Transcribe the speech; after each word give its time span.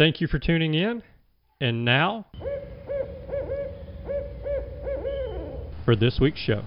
Thank 0.00 0.20
you 0.22 0.26
for 0.26 0.38
tuning 0.38 0.72
in. 0.72 1.02
And 1.60 1.84
now, 1.84 2.24
for 5.84 5.94
this 5.94 6.18
week's 6.18 6.40
show. 6.40 6.62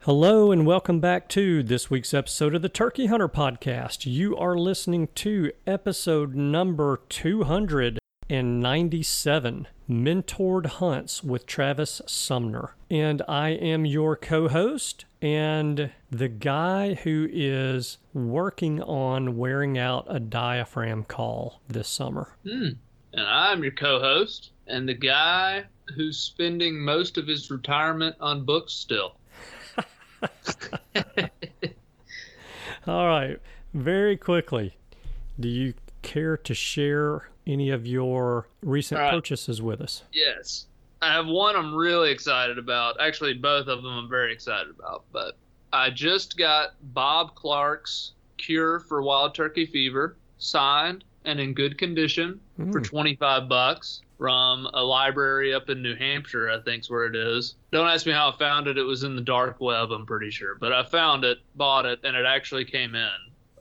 Hello, 0.00 0.50
and 0.50 0.66
welcome 0.66 0.98
back 0.98 1.28
to 1.28 1.62
this 1.62 1.90
week's 1.90 2.12
episode 2.12 2.56
of 2.56 2.62
the 2.62 2.68
Turkey 2.68 3.06
Hunter 3.06 3.28
Podcast. 3.28 4.04
You 4.04 4.36
are 4.36 4.58
listening 4.58 5.06
to 5.14 5.52
episode 5.64 6.34
number 6.34 7.00
297 7.08 9.68
Mentored 9.90 10.66
Hunts 10.66 11.24
with 11.24 11.46
Travis 11.46 12.00
Sumner. 12.06 12.76
And 12.88 13.22
I 13.28 13.48
am 13.50 13.84
your 13.84 14.14
co 14.14 14.48
host 14.48 15.04
and 15.20 15.90
the 16.10 16.28
guy 16.28 16.94
who 16.94 17.28
is 17.30 17.98
working 18.14 18.80
on 18.82 19.36
wearing 19.36 19.76
out 19.76 20.06
a 20.08 20.20
diaphragm 20.20 21.04
call 21.04 21.60
this 21.68 21.88
summer. 21.88 22.36
Hmm. 22.44 22.68
And 23.12 23.26
I'm 23.26 23.64
your 23.64 23.72
co 23.72 23.98
host, 23.98 24.52
and 24.68 24.88
the 24.88 24.94
guy 24.94 25.64
who's 25.96 26.16
spending 26.16 26.78
most 26.78 27.18
of 27.18 27.26
his 27.26 27.50
retirement 27.50 28.14
on 28.20 28.44
books 28.44 28.72
still. 28.72 29.16
All 32.86 33.06
right, 33.06 33.40
very 33.74 34.16
quickly, 34.16 34.76
do 35.40 35.48
you 35.48 35.74
care 36.02 36.36
to 36.36 36.54
share 36.54 37.30
any 37.50 37.70
of 37.70 37.86
your 37.86 38.46
recent 38.62 39.00
purchases 39.10 39.60
with 39.60 39.80
us? 39.80 40.02
Yes. 40.12 40.66
I 41.02 41.12
have 41.12 41.26
one 41.26 41.56
I'm 41.56 41.74
really 41.74 42.10
excited 42.10 42.58
about. 42.58 43.00
Actually, 43.00 43.34
both 43.34 43.66
of 43.68 43.82
them 43.82 43.92
I'm 43.92 44.08
very 44.08 44.32
excited 44.32 44.70
about. 44.78 45.04
But 45.12 45.36
I 45.72 45.90
just 45.90 46.36
got 46.36 46.74
Bob 46.94 47.34
Clark's 47.34 48.12
Cure 48.36 48.80
for 48.80 49.02
Wild 49.02 49.34
Turkey 49.34 49.66
Fever 49.66 50.16
signed 50.38 51.04
and 51.24 51.38
in 51.40 51.52
good 51.54 51.76
condition 51.78 52.40
for 52.56 52.80
Mm. 52.80 52.84
25 52.84 53.48
bucks 53.48 54.00
from 54.18 54.66
a 54.74 54.82
library 54.82 55.54
up 55.54 55.70
in 55.70 55.82
New 55.82 55.94
Hampshire, 55.94 56.50
I 56.50 56.60
think's 56.60 56.90
where 56.90 57.06
it 57.06 57.16
is. 57.16 57.54
Don't 57.72 57.88
ask 57.88 58.04
me 58.06 58.12
how 58.12 58.30
I 58.30 58.36
found 58.36 58.66
it. 58.68 58.76
It 58.76 58.82
was 58.82 59.02
in 59.02 59.16
the 59.16 59.22
dark 59.22 59.60
web, 59.60 59.90
I'm 59.92 60.04
pretty 60.06 60.30
sure. 60.30 60.54
But 60.56 60.72
I 60.72 60.82
found 60.82 61.24
it, 61.24 61.38
bought 61.56 61.86
it, 61.86 62.00
and 62.04 62.14
it 62.16 62.26
actually 62.26 62.64
came 62.66 62.94
in. 62.94 63.08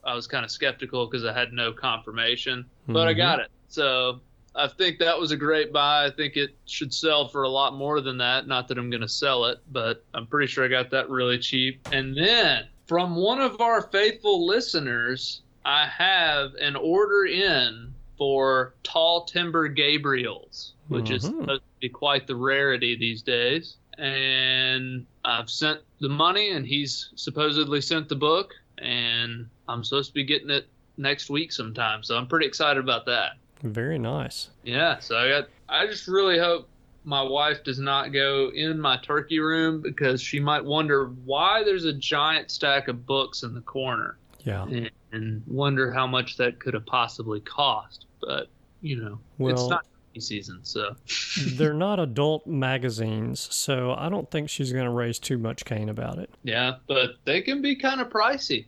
I 0.04 0.14
was 0.14 0.28
kind 0.28 0.44
of 0.44 0.52
skeptical 0.52 1.06
because 1.08 1.24
I 1.26 1.32
had 1.34 1.54
no 1.54 1.72
confirmation, 1.72 2.66
but 2.88 3.08
I 3.08 3.14
Mhm. 3.14 3.18
got 3.18 3.40
it. 3.40 3.50
So 3.70 4.22
I 4.56 4.68
think 4.68 5.00
that 5.00 5.18
was 5.18 5.32
a 5.32 5.38
great 5.38 5.72
buy. 5.72 6.06
I 6.06 6.12
think 6.12 6.36
it 6.36 6.56
should 6.66 6.94
sell 6.94 7.28
for 7.28 7.44
a 7.44 7.50
lot 7.50 7.76
more 7.76 8.02
than 8.02 8.18
that. 8.18 8.48
Not 8.48 8.68
that 8.68 8.78
I'm 8.78 8.90
going 8.90 9.02
to 9.02 9.08
sell 9.08 9.46
it, 9.46 9.60
but 9.72 10.04
I'm 10.14 10.28
pretty 10.28 10.48
sure 10.48 10.66
I 10.66 10.68
got 10.68 10.90
that 10.90 11.10
really 11.10 11.40
cheap. 11.40 11.82
And 11.92 12.18
then 12.18 12.68
from 12.88 13.16
one 13.16 13.40
of 13.40 13.62
our 13.62 13.84
faithful 13.84 14.46
listeners, 14.46 15.42
I 15.66 15.86
have 15.86 16.56
an 16.56 16.76
order 16.76 17.26
in 17.26 17.94
for 18.18 18.74
tall 18.84 19.26
timber 19.26 19.70
Gobblers, 19.70 20.74
which 20.90 21.12
is 21.12 21.24
Mhm. 21.24 21.42
supposed 21.42 21.62
to 21.62 21.80
be 21.80 21.90
quite 21.90 22.28
the 22.28 22.36
rarity 22.36 22.96
these 22.96 23.22
days. 23.22 23.78
And 23.98 25.06
I've 25.24 25.50
sent 25.50 25.82
the 26.00 26.10
money, 26.10 26.50
and 26.50 26.66
he's 26.66 27.10
supposedly 27.16 27.82
sent 27.82 28.10
the 28.10 28.16
book, 28.16 28.54
and 28.80 29.48
I'm 29.68 29.84
supposed 29.84 30.10
to 30.10 30.14
be 30.14 30.24
getting 30.24 30.50
it 30.50 30.68
next 30.98 31.30
week 31.30 31.52
sometime. 31.52 32.04
So 32.04 32.18
I'm 32.18 32.28
pretty 32.28 32.46
excited 32.46 32.84
about 32.84 33.06
that. 33.06 33.34
Very 33.64 34.00
nice. 34.00 34.50
Yeah, 34.64 35.00
so 35.00 35.18
I 35.18 35.30
got. 35.30 35.50
I 35.68 35.86
just 35.88 36.08
really 36.08 36.40
hope 36.40 36.68
my 37.04 37.22
wife 37.22 37.64
does 37.64 37.80
not 37.80 38.12
go 38.14 38.52
in 38.54 38.80
my 38.80 38.98
turkey 38.98 39.40
room 39.40 39.82
because 39.82 40.22
she 40.22 40.40
might 40.40 40.64
wonder 40.64 41.08
why 41.26 41.64
there's 41.64 41.86
a 41.86 41.94
giant 41.94 42.52
stack 42.52 42.88
of 42.88 43.06
books 43.06 43.44
in 43.44 43.54
the 43.54 43.62
corner 43.62 44.18
Yeah. 44.44 44.64
and, 44.64 44.92
and 45.12 45.42
wonder 45.48 45.92
how 45.92 46.06
much 46.08 46.38
that 46.38 46.60
could 46.60 46.74
have 46.74 46.86
possibly 46.86 47.40
cost. 47.42 48.06
But 48.22 48.48
you 48.82 48.98
know, 49.02 49.20
it's 49.50 49.68
not 49.68 49.86
turkey 50.08 50.20
season, 50.22 50.60
so 50.64 50.96
They're 51.54 51.74
not 51.74 52.00
adult 52.00 52.46
magazines, 52.48 53.40
so 53.54 53.94
I 53.98 54.10
don't 54.10 54.30
think 54.32 54.50
she's 54.50 54.72
going 54.74 54.86
to 54.86 54.92
raise 54.92 55.20
too 55.20 55.38
much 55.38 55.66
Cain 55.66 55.90
about 55.90 56.18
it. 56.20 56.30
yeah. 56.44 56.76
But 56.88 57.12
they 57.26 57.42
can 57.42 57.62
be 57.62 57.76
kind 57.76 58.02
of 58.02 58.10
pricey. 58.10 58.66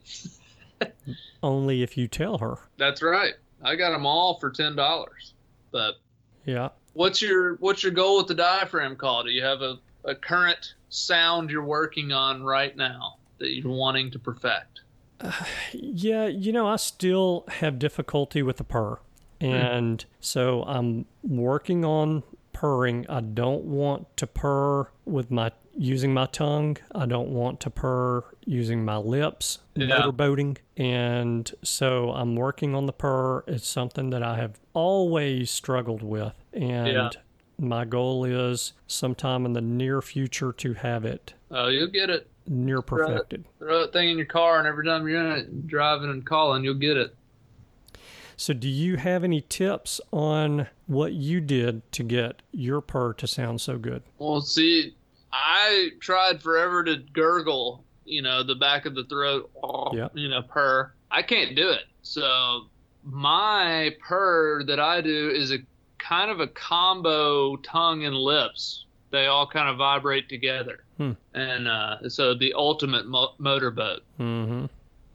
Only 1.42 1.82
if 1.82 1.96
you 1.96 2.08
tell 2.08 2.38
her. 2.38 2.56
That's 2.76 3.02
right. 3.02 3.34
I 3.62 3.76
got 3.76 3.90
them 3.90 4.06
all 4.06 4.38
for 4.38 4.50
ten 4.50 4.76
dollars. 4.76 5.34
But 5.70 5.94
Yeah. 6.44 6.70
What's 6.94 7.22
your 7.22 7.56
what's 7.56 7.82
your 7.82 7.92
goal 7.92 8.18
with 8.18 8.26
the 8.26 8.34
diaphragm 8.34 8.96
call? 8.96 9.24
Do 9.24 9.30
you 9.30 9.42
have 9.42 9.62
a, 9.62 9.78
a 10.04 10.14
current 10.14 10.74
sound 10.90 11.50
you're 11.50 11.64
working 11.64 12.12
on 12.12 12.42
right 12.42 12.76
now 12.76 13.16
that 13.38 13.54
you're 13.54 13.72
wanting 13.72 14.10
to 14.12 14.18
perfect? 14.18 14.80
Yeah, 15.72 16.26
you 16.26 16.52
know, 16.52 16.66
I 16.66 16.76
still 16.76 17.44
have 17.48 17.78
difficulty 17.78 18.42
with 18.42 18.58
the 18.58 18.64
purr. 18.64 18.98
Hmm. 19.40 19.46
And 19.46 20.04
so 20.20 20.62
I'm 20.64 21.06
working 21.22 21.84
on 21.84 22.22
purring. 22.52 23.06
I 23.08 23.20
don't 23.20 23.64
want 23.64 24.14
to 24.18 24.26
purr 24.26 24.90
with 25.04 25.30
my 25.30 25.52
using 25.76 26.12
my 26.12 26.26
tongue. 26.26 26.76
I 26.94 27.06
don't 27.06 27.30
want 27.30 27.60
to 27.60 27.70
purr 27.70 28.24
using 28.44 28.84
my 28.84 28.96
lips, 28.96 29.58
Yeah. 29.74 29.86
motorboating. 30.02 30.58
And 30.76 31.50
so 31.62 32.10
I'm 32.12 32.36
working 32.36 32.74
on 32.74 32.86
the 32.86 32.92
purr. 32.92 33.44
It's 33.46 33.66
something 33.66 34.10
that 34.10 34.22
I 34.22 34.36
have 34.36 34.60
always 34.74 35.50
struggled 35.50 36.02
with. 36.02 36.34
And 36.52 36.88
Yeah. 36.88 37.10
my 37.58 37.84
goal 37.84 38.24
is 38.24 38.72
sometime 38.86 39.46
in 39.46 39.52
the 39.54 39.60
near 39.60 40.02
future 40.02 40.52
to 40.52 40.74
have 40.74 41.04
it 41.04 41.34
Oh, 41.50 41.68
you'll 41.68 41.86
get 41.88 42.10
it. 42.10 42.28
near 42.46 42.82
perfected. 42.82 43.44
Throw 43.58 43.80
that 43.82 43.92
thing 43.92 44.08
in 44.10 44.16
your 44.16 44.26
car, 44.26 44.58
and 44.58 44.66
every 44.66 44.84
time 44.84 45.06
you're 45.08 45.20
in 45.24 45.32
it, 45.38 45.66
driving 45.66 46.10
and 46.10 46.24
calling, 46.26 46.64
you'll 46.64 46.74
get 46.74 46.96
it. 46.96 47.14
So, 48.36 48.52
do 48.54 48.68
you 48.68 48.96
have 48.96 49.22
any 49.22 49.40
tips 49.42 50.00
on 50.10 50.66
what 50.86 51.12
you 51.12 51.40
did 51.40 51.90
to 51.92 52.02
get 52.02 52.42
your 52.50 52.80
purr 52.80 53.12
to 53.14 53.26
sound 53.28 53.60
so 53.60 53.78
good? 53.78 54.02
Well, 54.18 54.40
see, 54.40 54.94
I 55.32 55.90
tried 56.00 56.42
forever 56.42 56.84
to 56.84 56.96
gurgle, 57.12 57.84
you 58.04 58.22
know, 58.22 58.42
the 58.42 58.54
back 58.54 58.86
of 58.86 58.94
the 58.94 59.04
throat, 59.04 59.50
Yeah. 59.92 60.08
you 60.14 60.28
know, 60.28 60.42
purr. 60.42 60.92
I 61.10 61.22
can't 61.22 61.56
do 61.56 61.70
it. 61.70 61.84
So 62.02 62.66
my 63.04 63.94
purr 64.06 64.64
that 64.64 64.80
I 64.80 65.00
do 65.00 65.30
is 65.30 65.52
a 65.52 65.58
kind 65.98 66.30
of 66.30 66.40
a 66.40 66.46
combo 66.48 67.56
tongue 67.56 68.04
and 68.04 68.14
lips. 68.16 68.86
They 69.10 69.26
all 69.26 69.46
kind 69.46 69.68
of 69.68 69.76
vibrate 69.76 70.28
together. 70.28 70.84
Hmm. 70.96 71.12
And 71.34 71.68
uh, 71.68 72.08
so 72.08 72.34
the 72.34 72.54
ultimate 72.54 73.06
mo- 73.06 73.34
motorboat. 73.38 74.00
Mm-hmm. 74.18 74.66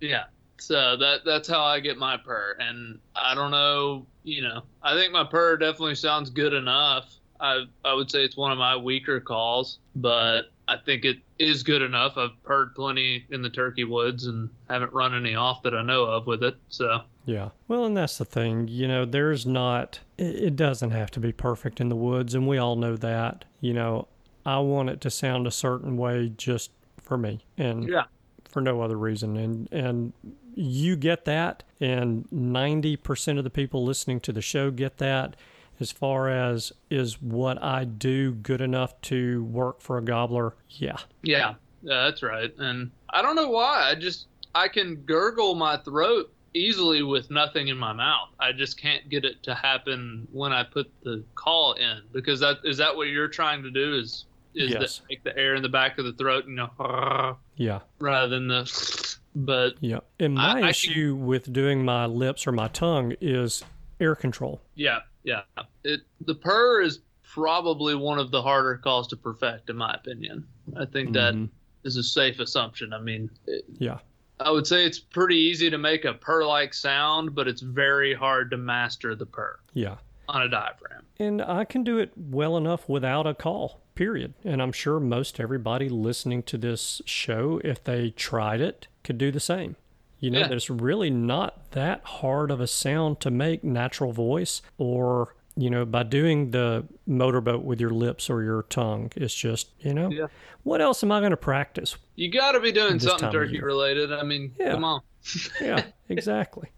Yeah. 0.02 0.26
So 0.60 0.98
that 0.98 1.20
that's 1.24 1.48
how 1.48 1.64
I 1.64 1.80
get 1.80 1.98
my 2.00 2.18
purr, 2.18 2.58
and 2.60 2.98
I 3.16 3.36
don't 3.36 3.52
know, 3.52 4.08
you 4.24 4.42
know, 4.42 4.64
I 4.82 4.96
think 4.96 5.14
my 5.14 5.24
purr 5.24 5.56
definitely 5.58 5.94
sounds 5.94 6.32
good 6.32 6.52
enough. 6.54 7.14
I 7.40 7.66
I 7.84 7.94
would 7.94 8.10
say 8.12 8.24
it's 8.24 8.38
one 8.38 8.52
of 8.52 8.58
my 8.58 8.76
weaker 8.76 9.20
calls, 9.20 9.80
but 9.96 10.52
I 10.68 10.78
think 10.78 11.06
it 11.06 11.20
is 11.40 11.64
good 11.64 11.82
enough. 11.82 12.18
I've 12.18 12.32
heard 12.44 12.76
plenty 12.76 13.26
in 13.30 13.42
the 13.42 13.50
turkey 13.50 13.86
woods 13.86 14.26
and 14.26 14.50
haven't 14.70 14.92
run 14.92 15.16
any 15.16 15.36
off 15.36 15.64
that 15.64 15.74
I 15.74 15.82
know 15.82 16.04
of 16.04 16.28
with 16.28 16.44
it. 16.44 16.56
So 16.68 17.02
Yeah. 17.26 17.50
Well, 17.68 17.86
and 17.86 17.96
that's 17.96 18.18
the 18.18 18.26
thing. 18.26 18.68
You 18.68 18.88
know, 18.88 19.06
there's 19.06 19.46
not, 19.46 20.00
it, 20.18 20.56
doesn't 20.56 20.92
have 20.92 21.12
to 21.12 21.20
be 21.20 21.32
perfect 21.32 21.80
in 21.80 21.90
the 21.90 21.96
woods, 21.96 22.36
and 22.36 22.48
we 22.48 22.58
all 22.58 22.76
know 22.76 22.98
that. 22.98 23.46
You 23.62 23.74
know, 23.74 24.08
I 24.46 24.60
want 24.60 24.90
it 24.90 25.02
to 25.02 25.10
sound 25.10 25.48
a 25.48 25.52
certain 25.52 25.96
way 25.96 26.34
just 26.36 26.72
for 27.02 27.18
me 27.18 27.46
and 27.58 27.88
yeah, 27.88 28.04
for 28.50 28.62
no 28.62 28.82
other 28.82 28.98
reason. 28.98 29.38
And, 29.38 29.70
and, 29.72 30.14
you 30.60 30.96
get 30.96 31.26
that, 31.26 31.62
and 31.80 32.28
90% 32.32 33.38
of 33.38 33.44
the 33.44 33.50
people 33.52 33.86
listening 33.86 34.20
to 34.22 34.32
the 34.32 34.42
show 34.42 34.72
get 34.72 34.98
that. 34.98 35.36
As 35.80 35.92
far 35.92 36.30
as 36.30 36.72
is 36.90 37.22
what 37.22 37.62
I 37.62 37.84
do 37.86 38.34
good 38.34 38.62
enough 38.62 39.00
to 39.04 39.44
work 39.44 39.82
for 39.82 39.98
a 39.98 40.02
gobbler? 40.02 40.56
Yeah. 40.70 40.98
yeah, 41.22 41.54
yeah, 41.84 42.04
that's 42.06 42.24
right. 42.24 42.52
And 42.58 42.92
I 43.12 43.22
don't 43.22 43.36
know 43.36 43.50
why. 43.50 43.90
I 43.92 43.96
just 43.96 44.28
I 44.56 44.68
can 44.70 44.96
gurgle 45.06 45.54
my 45.56 45.78
throat 45.78 46.34
easily 46.56 47.04
with 47.04 47.30
nothing 47.30 47.68
in 47.68 47.78
my 47.78 47.94
mouth. 47.94 48.30
I 48.40 48.52
just 48.54 48.80
can't 48.82 49.08
get 49.10 49.24
it 49.24 49.44
to 49.44 49.54
happen 49.54 50.28
when 50.32 50.52
I 50.52 50.64
put 50.64 50.92
the 51.04 51.24
call 51.36 51.74
in 51.74 52.02
because 52.12 52.40
that 52.40 52.58
is 52.64 52.78
that 52.78 52.96
what 52.96 53.10
you're 53.10 53.28
trying 53.28 53.62
to 53.64 53.70
do 53.72 53.96
is 53.96 54.26
is 54.56 54.72
Yes. 54.72 54.98
that 55.00 55.06
make 55.10 55.24
the 55.24 55.38
air 55.38 55.54
in 55.54 55.62
the 55.62 55.70
back 55.70 56.00
of 56.00 56.06
the 56.06 56.14
throat, 56.14 56.46
you 56.48 56.56
know, 56.56 57.38
Yeah. 57.58 57.82
rather 58.00 58.28
than 58.30 58.48
the. 58.48 59.18
But 59.36 59.74
Yeah. 59.82 60.00
And 60.20 60.34
my 60.34 60.42
I- 60.48 60.50
I 60.50 60.60
can- 60.62 60.70
issue 60.70 61.14
with 61.16 61.54
doing 61.54 61.86
my 61.86 62.08
lips 62.08 62.48
or 62.48 62.52
my 62.52 62.68
tongue 62.68 63.14
is 63.22 63.64
air 64.00 64.16
control. 64.16 64.62
yeah, 64.74 65.00
yeah, 65.28 65.42
it 65.84 66.02
the 66.22 66.34
purr 66.36 66.82
is 66.82 67.02
probably 67.22 67.94
one 67.94 68.18
of 68.18 68.32
the 68.32 68.42
harder 68.42 68.78
calls 68.78 69.08
to 69.10 69.18
perfect, 69.18 69.70
in 69.70 69.76
my 69.76 69.94
opinion. 69.94 70.48
I 70.78 70.86
think 70.86 71.12
that 71.14 71.34
Mhm. 71.36 71.50
is 71.84 71.98
a 71.98 72.04
safe 72.04 72.40
assumption. 72.40 72.94
I 72.94 73.00
mean, 73.00 73.30
it, 73.46 73.66
Yeah. 73.78 74.00
I 74.40 74.50
would 74.52 74.66
say 74.66 74.86
it's 74.86 75.00
pretty 75.00 75.36
easy 75.36 75.70
to 75.70 75.78
make 75.78 76.06
a 76.06 76.14
purr-like 76.14 76.74
sound, 76.74 77.36
but 77.36 77.48
it's 77.48 77.62
very 77.62 78.14
hard 78.14 78.50
to 78.52 78.58
master 78.58 79.14
the 79.16 79.26
purr 79.26 79.60
Yeah. 79.74 79.98
on 80.30 80.42
a 80.44 80.48
diaphragm. 80.50 81.04
And 81.20 81.42
I 81.42 81.66
can 81.66 81.84
do 81.84 81.98
it 81.98 82.12
well 82.16 82.56
enough 82.56 82.88
without 82.88 83.28
a 83.28 83.34
call, 83.34 83.82
period. 83.96 84.34
And 84.46 84.62
I'm 84.62 84.72
sure 84.72 85.00
most 85.00 85.40
everybody 85.40 85.90
listening 85.90 86.44
to 86.44 86.58
this 86.58 87.02
show, 87.06 87.60
if 87.64 87.84
they 87.84 88.12
tried 88.12 88.62
it, 88.62 88.88
could 89.04 89.18
do 89.18 89.32
the 89.32 89.40
same. 89.42 89.76
You 90.20 90.32
know, 90.32 90.40
Yeah. 90.40 90.52
it's 90.52 90.70
really 90.70 91.10
not 91.10 91.72
that 91.72 92.04
hard 92.04 92.50
of 92.52 92.60
a 92.60 92.68
sound 92.68 93.20
to 93.22 93.32
make 93.32 93.64
natural 93.64 94.12
voice 94.12 94.62
or, 94.78 95.36
you 95.56 95.70
know, 95.70 95.86
by 95.86 96.04
doing 96.04 96.52
the 96.52 96.86
motorboat 97.06 97.64
with 97.64 97.80
your 97.80 97.92
lips 97.92 98.30
or 98.30 98.42
your 98.44 98.64
tongue. 98.64 99.12
It's 99.16 99.36
just, 99.36 99.70
you 99.80 99.94
know, 99.94 100.10
Yeah. 100.10 100.28
what 100.64 100.82
else 100.82 101.04
am 101.04 101.12
I 101.12 101.20
going 101.20 101.32
to 101.32 101.38
practice? 101.38 101.98
You 102.16 102.32
got 102.32 102.54
to 102.54 102.60
be 102.60 102.72
doing 102.72 103.00
something 103.00 103.30
turkey 103.32 103.62
related. 103.62 104.12
I 104.12 104.24
mean, 104.24 104.54
Yeah. 104.60 104.72
come 104.72 104.84
on. 104.84 105.02
yeah, 105.62 105.84
exactly. 106.10 106.70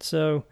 So, 0.00 0.44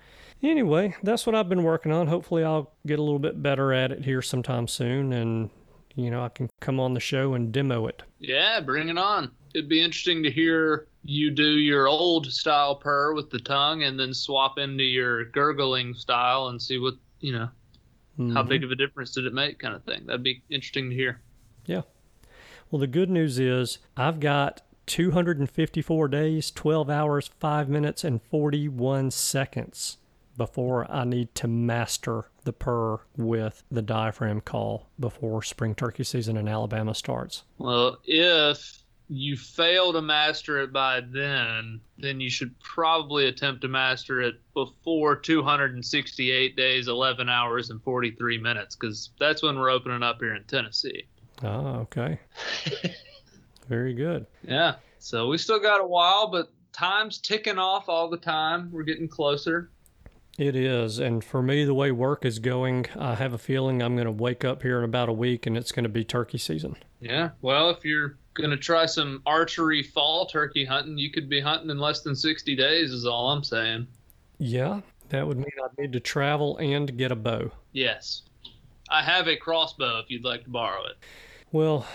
anyway, 0.42 0.94
that's 1.02 1.26
what 1.26 1.34
I've 1.34 1.48
been 1.48 1.62
working 1.64 1.92
on. 1.92 2.06
Hopefully, 2.06 2.44
I'll 2.44 2.72
get 2.86 2.98
a 2.98 3.02
little 3.02 3.18
bit 3.18 3.42
better 3.42 3.72
at 3.72 3.92
it 3.92 4.04
here 4.04 4.22
sometime 4.22 4.68
soon, 4.68 5.12
and 5.12 5.50
you 5.94 6.10
know, 6.10 6.24
I 6.24 6.30
can 6.30 6.48
come 6.60 6.80
on 6.80 6.94
the 6.94 7.00
show 7.00 7.34
and 7.34 7.52
demo 7.52 7.86
it. 7.86 8.02
Yeah, 8.18 8.60
bring 8.60 8.88
it 8.88 8.96
on. 8.96 9.30
It'd 9.54 9.68
be 9.68 9.82
interesting 9.82 10.22
to 10.22 10.30
hear 10.30 10.86
you 11.04 11.30
do 11.30 11.58
your 11.58 11.88
old 11.88 12.26
style 12.26 12.76
purr 12.76 13.14
with 13.14 13.30
the 13.30 13.38
tongue 13.40 13.82
and 13.84 13.98
then 13.98 14.14
swap 14.14 14.58
into 14.58 14.84
your 14.84 15.24
gurgling 15.26 15.94
style 15.94 16.48
and 16.48 16.60
see 16.60 16.78
what, 16.78 16.94
you 17.20 17.32
know, 17.32 17.48
how 18.34 18.42
Mhm. 18.42 18.48
big 18.48 18.64
of 18.64 18.70
a 18.70 18.76
difference 18.76 19.12
did 19.12 19.24
it 19.26 19.32
make 19.32 19.58
kind 19.58 19.74
of 19.74 19.82
thing. 19.84 20.06
That'd 20.06 20.22
be 20.22 20.42
interesting 20.50 20.90
to 20.90 20.96
hear. 20.96 21.20
Yeah. 21.66 21.82
Well, 22.70 22.80
the 22.80 22.86
good 22.86 23.10
news 23.10 23.38
is 23.38 23.78
I've 23.96 24.20
got 24.20 24.62
254 24.86 26.08
days, 26.08 26.50
12 26.50 26.88
hours, 26.90 27.28
5 27.38 27.68
minutes, 27.68 28.04
and 28.04 28.22
41 28.22 29.10
seconds 29.10 29.98
before 30.36 30.90
I 30.90 31.04
need 31.04 31.34
to 31.36 31.46
master 31.48 32.26
the 32.44 32.52
purr 32.52 33.00
with 33.16 33.62
the 33.70 33.82
diaphragm 33.82 34.40
call 34.40 34.88
before 34.98 35.42
spring 35.42 35.74
turkey 35.74 36.04
season 36.04 36.36
in 36.36 36.48
Alabama 36.48 36.94
starts. 36.94 37.44
Well, 37.58 37.98
if 38.04 38.81
you 39.12 39.36
fail 39.36 39.92
to 39.92 40.00
master 40.00 40.58
it 40.62 40.72
by 40.72 41.00
then, 41.00 41.80
then 41.98 42.20
you 42.20 42.30
should 42.30 42.58
probably 42.60 43.26
attempt 43.26 43.60
to 43.62 43.68
master 43.68 44.22
it 44.22 44.36
before 44.54 45.16
268 45.16 46.56
days, 46.56 46.88
11 46.88 47.28
hours, 47.28 47.70
and 47.70 47.82
43 47.82 48.38
minutes, 48.38 48.74
because 48.74 49.10
that's 49.20 49.42
when 49.42 49.58
we're 49.58 49.70
opening 49.70 50.02
up 50.02 50.18
here 50.18 50.34
in 50.34 50.44
Tennessee. 50.44 51.06
Ah, 51.42 51.78
okay. 51.78 52.18
Very 53.68 53.94
good. 53.94 54.26
Yeah. 54.42 54.76
So 54.98 55.28
we 55.28 55.36
still 55.36 55.60
got 55.60 55.80
a 55.80 55.86
while, 55.86 56.28
but 56.28 56.50
time's 56.72 57.18
ticking 57.18 57.58
off 57.58 57.88
all 57.88 58.08
the 58.08 58.16
time. 58.16 58.70
We're 58.72 58.82
getting 58.82 59.08
closer. 59.08 59.70
It 60.38 60.56
is. 60.56 60.98
And 60.98 61.22
for 61.22 61.42
me, 61.42 61.64
the 61.64 61.74
way 61.74 61.92
work 61.92 62.24
is 62.24 62.38
going, 62.38 62.86
I 62.98 63.16
have 63.16 63.34
a 63.34 63.38
feeling 63.38 63.82
I'm 63.82 63.94
going 63.94 64.06
to 64.06 64.12
wake 64.12 64.44
up 64.44 64.62
here 64.62 64.78
in 64.78 64.84
about 64.84 65.10
a 65.10 65.12
week 65.12 65.46
and 65.46 65.56
it's 65.58 65.72
going 65.72 65.82
to 65.82 65.90
be 65.90 66.04
turkey 66.04 66.38
season. 66.38 66.76
Yeah. 67.00 67.30
Well, 67.42 67.68
if 67.68 67.84
you're 67.84 68.16
going 68.34 68.50
to 68.50 68.56
try 68.56 68.86
some 68.86 69.22
archery 69.26 69.82
fall 69.82 70.26
turkey 70.26 70.64
hunting, 70.64 70.98
you 70.98 71.10
could 71.10 71.28
be 71.28 71.40
hunting 71.40 71.70
in 71.70 71.78
less 71.78 72.00
than 72.00 72.14
60 72.16 72.56
days, 72.56 72.92
is 72.92 73.06
all 73.06 73.30
I'm 73.30 73.44
saying. 73.44 73.86
Yeah, 74.38 74.80
that 75.10 75.26
would 75.26 75.36
mean 75.36 75.50
I'd 75.62 75.78
need 75.78 75.92
to 75.92 76.00
travel 76.00 76.56
and 76.58 76.96
get 76.96 77.12
a 77.12 77.16
bow. 77.16 77.50
Yes. 77.72 78.22
I 78.88 79.02
have 79.02 79.28
a 79.28 79.36
crossbow 79.36 80.00
if 80.00 80.10
you'd 80.10 80.24
like 80.24 80.44
to 80.44 80.50
borrow 80.50 80.84
it. 80.86 80.96
Well, 81.50 81.86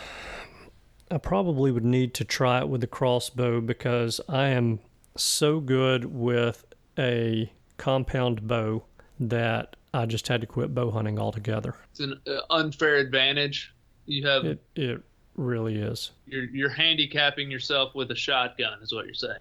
I 1.10 1.18
probably 1.18 1.72
would 1.72 1.86
need 1.86 2.14
to 2.16 2.26
try 2.26 2.60
it 2.60 2.70
with 2.70 2.82
the 2.82 2.88
crossbow 2.88 3.62
because 3.62 4.22
I 4.28 4.48
am 4.48 4.80
so 5.16 5.60
good 5.60 6.06
with 6.06 6.66
a 6.98 7.52
compound 7.78 8.48
bow 8.48 8.84
that 9.20 9.76
I 9.94 10.06
just 10.06 10.28
had 10.28 10.42
to 10.42 10.48
quit 10.48 10.76
bow 10.76 10.92
hunting 10.92 11.18
altogether. 11.20 11.76
It's 11.92 12.00
an 12.00 12.20
uh, 12.28 12.40
unfair 12.50 12.96
advantage. 12.96 13.74
You 14.06 14.28
have 14.28 14.46
It 14.46 14.64
it 14.76 15.02
really 15.38 15.76
is. 15.78 16.12
you're 16.26 16.46
you're 16.46 16.70
handicapping 16.70 17.50
yourself 17.50 17.96
with 17.96 18.12
a 18.12 18.16
shotgun, 18.16 18.80
is 18.82 18.94
what 18.94 19.06
you're 19.06 19.14
saying. 19.14 19.38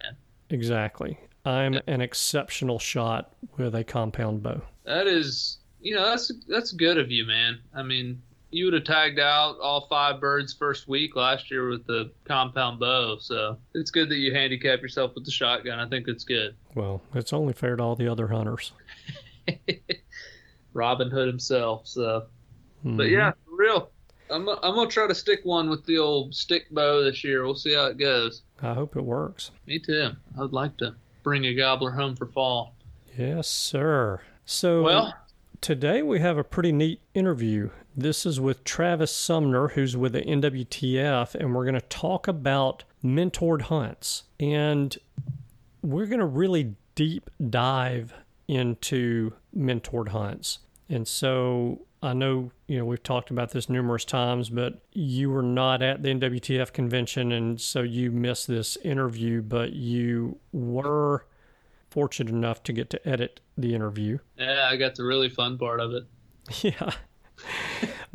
Exactly. 0.51 1.19
I'm 1.45 1.81
an 1.87 2.01
exceptional 2.01 2.79
shot 2.79 3.33
with 3.57 3.75
a 3.75 3.83
compound 3.85 4.43
bow. 4.43 4.61
That 4.85 5.07
is, 5.07 5.59
you 5.81 5.95
know, 5.95 6.05
that's 6.05 6.31
that's 6.49 6.73
good 6.73 6.99
of 6.99 7.11
you, 7.11 7.25
man. 7.27 7.59
I 7.75 7.83
mean, 7.83 8.21
you 8.51 8.65
would 8.67 8.75
have 8.75 8.85
tagged 8.85 9.19
out 9.19 9.57
all 9.61 9.87
five 9.89 10.21
birds 10.21 10.53
first 10.55 10.87
week 10.89 11.17
last 11.17 11.51
year 11.51 11.69
with 11.69 11.87
the 11.87 12.11
compound 12.25 12.79
bow, 12.81 13.19
so 13.21 13.59
it's 13.75 13.91
good 13.91 14.09
that 14.09 14.17
you 14.19 14.33
handicap 14.33 14.81
yourself 14.83 15.15
with 15.15 15.25
the 15.25 15.31
shotgun. 15.31 15.79
I 15.81 15.89
think 15.89 16.09
it's 16.09 16.25
good. 16.25 16.55
Well, 16.75 17.01
it's 17.15 17.33
only 17.33 17.53
fair 17.53 17.77
to 17.77 17.83
all 17.83 17.97
the 17.97 18.11
other 18.11 18.29
hunters. 18.29 18.73
Robin 20.73 21.11
Hood 21.11 21.29
himself. 21.29 21.87
So, 21.87 22.27
but 22.85 23.07
Mhm. 23.07 23.11
yeah, 23.11 23.31
for 23.45 23.57
real. 23.57 23.91
I'm, 24.31 24.49
I'm 24.49 24.75
gonna 24.75 24.89
try 24.91 25.07
to 25.07 25.15
stick 25.15 25.41
one 25.45 25.71
with 25.71 25.85
the 25.87 25.99
old 25.99 26.35
stick 26.35 26.67
bow 26.71 27.03
this 27.05 27.23
year. 27.25 27.45
We'll 27.45 27.55
see 27.55 27.75
how 27.75 27.87
it 27.87 27.99
goes. 27.99 28.43
I 28.63 28.75
hope 28.75 28.97
it 28.97 29.03
works. 29.03 29.51
Me 29.67 29.79
too. 29.79 30.11
I'd 30.41 30.53
like 30.53 30.77
to 30.79 30.95
bring 31.23 31.45
a 31.47 31.55
gobbler 31.55 31.91
home 31.91 32.17
for 32.17 32.27
fall. 32.27 32.75
Yes, 33.17 33.49
sir. 33.49 34.21
So 34.45 34.83
Well, 34.83 35.15
today 35.61 36.03
we 36.03 36.21
have 36.21 36.39
a 36.39 36.45
pretty 36.45 36.73
neat 36.73 37.01
interview. 37.15 37.71
This 37.97 38.27
is 38.27 38.39
with 38.39 38.63
Travis 38.63 39.11
Sumner, 39.11 39.69
who's 39.69 39.97
with 39.97 40.13
the 40.13 40.21
NWTF, 40.21 41.35
and 41.35 41.55
we're 41.55 41.65
going 41.65 41.75
to 41.75 41.81
talk 41.81 42.29
about 42.29 42.85
mentored 43.03 43.63
hunts. 43.63 44.25
And 44.39 44.97
we're 45.83 46.07
going 46.07 46.21
to 46.21 46.27
really 46.27 46.75
deep 46.95 47.31
dive 47.49 48.13
into 48.49 49.33
mentored 49.57 50.09
hunts. 50.09 50.59
And 50.91 51.09
so 51.09 51.86
I 52.03 52.13
know, 52.13 52.51
you 52.69 52.79
know, 52.79 52.85
we've 52.85 53.03
talked 53.03 53.31
about 53.31 53.51
this 53.53 53.69
numerous 53.69 54.05
times, 54.05 54.51
but 54.51 54.83
you 54.93 55.31
were 55.31 55.43
not 55.43 55.83
at 55.83 56.03
the 56.03 56.11
NWTF 56.11 56.73
convention, 56.73 57.33
and 57.33 57.61
so 57.61 57.83
you 57.83 58.11
missed 58.11 58.47
this 58.47 58.77
interview, 58.85 59.43
but 59.43 59.73
you 59.73 60.39
were 60.53 61.27
fortunate 61.91 62.31
enough 62.33 62.63
to 62.65 62.73
get 62.73 62.91
to 62.91 63.09
edit 63.09 63.41
the 63.57 63.75
interview. 63.75 64.19
yeah, 64.37 64.69
I 64.71 64.77
got 64.77 64.95
the 64.97 65.05
really 65.05 65.29
fun 65.31 65.59
part 65.59 65.81
of 65.81 65.93
it. 65.93 66.05
Yeah. 66.63 66.93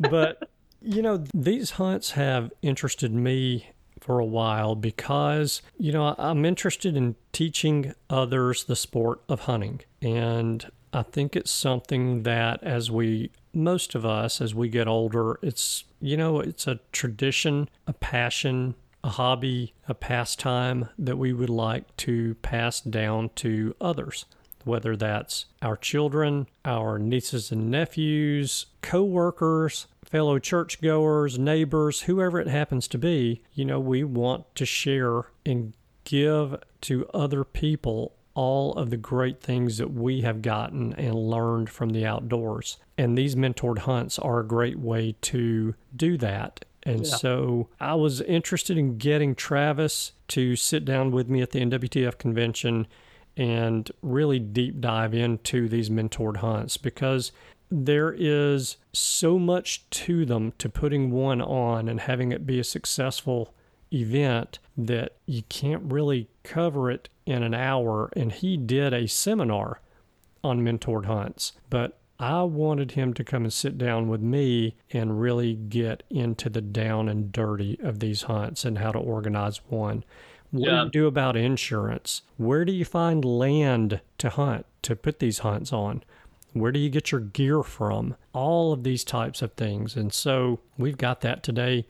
but, 0.00 0.48
you 0.80 1.02
know, 1.02 1.24
these 1.34 1.72
hunts 1.72 2.12
have 2.12 2.50
interested 2.62 3.12
me 3.12 3.68
for 4.00 4.18
a 4.18 4.24
while 4.24 4.74
because, 4.74 5.62
you 5.78 5.92
know, 5.92 6.14
I'm 6.18 6.44
interested 6.44 6.96
in 6.96 7.14
teaching 7.32 7.94
others 8.10 8.64
the 8.64 8.74
sport 8.76 9.20
of 9.28 9.40
hunting. 9.40 9.80
And 10.00 10.70
I 10.92 11.02
think 11.02 11.36
it's 11.36 11.50
something 11.50 12.22
that 12.24 12.62
as 12.62 12.90
we, 12.90 13.30
most 13.54 13.94
of 13.94 14.04
us, 14.04 14.40
as 14.40 14.54
we 14.54 14.68
get 14.68 14.88
older, 14.88 15.38
it's, 15.42 15.84
you 16.00 16.16
know, 16.16 16.40
it's 16.40 16.66
a 16.66 16.80
tradition, 16.92 17.68
a 17.86 17.92
passion, 17.92 18.74
a 19.04 19.10
hobby, 19.10 19.74
a 19.88 19.94
pastime 19.94 20.88
that 20.98 21.18
we 21.18 21.32
would 21.32 21.50
like 21.50 21.96
to 21.98 22.34
pass 22.36 22.80
down 22.80 23.30
to 23.36 23.74
others 23.80 24.24
whether 24.64 24.96
that's 24.96 25.46
our 25.60 25.76
children, 25.76 26.46
our 26.64 26.98
nieces 26.98 27.50
and 27.50 27.70
nephews, 27.70 28.66
co-workers, 28.80 29.86
fellow 30.04 30.38
churchgoers, 30.38 31.38
neighbors, 31.38 32.02
whoever 32.02 32.40
it 32.40 32.48
happens 32.48 32.86
to 32.88 32.98
be, 32.98 33.42
you 33.54 33.64
know, 33.64 33.80
we 33.80 34.04
want 34.04 34.54
to 34.54 34.66
share 34.66 35.26
and 35.44 35.72
give 36.04 36.56
to 36.80 37.08
other 37.14 37.44
people 37.44 38.14
all 38.34 38.72
of 38.74 38.90
the 38.90 38.96
great 38.96 39.40
things 39.40 39.78
that 39.78 39.92
we 39.92 40.22
have 40.22 40.42
gotten 40.42 40.92
and 40.94 41.14
learned 41.14 41.68
from 41.70 41.90
the 41.90 42.06
outdoors. 42.06 42.78
And 42.96 43.16
these 43.16 43.34
mentored 43.34 43.78
hunts 43.80 44.18
are 44.18 44.40
a 44.40 44.46
great 44.46 44.78
way 44.78 45.16
to 45.22 45.74
do 45.94 46.16
that. 46.18 46.64
And 46.84 47.06
Yeah. 47.06 47.16
so 47.16 47.68
I 47.80 47.94
was 47.94 48.20
interested 48.22 48.76
in 48.78 48.98
getting 48.98 49.34
Travis 49.34 50.12
to 50.28 50.56
sit 50.56 50.84
down 50.84 51.10
with 51.12 51.28
me 51.28 51.40
at 51.42 51.50
the 51.50 51.60
NWTF 51.60 52.18
convention 52.18 52.86
and 53.36 53.90
really 54.02 54.38
deep 54.38 54.80
dive 54.80 55.14
into 55.14 55.68
these 55.68 55.88
mentored 55.90 56.38
hunts 56.38 56.76
because 56.76 57.32
there 57.70 58.14
is 58.16 58.76
so 58.92 59.38
much 59.38 59.88
to 59.90 60.26
them 60.26 60.52
to 60.58 60.68
putting 60.68 61.10
one 61.10 61.40
on 61.40 61.88
and 61.88 62.00
having 62.00 62.32
it 62.32 62.46
be 62.46 62.58
a 62.58 62.64
successful 62.64 63.54
event 63.92 64.58
that 64.76 65.16
you 65.26 65.42
can't 65.48 65.92
really 65.92 66.28
cover 66.42 66.90
it 66.90 67.08
in 67.26 67.42
an 67.42 67.54
hour. 67.54 68.10
And 68.16 68.32
he 68.32 68.56
did 68.56 68.92
a 68.92 69.06
seminar 69.06 69.80
on 70.42 70.60
mentored 70.60 71.06
hunts, 71.06 71.52
but 71.70 71.98
I 72.18 72.42
wanted 72.42 72.92
him 72.92 73.14
to 73.14 73.24
come 73.24 73.42
and 73.42 73.52
sit 73.52 73.76
down 73.78 74.08
with 74.08 74.20
me 74.20 74.76
and 74.92 75.20
really 75.20 75.54
get 75.54 76.04
into 76.08 76.48
the 76.48 76.60
down 76.60 77.08
and 77.08 77.32
dirty 77.32 77.78
of 77.82 77.98
these 77.98 78.22
hunts 78.22 78.64
and 78.64 78.78
how 78.78 78.92
to 78.92 78.98
organize 78.98 79.60
one. 79.68 80.04
What 80.52 80.68
do 80.68 80.76
you 80.76 80.90
do 80.90 81.06
about 81.06 81.36
insurance? 81.36 82.22
Where 82.36 82.64
do 82.64 82.72
you 82.72 82.84
find 82.84 83.24
land 83.24 84.00
to 84.18 84.28
hunt, 84.28 84.66
to 84.82 84.94
put 84.94 85.18
these 85.18 85.40
hunts 85.40 85.72
on? 85.72 86.04
Where 86.52 86.70
do 86.70 86.78
you 86.78 86.90
get 86.90 87.10
your 87.10 87.22
gear 87.22 87.62
from? 87.62 88.16
All 88.34 88.72
of 88.72 88.84
these 88.84 89.02
types 89.02 89.40
of 89.40 89.54
things. 89.54 89.96
And 89.96 90.12
so 90.12 90.60
we've 90.76 90.98
got 90.98 91.22
that 91.22 91.42
today. 91.42 91.86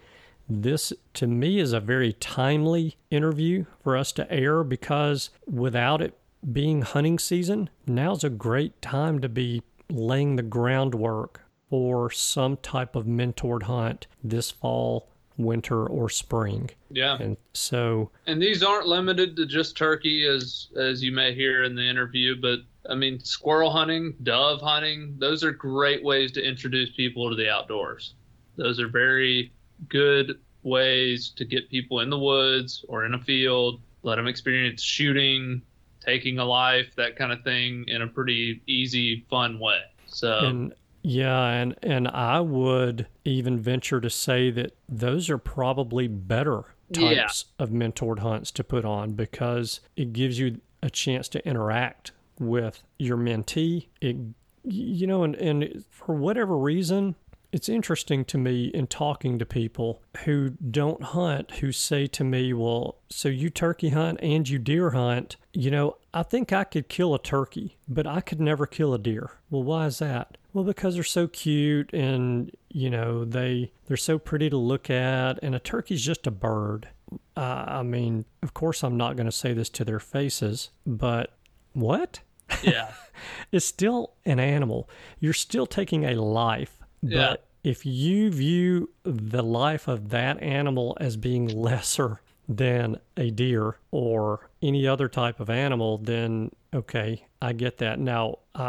This, 0.61 0.93
to 1.15 1.27
me, 1.27 1.59
is 1.59 1.73
a 1.73 1.81
very 1.81 2.13
timely 2.13 2.97
interview 3.11 3.65
for 3.83 3.97
us 3.97 4.13
to 4.13 4.31
air 4.31 4.63
because 4.63 5.31
without 5.47 6.03
it 6.03 6.19
being 6.53 6.83
hunting 6.83 7.19
season, 7.19 7.71
now's 7.87 8.23
a 8.23 8.29
great 8.29 8.83
time 8.83 9.21
to 9.21 9.31
be 9.31 9.63
laying 9.89 10.37
the 10.37 10.43
groundwork 10.43 11.41
for 11.71 12.11
some 12.11 12.59
type 12.59 12.95
of 12.95 13.07
mentored 13.07 13.63
hunt 13.63 14.07
this 14.23 14.51
fall, 14.51 15.09
winter, 15.39 15.87
or 15.87 16.11
spring. 16.11 16.69
Yeah. 16.91 17.17
And 17.19 17.39
so, 17.55 18.11
And 18.27 18.43
these 18.43 18.63
aren't 18.63 18.87
limited 18.87 19.37
to 19.37 19.47
just 19.47 19.75
turkey, 19.75 20.27
as 20.27 20.69
as 20.77 21.03
you 21.03 21.13
may 21.13 21.35
hear 21.35 21.65
in 21.65 21.75
the 21.75 21.89
interview. 21.89 22.39
But 22.39 22.59
I 22.91 22.95
mean, 22.95 23.21
squirrel 23.21 23.71
hunting, 23.71 24.17
dove 24.23 24.61
hunting, 24.61 25.15
those 25.19 25.43
are 25.43 25.53
great 25.53 26.05
ways 26.05 26.31
to 26.33 26.47
introduce 26.47 26.91
people 26.95 27.31
to 27.31 27.37
the 27.37 27.49
outdoors. 27.49 28.15
Those 28.57 28.79
are 28.79 28.89
very 28.89 29.51
good 29.89 30.41
ways 30.63 31.31
to 31.37 31.45
get 31.45 31.69
people 31.71 32.01
in 32.01 32.11
the 32.11 32.19
woods 32.19 32.85
or 32.89 33.05
in 33.05 33.15
a 33.15 33.19
field, 33.19 33.81
let 34.03 34.17
them 34.17 34.27
experience 34.27 34.83
shooting, 34.83 35.63
taking 36.01 36.39
a 36.39 36.45
life, 36.45 36.95
that 36.97 37.17
kind 37.17 37.33
of 37.33 37.43
thing, 37.43 37.85
in 37.89 38.03
a 38.03 38.07
pretty 38.07 38.63
easy, 38.67 39.25
fun 39.31 39.59
way. 39.59 39.81
So 40.07 40.39
and 40.39 40.75
yeah, 41.03 41.47
and 41.49 41.75
and 41.83 42.09
I 42.09 42.41
would 42.41 43.07
even 43.25 43.59
venture 43.59 44.01
to 44.01 44.11
say 44.11 44.51
that 44.53 44.77
those 44.89 45.29
are 45.31 45.39
probably 45.39 46.07
better 46.09 46.65
Yeah. 46.91 47.23
types 47.23 47.47
of 47.59 47.71
mentored 47.71 48.21
hunts 48.21 48.51
to 48.53 48.65
put 48.65 48.85
on 48.85 49.13
because 49.13 49.81
it 49.97 50.13
gives 50.13 50.39
you 50.39 50.61
a 50.83 50.91
chance 50.91 51.29
to 51.31 51.47
interact 51.47 52.13
with 52.39 52.83
your 52.99 53.17
mentee. 53.17 53.87
It 54.01 54.17
you 54.65 55.09
know, 55.09 55.25
and, 55.25 55.35
and 55.37 55.85
for 55.91 56.15
whatever 56.15 56.57
reason, 56.57 57.17
it's 57.53 57.69
interesting 57.69 58.25
to 58.25 58.39
me 58.39 58.67
in 58.69 58.87
talking 58.87 59.39
to 59.39 59.45
people 59.45 60.03
who 60.25 60.51
don't 60.51 61.03
hunt 61.03 61.51
who 61.57 61.71
say 61.71 62.07
to 62.09 62.25
me, 62.25 62.53
Well, 62.55 62.97
so 63.11 63.29
you 63.29 63.51
turkey 63.51 63.91
hunt 63.91 64.19
and 64.23 64.49
you 64.49 64.59
deer 64.59 64.91
hunt. 64.91 65.37
You 65.53 65.71
know, 65.71 65.97
I 66.15 66.23
think 66.23 66.53
I 66.53 66.65
could 66.65 66.89
kill 66.89 67.15
a 67.15 67.19
turkey, 67.19 67.77
but 67.87 68.07
I 68.07 68.23
could 68.23 68.41
never 68.41 68.67
kill 68.67 68.95
a 68.95 68.99
deer. 68.99 69.33
Well, 69.51 69.63
why 69.63 69.87
is 69.87 69.99
that? 69.99 70.39
Well, 70.55 70.65
because 70.65 70.95
they're 70.95 71.05
so 71.05 71.29
cute 71.29 71.93
and, 71.93 72.51
you 72.71 72.89
know, 72.89 73.25
they 73.25 73.73
they're 73.87 73.97
so 73.99 74.19
pretty 74.19 74.49
to 74.49 74.57
look 74.57 74.89
at 74.89 75.39
and 75.43 75.55
a 75.55 75.59
turkey's 75.59 76.05
just 76.05 76.27
a 76.27 76.31
bird. 76.31 76.89
Uh, 77.37 77.65
I 77.69 77.83
mean, 77.83 78.25
of 78.43 78.55
course 78.55 78.83
I'm 78.83 78.97
not 78.97 79.17
going 79.17 79.27
to 79.27 79.33
say 79.33 79.53
this 79.53 79.69
to 79.71 79.85
their 79.85 80.01
faces, 80.01 80.71
but 80.87 81.37
what? 81.75 82.21
yeah, 82.63 82.93
it's 83.53 83.67
still 83.67 84.15
an 84.25 84.41
animal. 84.41 84.89
You're 85.21 85.33
still 85.35 85.67
taking 85.67 86.05
a 86.05 86.15
life. 86.15 86.79
Yeah. 87.03 87.31
But 87.31 87.45
if 87.65 87.87
you 87.87 88.31
view 88.31 88.91
the 89.05 89.43
life 89.43 89.89
of 89.89 90.11
that 90.11 90.43
animal 90.43 90.97
as 91.01 91.17
being 91.17 91.47
lesser 91.47 92.21
than 92.49 92.99
a 93.17 93.31
deer 93.31 93.79
or 93.91 94.51
any 94.61 94.87
other 94.87 95.09
type 95.09 95.41
of 95.41 95.49
animal, 95.49 95.99
then 95.99 96.51
okay, 96.75 97.25
I 97.41 97.53
get 97.53 97.79
that. 97.79 97.99
Now, 97.99 98.39
I, 98.55 98.63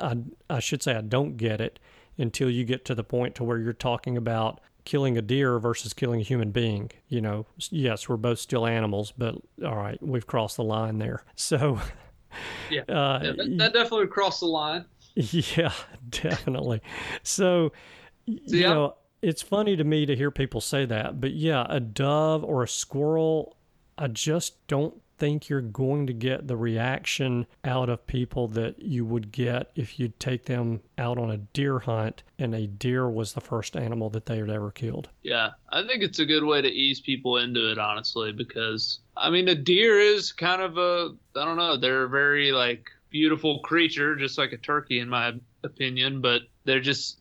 I, 0.00 0.10
I, 0.10 0.16
I 0.50 0.60
should 0.60 0.82
say 0.82 0.94
I 0.94 1.00
don't 1.00 1.36
get 1.36 1.60
it 1.60 1.78
until 2.18 2.50
you 2.50 2.64
get 2.64 2.84
to 2.86 2.94
the 2.94 3.04
point 3.04 3.34
to 3.36 3.44
where 3.44 3.58
you're 3.58 3.72
talking 3.72 4.16
about 4.16 4.60
killing 4.84 5.18
a 5.18 5.22
deer 5.22 5.58
versus 5.58 5.92
killing 5.92 6.20
a 6.20 6.24
human 6.24 6.50
being. 6.50 6.90
You 7.08 7.20
know, 7.20 7.46
yes, 7.70 8.08
we're 8.08 8.16
both 8.16 8.38
still 8.38 8.66
animals, 8.66 9.12
but 9.16 9.34
all 9.64 9.76
right, 9.76 10.00
we've 10.02 10.26
crossed 10.26 10.56
the 10.56 10.64
line 10.64 10.98
there. 10.98 11.24
So, 11.34 11.80
Yeah. 12.70 12.80
uh, 12.88 13.20
Yeah, 13.22 13.32
that, 13.32 13.54
that 13.58 13.72
definitely 13.72 14.06
crossed 14.06 14.40
the 14.40 14.46
line. 14.46 14.84
yeah, 15.56 15.72
definitely. 16.10 16.80
So, 17.22 17.72
you 18.26 18.66
I'm- 18.66 18.74
know, 18.74 18.94
it's 19.22 19.42
funny 19.42 19.76
to 19.76 19.84
me 19.84 20.06
to 20.06 20.14
hear 20.14 20.30
people 20.30 20.60
say 20.60 20.84
that, 20.84 21.20
but 21.20 21.32
yeah, 21.32 21.66
a 21.68 21.80
dove 21.80 22.44
or 22.44 22.62
a 22.62 22.68
squirrel, 22.68 23.56
I 23.98 24.08
just 24.08 24.64
don't 24.68 25.00
think 25.18 25.48
you're 25.48 25.62
going 25.62 26.06
to 26.06 26.12
get 26.12 26.46
the 26.46 26.56
reaction 26.58 27.46
out 27.64 27.88
of 27.88 28.06
people 28.06 28.46
that 28.48 28.82
you 28.82 29.02
would 29.06 29.32
get 29.32 29.70
if 29.74 29.98
you'd 29.98 30.20
take 30.20 30.44
them 30.44 30.78
out 30.98 31.16
on 31.16 31.30
a 31.30 31.38
deer 31.38 31.78
hunt 31.78 32.22
and 32.38 32.54
a 32.54 32.66
deer 32.66 33.08
was 33.08 33.32
the 33.32 33.40
first 33.40 33.74
animal 33.74 34.10
that 34.10 34.26
they 34.26 34.36
had 34.36 34.50
ever 34.50 34.70
killed. 34.70 35.08
Yeah, 35.22 35.52
I 35.70 35.86
think 35.86 36.02
it's 36.02 36.18
a 36.18 36.26
good 36.26 36.44
way 36.44 36.60
to 36.60 36.68
ease 36.68 37.00
people 37.00 37.38
into 37.38 37.72
it, 37.72 37.78
honestly, 37.78 38.30
because 38.32 38.98
I 39.16 39.30
mean, 39.30 39.48
a 39.48 39.54
deer 39.54 39.98
is 39.98 40.32
kind 40.32 40.60
of 40.60 40.76
a 40.76 41.14
I 41.34 41.44
don't 41.46 41.56
know, 41.56 41.78
they're 41.78 42.08
very 42.08 42.52
like 42.52 42.90
beautiful 43.10 43.60
creature, 43.60 44.16
just 44.16 44.38
like 44.38 44.52
a 44.52 44.56
turkey, 44.56 44.98
in 45.00 45.08
my 45.08 45.32
opinion, 45.64 46.20
but 46.20 46.42
they're 46.64 46.80
just 46.80 47.18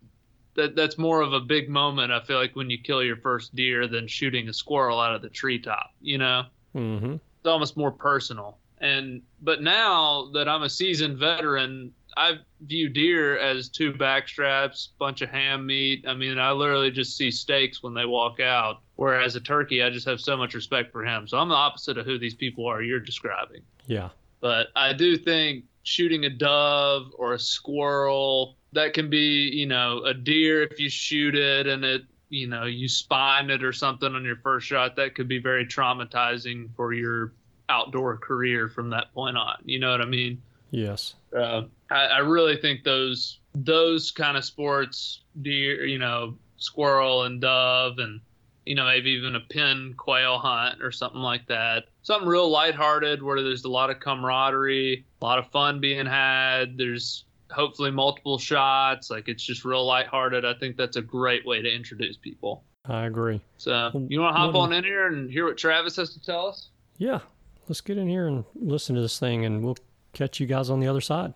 that 0.55 0.75
that's 0.75 0.97
more 0.97 1.21
of 1.21 1.33
a 1.33 1.39
big 1.39 1.69
moment. 1.69 2.11
I 2.11 2.21
feel 2.21 2.37
like 2.37 2.55
when 2.55 2.69
you 2.69 2.77
kill 2.77 3.03
your 3.03 3.17
first 3.17 3.53
deer 3.55 3.87
than 3.87 4.07
shooting 4.07 4.47
a 4.47 4.53
squirrel 4.53 4.99
out 4.99 5.13
of 5.15 5.21
the 5.21 5.29
treetop, 5.29 5.91
you 6.01 6.17
know, 6.17 6.43
Mm-hmm. 6.75 7.13
it's 7.13 7.45
almost 7.47 7.77
more 7.77 7.91
personal. 7.91 8.57
And 8.79 9.21
but 9.41 9.61
now 9.61 10.29
that 10.33 10.49
I'm 10.49 10.63
a 10.63 10.69
seasoned 10.69 11.17
veteran, 11.17 11.93
I 12.17 12.39
view 12.61 12.89
deer 12.89 13.37
as 13.37 13.69
two 13.69 13.93
back 13.93 14.27
straps, 14.27 14.89
bunch 14.99 15.21
of 15.21 15.29
ham 15.29 15.65
meat. 15.65 16.05
I 16.07 16.13
mean, 16.13 16.37
I 16.37 16.51
literally 16.51 16.91
just 16.91 17.15
see 17.15 17.31
steaks 17.31 17.81
when 17.81 17.93
they 17.93 18.05
walk 18.05 18.39
out. 18.41 18.81
Whereas 18.97 19.35
a 19.35 19.41
turkey, 19.41 19.83
I 19.83 19.89
just 19.89 20.05
have 20.07 20.19
so 20.19 20.35
much 20.35 20.53
respect 20.53 20.91
for 20.91 21.05
him. 21.05 21.27
So 21.27 21.37
I'm 21.37 21.49
the 21.49 21.55
opposite 21.55 21.97
of 21.97 22.05
who 22.05 22.17
these 22.19 22.35
people 22.35 22.65
are 22.65 22.81
you're 22.81 22.99
describing. 22.99 23.61
Yeah. 23.87 24.09
But 24.41 24.67
I 24.75 24.91
do 24.93 25.17
think 25.17 25.63
shooting 25.85 26.25
a 26.25 26.29
dove 26.29 27.11
or 27.17 27.33
a 27.33 27.39
squirrel 27.39 28.57
that 28.73 28.93
can 28.93 29.09
be, 29.09 29.49
you 29.53 29.65
know, 29.65 30.03
a 30.03 30.13
deer 30.13 30.63
if 30.63 30.79
you 30.79 30.89
shoot 30.89 31.35
it 31.35 31.67
and 31.67 31.85
it, 31.85 32.01
you 32.29 32.47
know, 32.47 32.65
you 32.65 32.89
spine 32.89 33.49
it 33.49 33.63
or 33.63 33.71
something 33.71 34.13
on 34.13 34.25
your 34.25 34.35
first 34.37 34.67
shot. 34.67 34.95
That 34.97 35.15
could 35.15 35.27
be 35.27 35.39
very 35.39 35.65
traumatizing 35.65 36.69
for 36.75 36.91
your 36.91 37.33
outdoor 37.69 38.17
career 38.17 38.67
from 38.67 38.89
that 38.89 39.13
point 39.13 39.37
on. 39.37 39.57
You 39.63 39.79
know 39.79 39.91
what 39.91 40.01
I 40.01 40.05
mean? 40.05 40.41
Yes. 40.71 41.13
Uh, 41.35 41.63
I, 41.89 42.05
I 42.05 42.17
really 42.19 42.57
think 42.57 42.83
those 42.83 43.39
those 43.53 44.11
kind 44.11 44.35
of 44.35 44.43
sports, 44.43 45.21
deer, 45.41 45.85
you 45.85 45.99
know, 45.99 46.35
squirrel 46.57 47.23
and 47.23 47.39
dove, 47.39 47.99
and 47.99 48.19
you 48.65 48.75
know 48.75 48.85
maybe 48.85 49.11
even 49.11 49.35
a 49.35 49.39
pin 49.39 49.93
quail 49.97 50.37
hunt 50.37 50.81
or 50.81 50.91
something 50.91 51.21
like 51.21 51.47
that. 51.47 51.85
Something 52.01 52.27
real 52.27 52.49
lighthearted 52.49 53.21
where 53.21 53.41
there's 53.41 53.63
a 53.65 53.69
lot 53.69 53.89
of 53.89 53.99
camaraderie, 53.99 55.05
a 55.21 55.25
lot 55.25 55.39
of 55.39 55.47
fun 55.51 55.79
being 55.79 56.05
had. 56.05 56.77
There's 56.77 57.25
hopefully 57.51 57.91
multiple 57.91 58.37
shots. 58.37 59.09
Like 59.09 59.27
it's 59.27 59.43
just 59.43 59.65
real 59.65 59.85
lighthearted. 59.85 60.45
I 60.45 60.53
think 60.55 60.77
that's 60.77 60.97
a 60.97 61.01
great 61.01 61.45
way 61.45 61.61
to 61.61 61.69
introduce 61.73 62.17
people. 62.17 62.63
I 62.87 63.05
agree. 63.05 63.41
So 63.57 64.05
you 64.09 64.19
want 64.19 64.35
to 64.35 64.39
hop 64.39 64.53
What- 64.53 64.61
on 64.61 64.73
in 64.73 64.83
here 64.83 65.07
and 65.07 65.29
hear 65.29 65.45
what 65.45 65.57
Travis 65.57 65.95
has 65.95 66.13
to 66.13 66.21
tell 66.21 66.47
us? 66.47 66.69
Yeah. 66.97 67.19
Let's 67.67 67.81
get 67.81 67.97
in 67.97 68.07
here 68.07 68.27
and 68.27 68.45
listen 68.53 68.93
to 68.95 69.01
this 69.01 69.17
thing, 69.17 69.43
and 69.43 69.63
we'll 69.63 69.77
catch 70.13 70.39
you 70.39 70.45
guys 70.45 70.69
on 70.69 70.79
the 70.79 70.87
other 70.87 71.01
side. 71.01 71.33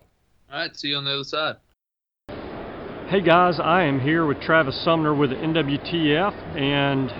All 0.52 0.58
right, 0.60 0.76
see 0.76 0.88
you 0.90 0.96
on 0.96 1.04
the 1.04 1.12
other 1.12 1.24
side. 1.24 1.56
Hey 3.10 3.22
guys, 3.22 3.58
I 3.58 3.82
am 3.82 3.98
here 3.98 4.24
with 4.24 4.40
Travis 4.40 4.84
Sumner 4.84 5.12
with 5.12 5.30
the 5.30 5.36
NWTF, 5.36 6.32
and 6.56 7.10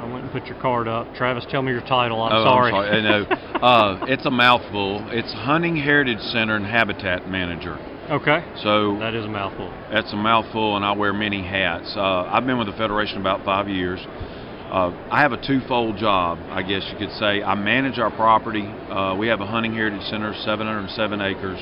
I 0.00 0.10
went 0.10 0.24
and 0.24 0.32
put 0.32 0.46
your 0.46 0.58
card 0.58 0.88
up. 0.88 1.12
Travis, 1.14 1.44
tell 1.50 1.60
me 1.60 1.72
your 1.72 1.82
title. 1.82 2.22
I'm 2.22 2.32
oh, 2.32 2.44
sorry. 2.44 2.72
I'm 2.72 2.86
sorry. 2.86 2.98
I 2.98 3.02
know. 3.02 3.24
uh, 3.60 4.06
it's 4.08 4.24
a 4.24 4.30
mouthful. 4.30 5.06
It's 5.10 5.30
Hunting 5.34 5.76
Heritage 5.76 6.20
Center 6.32 6.56
and 6.56 6.64
Habitat 6.64 7.28
Manager. 7.28 7.76
okay, 8.10 8.42
So 8.62 8.98
that 9.00 9.12
is 9.12 9.26
a 9.26 9.28
mouthful. 9.28 9.70
that's 9.92 10.14
a 10.14 10.16
mouthful, 10.16 10.76
and 10.76 10.82
I 10.82 10.92
wear 10.92 11.12
many 11.12 11.46
hats. 11.46 11.92
Uh, 11.94 12.22
I've 12.22 12.46
been 12.46 12.56
with 12.56 12.68
the 12.68 12.78
Federation 12.78 13.18
about 13.18 13.44
five 13.44 13.68
years. 13.68 14.00
Uh, 14.00 14.92
I 15.10 15.20
have 15.20 15.32
a 15.32 15.46
twofold 15.46 15.98
job, 15.98 16.38
I 16.48 16.62
guess 16.62 16.88
you 16.90 16.96
could 16.96 17.14
say. 17.16 17.42
I 17.42 17.54
manage 17.54 17.98
our 17.98 18.10
property. 18.10 18.64
Uh, 18.64 19.14
we 19.18 19.28
have 19.28 19.42
a 19.42 19.46
hunting 19.46 19.74
heritage 19.74 20.08
center, 20.08 20.32
707 20.44 21.20
acres, 21.20 21.58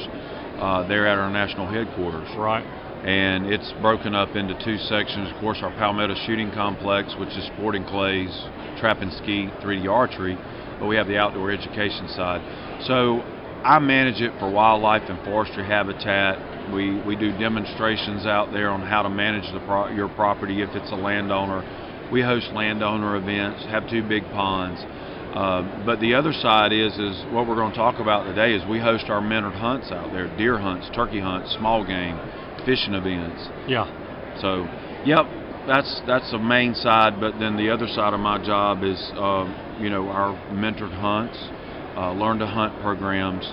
uh, 0.58 0.86
there 0.88 1.06
at 1.06 1.18
our 1.18 1.30
national 1.30 1.66
headquarters. 1.66 2.28
Right. 2.36 2.64
and 3.04 3.46
it's 3.46 3.72
broken 3.80 4.14
up 4.14 4.34
into 4.34 4.54
two 4.64 4.78
sections. 4.78 5.30
Of 5.30 5.38
course, 5.40 5.58
our 5.62 5.70
Palmetto 5.72 6.14
Shooting 6.26 6.50
Complex, 6.50 7.14
which 7.18 7.36
is 7.36 7.44
sporting 7.54 7.84
clays, 7.84 8.30
trap 8.78 9.00
and 9.00 9.12
skeet, 9.12 9.50
3D 9.62 9.88
archery, 9.88 10.36
but 10.80 10.86
we 10.86 10.96
have 10.96 11.06
the 11.06 11.16
outdoor 11.18 11.50
education 11.52 12.08
side. 12.08 12.40
So 12.86 13.22
I 13.64 13.78
manage 13.78 14.20
it 14.20 14.32
for 14.38 14.50
wildlife 14.50 15.08
and 15.08 15.22
forestry 15.24 15.64
habitat. 15.64 16.72
We 16.72 17.00
we 17.02 17.14
do 17.16 17.30
demonstrations 17.38 18.26
out 18.26 18.50
there 18.52 18.70
on 18.70 18.82
how 18.82 19.02
to 19.02 19.10
manage 19.10 19.50
the 19.52 19.60
pro- 19.60 19.88
your 19.88 20.08
property 20.08 20.62
if 20.62 20.70
it's 20.74 20.90
a 20.90 20.96
landowner. 20.96 21.62
We 22.10 22.22
host 22.22 22.52
landowner 22.52 23.16
events, 23.16 23.64
have 23.66 23.88
two 23.88 24.02
big 24.02 24.24
ponds. 24.32 24.80
Uh, 25.36 25.84
but 25.84 26.00
the 26.00 26.14
other 26.14 26.32
side 26.32 26.72
is 26.72 26.96
is 26.96 27.14
what 27.30 27.46
we're 27.46 27.56
going 27.56 27.70
to 27.70 27.76
talk 27.76 28.00
about 28.00 28.24
today 28.24 28.54
is 28.54 28.66
we 28.70 28.80
host 28.80 29.04
our 29.10 29.20
mentored 29.20 29.52
hunts 29.52 29.92
out 29.92 30.10
there, 30.10 30.34
deer 30.38 30.58
hunts, 30.58 30.88
turkey 30.94 31.20
hunts, 31.20 31.54
small 31.58 31.84
game, 31.84 32.18
fishing 32.64 32.94
events. 32.94 33.46
Yeah. 33.68 33.84
So, 34.40 34.64
yep, 35.04 35.26
that's 35.66 36.00
that's 36.06 36.30
the 36.30 36.38
main 36.38 36.74
side. 36.74 37.20
But 37.20 37.38
then 37.38 37.58
the 37.58 37.68
other 37.68 37.86
side 37.86 38.14
of 38.14 38.20
my 38.20 38.42
job 38.42 38.82
is, 38.82 38.96
uh, 39.14 39.44
you 39.78 39.90
know, 39.90 40.08
our 40.08 40.32
mentored 40.54 40.96
hunts, 40.98 41.36
uh, 41.98 42.12
learn 42.12 42.38
to 42.38 42.46
hunt 42.46 42.72
programs, 42.80 43.44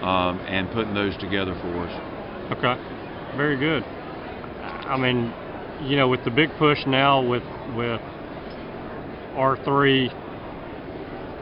um, 0.00 0.40
and 0.48 0.70
putting 0.70 0.94
those 0.94 1.14
together 1.18 1.52
for 1.60 1.86
us. 1.86 2.56
Okay. 2.56 3.36
Very 3.36 3.58
good. 3.58 3.82
I 3.82 4.96
mean, 4.96 5.34
you 5.86 5.96
know, 5.96 6.08
with 6.08 6.24
the 6.24 6.30
big 6.30 6.48
push 6.58 6.78
now 6.86 7.20
with 7.20 7.42
with 7.76 8.00
R3 9.36 10.25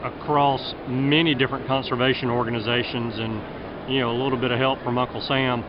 across 0.05 0.73
many 0.87 1.35
different 1.35 1.67
conservation 1.67 2.29
organizations 2.29 3.17
and 3.17 3.91
you 3.91 3.99
know 3.99 4.11
a 4.11 4.17
little 4.21 4.39
bit 4.39 4.51
of 4.51 4.59
help 4.59 4.81
from 4.83 4.97
Uncle 4.97 5.21
Sam 5.21 5.63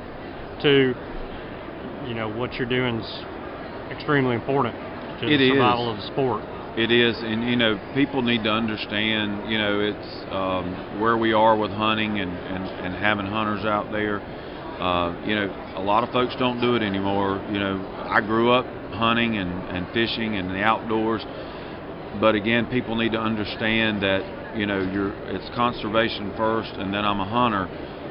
to 0.62 0.94
you 2.06 2.14
know 2.14 2.28
what 2.28 2.54
you're 2.54 2.68
doing 2.68 3.00
is 3.00 3.20
extremely 3.90 4.34
important 4.34 4.74
to 5.20 5.26
It 5.26 5.38
the 5.38 5.44
is. 5.46 5.52
survival 5.52 5.90
of 5.90 5.96
the 5.96 6.06
sport. 6.06 6.42
It 6.76 6.90
is, 6.90 7.16
and 7.20 7.42
you 7.48 7.56
know, 7.56 7.80
people 7.94 8.20
need 8.20 8.44
to 8.44 8.50
understand, 8.50 9.50
you 9.50 9.56
know, 9.56 9.80
it's 9.80 10.24
um, 10.30 11.00
where 11.00 11.16
we 11.16 11.32
are 11.32 11.56
with 11.56 11.70
hunting 11.70 12.20
and, 12.20 12.30
and, 12.30 12.64
and 12.84 12.94
having 12.94 13.24
hunters 13.24 13.64
out 13.64 13.90
there. 13.90 14.20
Uh, 14.76 15.16
you 15.24 15.34
know, 15.34 15.48
a 15.76 15.80
lot 15.80 16.04
of 16.04 16.12
folks 16.12 16.36
don't 16.38 16.60
do 16.60 16.76
it 16.76 16.82
anymore. 16.82 17.42
You 17.50 17.58
know, 17.60 17.80
I 18.10 18.20
grew 18.20 18.52
up 18.52 18.66
hunting 18.92 19.38
and, 19.38 19.50
and 19.74 19.88
fishing 19.94 20.36
and 20.36 20.50
the 20.50 20.60
outdoors, 20.60 21.24
but 22.20 22.34
again, 22.34 22.66
people 22.66 22.96
need 22.96 23.12
to 23.12 23.20
understand 23.20 24.02
that, 24.02 24.56
you 24.56 24.66
know, 24.66 24.80
you're 24.80 25.12
it's 25.28 25.48
conservation 25.54 26.32
first, 26.36 26.72
and 26.74 26.92
then 26.92 27.04
I'm 27.04 27.20
a 27.20 27.28
hunter. 27.28 27.66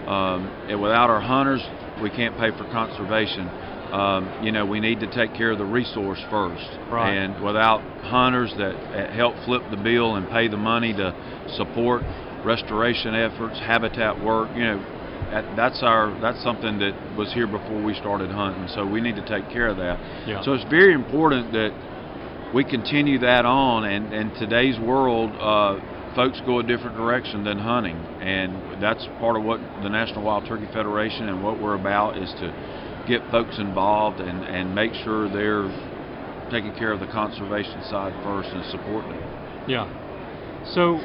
Um, 0.10 0.46
and 0.70 0.82
without 0.82 1.10
our 1.10 1.22
hunters, 1.22 1.62
we 2.02 2.10
can't 2.10 2.38
pay 2.38 2.52
for 2.52 2.66
conservation. 2.72 3.50
Um, 3.92 4.44
you 4.44 4.52
know, 4.52 4.66
we 4.66 4.80
need 4.80 5.00
to 5.00 5.08
take 5.08 5.34
care 5.34 5.52
of 5.52 5.58
the 5.58 5.66
resource 5.66 6.20
first. 6.30 6.68
Right. 6.92 7.14
And 7.14 7.44
without 7.44 7.82
hunters 8.04 8.54
that, 8.58 9.14
help 9.14 9.36
flip 9.46 9.64
the 9.72 9.78
bill 9.78 10.16
and 10.16 10.30
pay 10.30 10.48
the 10.48 10.58
money 10.58 10.94
to 10.94 11.14
support 11.56 12.04
restoration 12.44 13.16
efforts, 13.16 13.58
habitat 13.60 14.24
work, 14.24 14.50
you 14.56 14.64
know, 14.64 14.80
that, 15.32 15.56
that's 15.56 15.82
our 15.82 16.14
that's 16.22 16.42
something 16.44 16.78
that 16.80 16.94
was 17.18 17.34
here 17.34 17.48
before 17.48 17.82
we 17.82 17.94
started 17.96 18.30
hunting. 18.30 18.68
So 18.76 18.86
we 18.86 19.02
need 19.02 19.16
to 19.16 19.26
take 19.26 19.50
care 19.50 19.68
of 19.68 19.78
that. 19.78 19.98
Yeah. 20.28 20.44
So 20.44 20.54
it's 20.54 20.70
very 20.70 20.94
important 20.94 21.52
that 21.54 21.74
we 22.56 22.64
continue 22.64 23.20
that 23.20 23.44
on. 23.46 23.84
And 23.84 24.14
in 24.14 24.34
today's 24.36 24.80
world, 24.80 25.30
uh, 25.36 26.16
folks 26.16 26.40
go 26.46 26.60
a 26.60 26.64
different 26.64 26.96
direction 26.96 27.44
than 27.44 27.60
hunting, 27.60 27.98
and 27.98 28.82
that's 28.82 29.06
part 29.20 29.36
of 29.36 29.44
what 29.44 29.60
the 29.84 29.90
National 29.90 30.24
Wild 30.24 30.48
Turkey 30.48 30.68
Federation 30.72 31.28
and 31.28 31.44
what 31.44 31.62
we're 31.62 31.76
about 31.76 32.18
is 32.18 32.32
to 32.40 33.04
get 33.10 33.20
folks 33.30 33.60
involved 33.60 34.22
and, 34.22 34.46
and 34.46 34.74
make 34.74 34.94
sure 35.04 35.28
they're 35.28 35.68
taking 36.50 36.74
care 36.80 36.94
of 36.94 37.02
the 37.02 37.08
conservation 37.08 37.84
side 37.92 38.14
first 38.24 38.48
and 38.50 38.64
supporting 38.72 39.12
it. 39.12 39.70
Yeah. 39.70 39.92
So 40.74 40.96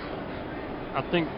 I 0.95 1.03
think 1.11 1.29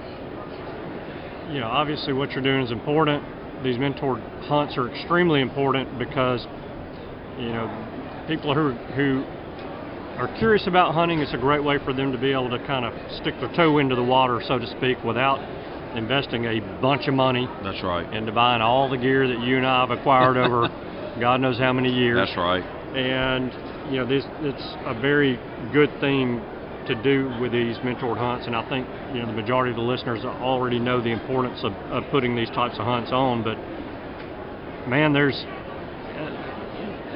you 1.50 1.60
know, 1.60 1.68
obviously 1.68 2.12
what 2.12 2.32
you're 2.32 2.44
doing 2.44 2.62
is 2.62 2.70
important. 2.70 3.24
These 3.64 3.76
mentored 3.76 4.20
hunts 4.44 4.76
are 4.76 4.92
extremely 4.92 5.40
important 5.40 5.98
because 5.98 6.44
you 7.38 7.48
know, 7.48 7.66
people 8.28 8.54
who 8.54 8.72
who 8.92 9.24
are 10.18 10.28
curious 10.38 10.66
about 10.66 10.94
hunting, 10.94 11.20
it's 11.20 11.34
a 11.34 11.38
great 11.38 11.62
way 11.62 11.78
for 11.84 11.92
them 11.92 12.12
to 12.12 12.18
be 12.18 12.32
able 12.32 12.50
to 12.50 12.58
kind 12.66 12.84
of 12.84 12.92
stick 13.20 13.34
their 13.40 13.52
toe 13.54 13.78
into 13.78 13.94
the 13.94 14.02
water, 14.04 14.40
so 14.46 14.58
to 14.58 14.66
speak, 14.76 15.02
without 15.04 15.38
investing 15.96 16.44
a 16.46 16.60
bunch 16.80 17.08
of 17.08 17.14
money. 17.14 17.48
That's 17.62 17.82
right. 17.82 18.10
into 18.12 18.32
buying 18.32 18.62
all 18.62 18.88
the 18.88 18.96
gear 18.98 19.28
that 19.28 19.40
you 19.40 19.56
and 19.56 19.66
I 19.66 19.80
have 19.86 19.90
acquired 19.90 20.36
over 20.36 20.68
God 21.20 21.40
knows 21.40 21.58
how 21.58 21.72
many 21.72 21.92
years. 21.92 22.16
That's 22.16 22.36
right. 22.36 22.62
and 22.96 23.52
you 23.92 23.98
know 23.98 24.06
this 24.06 24.24
it's 24.40 24.76
a 24.86 24.98
very 24.98 25.36
good 25.72 25.90
thing 26.00 26.40
to 26.86 27.00
do 27.02 27.30
with 27.40 27.52
these 27.52 27.76
mentored 27.78 28.16
hunts. 28.16 28.46
And 28.46 28.56
i 28.56 28.66
think 28.68 28.86
you 29.12 29.20
know 29.20 29.26
the 29.26 29.36
majority 29.36 29.70
of 29.70 29.76
the 29.76 29.82
listeners 29.82 30.24
already 30.24 30.78
know 30.78 31.02
the 31.02 31.12
importance 31.12 31.60
of, 31.64 31.72
of 31.92 32.04
putting 32.10 32.34
these 32.34 32.48
types 32.50 32.76
of 32.78 32.84
hunts 32.86 33.12
on. 33.12 33.42
But 33.42 33.56
man 34.88 35.12
there's 35.12 35.44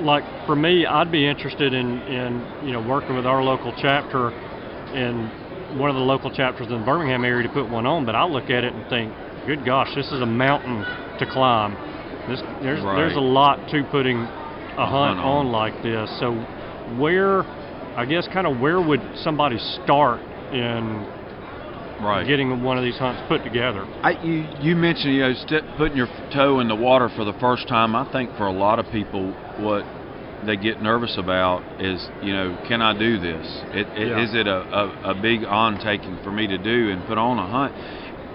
like 0.02 0.24
for 0.46 0.56
me 0.56 0.86
i'd 0.86 1.10
be 1.10 1.26
interested 1.26 1.72
in 1.72 2.00
in 2.02 2.46
you 2.64 2.72
know 2.72 2.80
working 2.80 3.16
with 3.16 3.26
our 3.26 3.42
local 3.42 3.72
chapter 3.80 4.28
and 4.94 5.78
one 5.78 5.90
of 5.90 5.96
the 5.96 6.02
local 6.02 6.30
chapters 6.30 6.66
in 6.68 6.78
the 6.78 6.84
birmingham 6.84 7.24
area 7.24 7.46
to 7.46 7.52
put 7.52 7.68
one 7.68 7.86
on 7.86 8.04
but 8.04 8.14
i 8.14 8.24
look 8.24 8.44
at 8.44 8.64
it 8.64 8.72
and 8.72 8.88
think 8.88 9.12
good 9.46 9.64
gosh 9.64 9.94
this 9.94 10.06
is 10.12 10.20
a 10.20 10.26
mountain 10.26 10.84
to 11.18 11.26
climb 11.26 11.76
this 12.28 12.40
there's 12.62 12.82
there's 12.82 13.16
a 13.16 13.20
lot 13.20 13.68
to 13.70 13.84
putting 13.90 14.28
a 14.76 14.86
hunt 14.86 15.16
hunt 15.16 15.20
on. 15.20 15.46
on 15.46 15.52
like 15.52 15.82
this. 15.82 16.10
So 16.20 16.32
where 16.98 17.42
I 17.96 18.04
guess 18.04 18.28
kind 18.28 18.46
of 18.46 18.60
where 18.60 18.80
would 18.80 19.00
somebody 19.22 19.58
start 19.84 20.20
in 20.52 21.06
Right. 22.00 22.26
getting 22.26 22.62
one 22.62 22.76
of 22.78 22.84
these 22.84 22.96
hunts 22.96 23.22
put 23.28 23.42
together? 23.42 23.86
I, 24.02 24.12
you, 24.22 24.46
you 24.60 24.76
mentioned 24.76 25.14
you 25.14 25.20
know 25.20 25.34
putting 25.76 25.96
your 25.96 26.08
toe 26.32 26.60
in 26.60 26.68
the 26.68 26.74
water 26.74 27.08
for 27.14 27.24
the 27.24 27.32
first 27.34 27.68
time. 27.68 27.94
I 27.96 28.10
think 28.12 28.30
for 28.36 28.46
a 28.46 28.52
lot 28.52 28.78
of 28.78 28.86
people, 28.92 29.32
what 29.58 29.84
they 30.44 30.56
get 30.56 30.82
nervous 30.82 31.16
about 31.16 31.62
is 31.80 32.06
you 32.22 32.32
know 32.32 32.58
can 32.68 32.82
I 32.82 32.96
do 32.98 33.18
this? 33.18 33.46
It, 33.72 33.86
it, 33.96 34.08
Yeah. 34.08 34.22
Is 34.22 34.34
it 34.34 34.46
a, 34.46 34.58
a, 34.58 35.10
a 35.12 35.14
big 35.14 35.44
on 35.44 35.78
taking 35.80 36.18
for 36.22 36.30
me 36.30 36.46
to 36.46 36.58
do 36.58 36.90
and 36.90 37.04
put 37.06 37.18
on 37.18 37.38
a 37.38 37.46
hunt? 37.46 37.72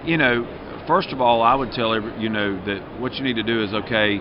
You 0.06 0.16
know, 0.16 0.46
first 0.86 1.12
of 1.12 1.20
all, 1.20 1.42
I 1.42 1.54
would 1.54 1.70
tell 1.72 1.94
every, 1.94 2.20
you 2.20 2.28
know 2.28 2.56
that 2.66 3.00
what 3.00 3.14
you 3.14 3.24
need 3.24 3.36
to 3.36 3.44
do 3.44 3.62
is 3.62 3.72
okay. 3.72 4.18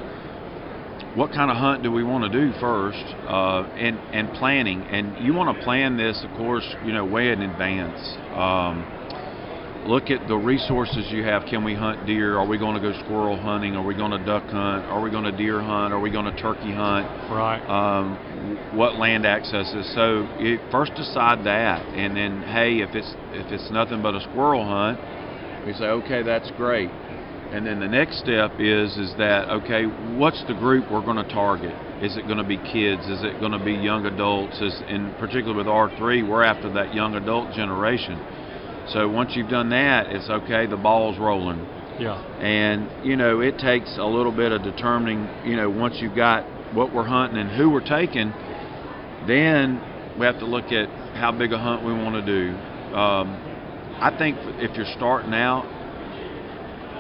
What 1.16 1.34
kind 1.34 1.52
of 1.52 1.58
hunt 1.58 1.84
do 1.84 1.92
we 1.92 2.06
want 2.06 2.24
to 2.24 2.30
do 2.30 2.54
first, 2.62 3.04
uh, 3.28 3.68
and 3.76 4.00
and 4.14 4.32
planning, 4.34 4.86
and 4.90 5.26
you 5.26 5.34
want 5.34 5.58
to 5.58 5.64
plan 5.66 5.98
this, 5.98 6.24
of 6.24 6.32
course, 6.38 6.64
you 6.86 6.94
know, 6.94 7.04
way 7.04 7.32
in 7.32 7.42
advance. 7.42 8.00
Um, 8.34 8.86
look 9.86 10.10
at 10.10 10.28
the 10.28 10.36
resources 10.36 11.08
you 11.10 11.24
have. 11.24 11.46
Can 11.46 11.64
we 11.64 11.76
hunt 11.76 12.06
deer? 12.06 12.38
Are 12.38 12.48
we 12.48 12.58
going 12.58 12.76
to 12.76 12.82
go 12.82 12.94
squirrel 13.04 13.40
hunting? 13.40 13.76
Are 13.76 13.86
we 13.86 13.96
going 13.96 14.12
to 14.12 14.24
duck 14.26 14.44
hunt? 14.44 14.86
Are 14.86 15.02
we 15.02 15.10
going 15.10 15.24
to 15.24 15.32
deer 15.32 15.62
hunt? 15.62 15.94
Are 15.94 16.00
we 16.00 16.12
going 16.12 16.26
to 16.26 16.42
turkey 16.42 16.74
hunt? 16.74 17.08
Right. 17.32 17.62
Um, 17.66 18.78
what 18.78 18.96
land 18.96 19.26
access 19.26 19.74
is? 19.74 19.94
So 19.96 20.28
it, 20.40 20.60
first 20.72 20.94
decide 20.96 21.46
that, 21.46 21.86
and 21.96 22.16
then 22.16 22.44
hey, 22.44 22.82
if 22.82 22.96
it's 22.96 23.14
if 23.32 23.52
it's 23.52 23.72
nothing 23.72 24.02
but 24.02 24.16
a 24.16 24.22
squirrel 24.22 24.66
hunt, 24.66 25.00
we 25.66 25.74
say 25.74 25.86
okay, 25.86 26.24
that's 26.24 26.52
great. 26.58 26.90
And 27.52 27.68
then 27.68 27.82
the 27.82 27.88
next 27.88 28.20
step 28.20 28.52
is 28.60 28.96
is 28.98 29.14
that 29.18 29.50
okay, 29.50 29.84
what's 30.16 30.42
the 30.48 30.54
group 30.54 30.92
we're 30.92 31.04
going 31.04 31.18
to 31.18 31.34
target? 31.34 31.76
Is 32.02 32.18
it 32.18 32.26
going 32.26 32.38
to 32.38 32.48
be 32.48 32.58
kids? 32.58 33.06
Is 33.06 33.24
it 33.24 33.40
going 33.40 33.52
to 33.52 33.64
be 33.64 33.74
young 33.74 34.06
adults? 34.06 34.60
Is 34.62 34.74
in 34.88 35.14
particular 35.20 35.56
with 35.56 35.68
R3, 35.68 36.28
we're 36.28 36.44
after 36.44 36.72
that 36.74 36.96
young 36.96 37.16
adult 37.16 37.54
generation. 37.54 38.18
So 38.90 39.08
once 39.10 39.32
you've 39.36 39.50
done 39.50 39.70
that, 39.70 40.08
it's 40.08 40.30
okay. 40.30 40.66
The 40.66 40.78
ball's 40.78 41.18
rolling. 41.18 41.60
Yeah. 42.00 42.16
And 42.40 43.06
you 43.06 43.16
know, 43.16 43.42
it 43.42 43.58
takes 43.60 43.98
a 43.98 44.06
little 44.06 44.32
bit 44.32 44.52
of 44.52 44.64
determining. 44.64 45.30
You 45.46 45.56
know, 45.56 45.70
once 45.70 45.98
you've 46.00 46.16
got 46.16 46.46
what 46.74 46.94
we're 46.94 47.06
hunting 47.06 47.40
and 47.40 47.50
who 47.52 47.70
we're 47.70 47.88
taking, 47.88 48.34
then 49.28 49.82
we 50.20 50.26
have 50.26 50.40
to 50.40 50.46
look 50.46 50.72
at 50.72 50.90
how 51.16 51.32
big 51.32 51.54
a 51.54 51.58
hunt 51.58 51.86
we 51.86 51.94
want 51.94 52.16
to 52.16 52.26
do. 52.26 52.56
Um, 52.96 53.38
I 54.02 54.16
think 54.18 54.38
if 54.58 54.76
you're 54.76 54.92
starting 54.98 55.34
out, 55.34 55.66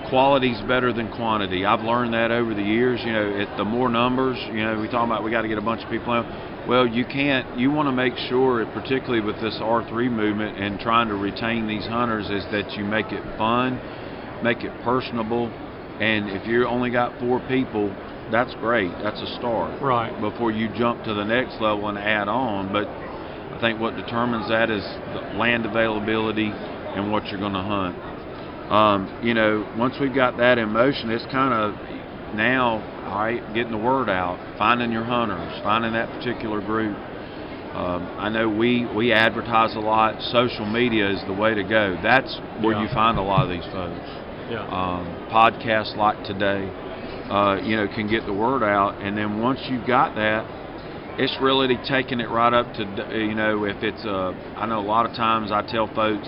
quality's 0.10 0.62
better 0.68 0.94
than 0.94 1.12
quantity. 1.12 1.66
I've 1.66 1.82
learned 1.82 2.14
that 2.14 2.32
over 2.32 2.54
the 2.54 2.62
years. 2.62 3.02
You 3.04 3.14
know, 3.14 3.28
it, 3.30 3.58
the 3.58 3.66
more 3.66 3.90
numbers, 3.90 4.38
you 4.52 4.64
know, 4.64 4.80
we 4.80 4.88
talk 4.88 5.06
about 5.06 5.24
we 5.24 5.32
got 5.32 5.42
to 5.42 5.48
get 5.48 5.58
a 5.58 5.66
bunch 5.66 5.84
of 5.84 5.90
people 5.90 6.14
out. 6.14 6.26
Well, 6.72 6.88
you 6.88 7.04
can't. 7.04 7.60
You 7.60 7.70
want 7.70 7.90
to 7.90 7.92
make 7.92 8.16
sure, 8.16 8.66
particularly 8.68 9.20
with 9.20 9.36
this 9.42 9.58
R3 9.60 10.10
movement 10.10 10.58
and 10.58 10.80
trying 10.80 11.10
to 11.10 11.16
retain 11.16 11.68
these 11.68 11.84
hunters, 11.84 12.30
is 12.30 12.50
that 12.54 12.78
you 12.78 12.86
make 12.86 13.12
it 13.12 13.22
fun, 13.38 13.76
make 14.42 14.64
it 14.64 14.72
personable, 14.82 15.48
and 16.00 16.30
if 16.30 16.48
you 16.48 16.66
only 16.66 16.90
got 16.90 17.20
four 17.20 17.42
people, 17.50 17.94
that's 18.32 18.54
great. 18.62 18.90
That's 19.04 19.20
a 19.20 19.36
start. 19.36 19.82
Right. 19.82 20.18
Before 20.22 20.50
you 20.50 20.70
jump 20.74 21.04
to 21.04 21.14
the 21.14 21.26
next 21.26 21.60
level 21.60 21.90
and 21.90 21.98
add 21.98 22.30
on, 22.30 22.72
but 22.72 22.88
I 22.88 23.58
think 23.60 23.82
what 23.82 23.98
determines 23.98 24.48
that 24.48 24.70
is 24.70 24.82
the 25.12 25.38
land 25.38 25.66
availability 25.66 26.54
and 26.54 27.12
what 27.12 27.26
you're 27.26 27.42
going 27.42 27.52
to 27.52 27.60
hunt. 27.60 27.98
Um, 28.72 29.20
you 29.22 29.34
know, 29.34 29.70
once 29.78 29.96
we've 30.00 30.16
got 30.16 30.38
that 30.38 30.58
in 30.58 30.70
motion, 30.70 31.10
it's 31.10 31.26
kind 31.34 31.54
of 31.54 32.01
now, 32.36 32.80
all 33.08 33.20
right, 33.20 33.42
getting 33.54 33.72
the 33.72 33.78
word 33.78 34.10
out, 34.10 34.40
finding 34.58 34.92
your 34.92 35.04
hunters, 35.04 35.62
finding 35.64 35.94
that 35.94 36.10
particular 36.10 36.62
group. 36.62 36.96
Um, 37.76 38.04
I 38.20 38.30
know 38.30 38.50
we 38.50 38.86
we 38.94 39.14
advertise 39.14 39.76
a 39.76 39.80
lot. 39.80 40.22
Social 40.22 40.66
media 40.66 41.10
is 41.10 41.22
the 41.28 41.34
way 41.34 41.54
to 41.54 41.64
go. 41.64 41.98
That's 42.04 42.38
where 42.62 42.74
Yeah. 42.76 42.82
you 42.84 42.88
find 42.90 43.18
a 43.18 43.22
lot 43.22 43.44
of 43.44 43.50
these 43.50 43.66
folks. 43.72 44.10
Yeah. 44.50 44.68
Um, 44.68 45.08
podcasts 45.32 45.96
like 45.96 46.22
today, 46.26 46.68
uh, 47.30 47.60
you 47.64 47.78
know, 47.78 47.88
can 47.88 48.08
get 48.08 48.26
the 48.26 48.34
word 48.34 48.64
out. 48.64 48.96
And 49.02 49.18
then 49.18 49.40
once 49.42 49.60
you've 49.70 49.88
got 49.88 50.16
that, 50.16 50.46
it's 51.18 51.38
really 51.40 51.78
taking 51.88 52.20
it 52.20 52.30
right 52.30 52.52
up 52.54 52.74
to, 52.74 52.84
you 53.18 53.36
know, 53.36 53.64
if 53.64 53.82
it's 53.84 54.04
a, 54.04 54.36
I 54.58 54.66
know 54.66 54.80
a 54.80 54.88
lot 54.88 55.06
of 55.06 55.16
times 55.16 55.52
I 55.52 55.62
tell 55.62 55.88
folks, 55.96 56.28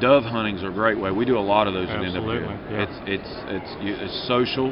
dove 0.00 0.22
hunting's 0.22 0.62
a 0.62 0.70
great 0.70 0.98
way. 0.98 1.10
We 1.10 1.24
do 1.24 1.38
a 1.38 1.40
lot 1.42 1.66
of 1.66 1.74
those 1.74 1.88
Absolutely, 1.88 2.38
NWA. 2.46 2.70
yeah. 2.70 2.82
It's 2.82 2.98
it's 3.06 3.32
it's 3.48 3.76
it's 3.80 4.28
social. 4.28 4.70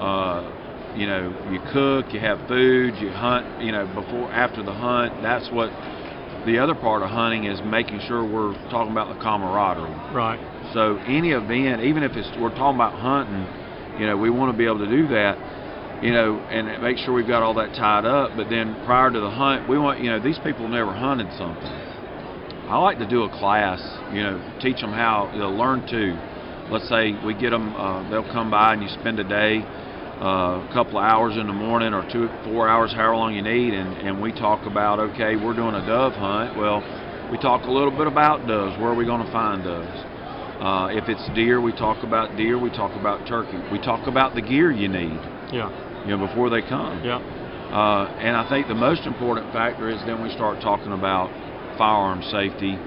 Uh, 0.00 0.52
you 0.96 1.06
know, 1.06 1.28
you 1.50 1.60
cook, 1.72 2.12
you 2.12 2.20
have 2.20 2.40
food, 2.48 2.94
you 2.96 3.10
hunt. 3.10 3.62
You 3.62 3.72
know, 3.72 3.86
before 3.86 4.30
after 4.32 4.62
the 4.62 4.72
hunt. 4.72 5.22
That's 5.22 5.50
what 5.50 5.70
the 6.46 6.58
other 6.58 6.74
part 6.74 7.02
of 7.02 7.10
hunting 7.10 7.44
is 7.44 7.60
making 7.64 8.00
sure 8.06 8.24
we're 8.24 8.54
talking 8.70 8.92
about 8.92 9.08
the 9.08 9.20
camaraderie. 9.22 9.90
Right. 10.14 10.40
So 10.72 10.96
any 11.06 11.30
event, 11.30 11.82
even 11.82 12.02
if 12.02 12.12
it's 12.12 12.30
we're 12.38 12.54
talking 12.54 12.76
about 12.76 12.94
hunting, 12.94 13.46
you 14.00 14.06
know, 14.06 14.16
we 14.16 14.30
want 14.30 14.52
to 14.52 14.56
be 14.56 14.64
able 14.64 14.78
to 14.78 14.88
do 14.88 15.08
that, 15.08 15.36
you 16.02 16.12
know, 16.12 16.38
and 16.50 16.82
make 16.82 16.98
sure 16.98 17.14
we've 17.14 17.26
got 17.26 17.42
all 17.42 17.54
that 17.54 17.74
tied 17.74 18.04
up. 18.04 18.32
But 18.36 18.48
then 18.48 18.80
prior 18.84 19.10
to 19.10 19.20
the 19.20 19.30
hunt, 19.30 19.68
we 19.68 19.78
want, 19.78 20.00
you 20.00 20.10
know, 20.10 20.20
these 20.20 20.38
people 20.38 20.68
never 20.68 20.92
hunted 20.92 21.28
something. 21.36 21.72
I 22.68 22.78
like 22.78 22.98
to 22.98 23.06
do 23.06 23.22
a 23.22 23.30
class, 23.30 23.80
you 24.12 24.22
know, 24.22 24.42
teach 24.60 24.80
them 24.80 24.92
how 24.92 25.30
they'll 25.32 25.56
learn 25.56 25.86
to. 25.86 26.18
Let's 26.70 26.88
say 26.88 27.14
we 27.24 27.34
get 27.34 27.50
them, 27.50 27.74
uh, 27.76 28.08
they'll 28.10 28.30
come 28.32 28.50
by 28.50 28.74
and 28.74 28.82
you 28.82 28.88
spend 28.88 29.20
a 29.20 29.24
day, 29.24 29.64
uh, 30.20 30.64
a 30.64 30.70
couple 30.72 30.98
of 30.98 31.04
hours 31.04 31.36
in 31.36 31.46
the 31.46 31.52
morning 31.52 31.92
or 31.92 32.06
two, 32.10 32.28
four 32.44 32.68
hours, 32.68 32.92
however 32.92 33.16
long 33.16 33.34
you 33.34 33.42
need, 33.42 33.74
and, 33.74 33.96
and 33.98 34.20
we 34.20 34.32
talk 34.32 34.64
about, 34.64 34.98
okay, 34.98 35.36
we're 35.36 35.54
doing 35.54 35.74
a 35.74 35.84
dove 35.86 36.14
hunt. 36.14 36.56
Well, 36.56 36.80
we 37.30 37.36
talk 37.38 37.66
a 37.66 37.70
little 37.70 37.90
bit 37.90 38.06
about 38.06 38.46
doves. 38.46 38.78
Where 38.80 38.90
are 38.90 38.94
we 38.94 39.04
going 39.04 39.24
to 39.24 39.32
find 39.32 39.62
doves? 39.62 39.98
Uh, 40.56 40.88
if 40.90 41.08
it's 41.08 41.28
deer, 41.34 41.60
we 41.60 41.72
talk 41.72 42.02
about 42.02 42.34
deer. 42.36 42.58
We 42.58 42.70
talk 42.70 42.96
about 42.98 43.26
turkey. 43.28 43.60
We 43.70 43.78
talk 43.78 44.06
about 44.08 44.34
the 44.34 44.40
gear 44.40 44.70
you 44.72 44.88
need, 44.88 45.20
Yeah. 45.52 45.68
you 46.06 46.16
know, 46.16 46.26
before 46.26 46.48
they 46.48 46.62
come. 46.62 47.04
Yeah. 47.04 47.20
Uh, 47.20 48.08
and 48.22 48.36
I 48.36 48.48
think 48.48 48.68
the 48.68 48.74
most 48.74 49.04
important 49.04 49.52
factor 49.52 49.90
is 49.90 50.00
then 50.06 50.22
we 50.22 50.30
start 50.30 50.62
talking 50.62 50.92
about 50.92 51.28
firearm 51.76 52.22
safety, 52.22 52.78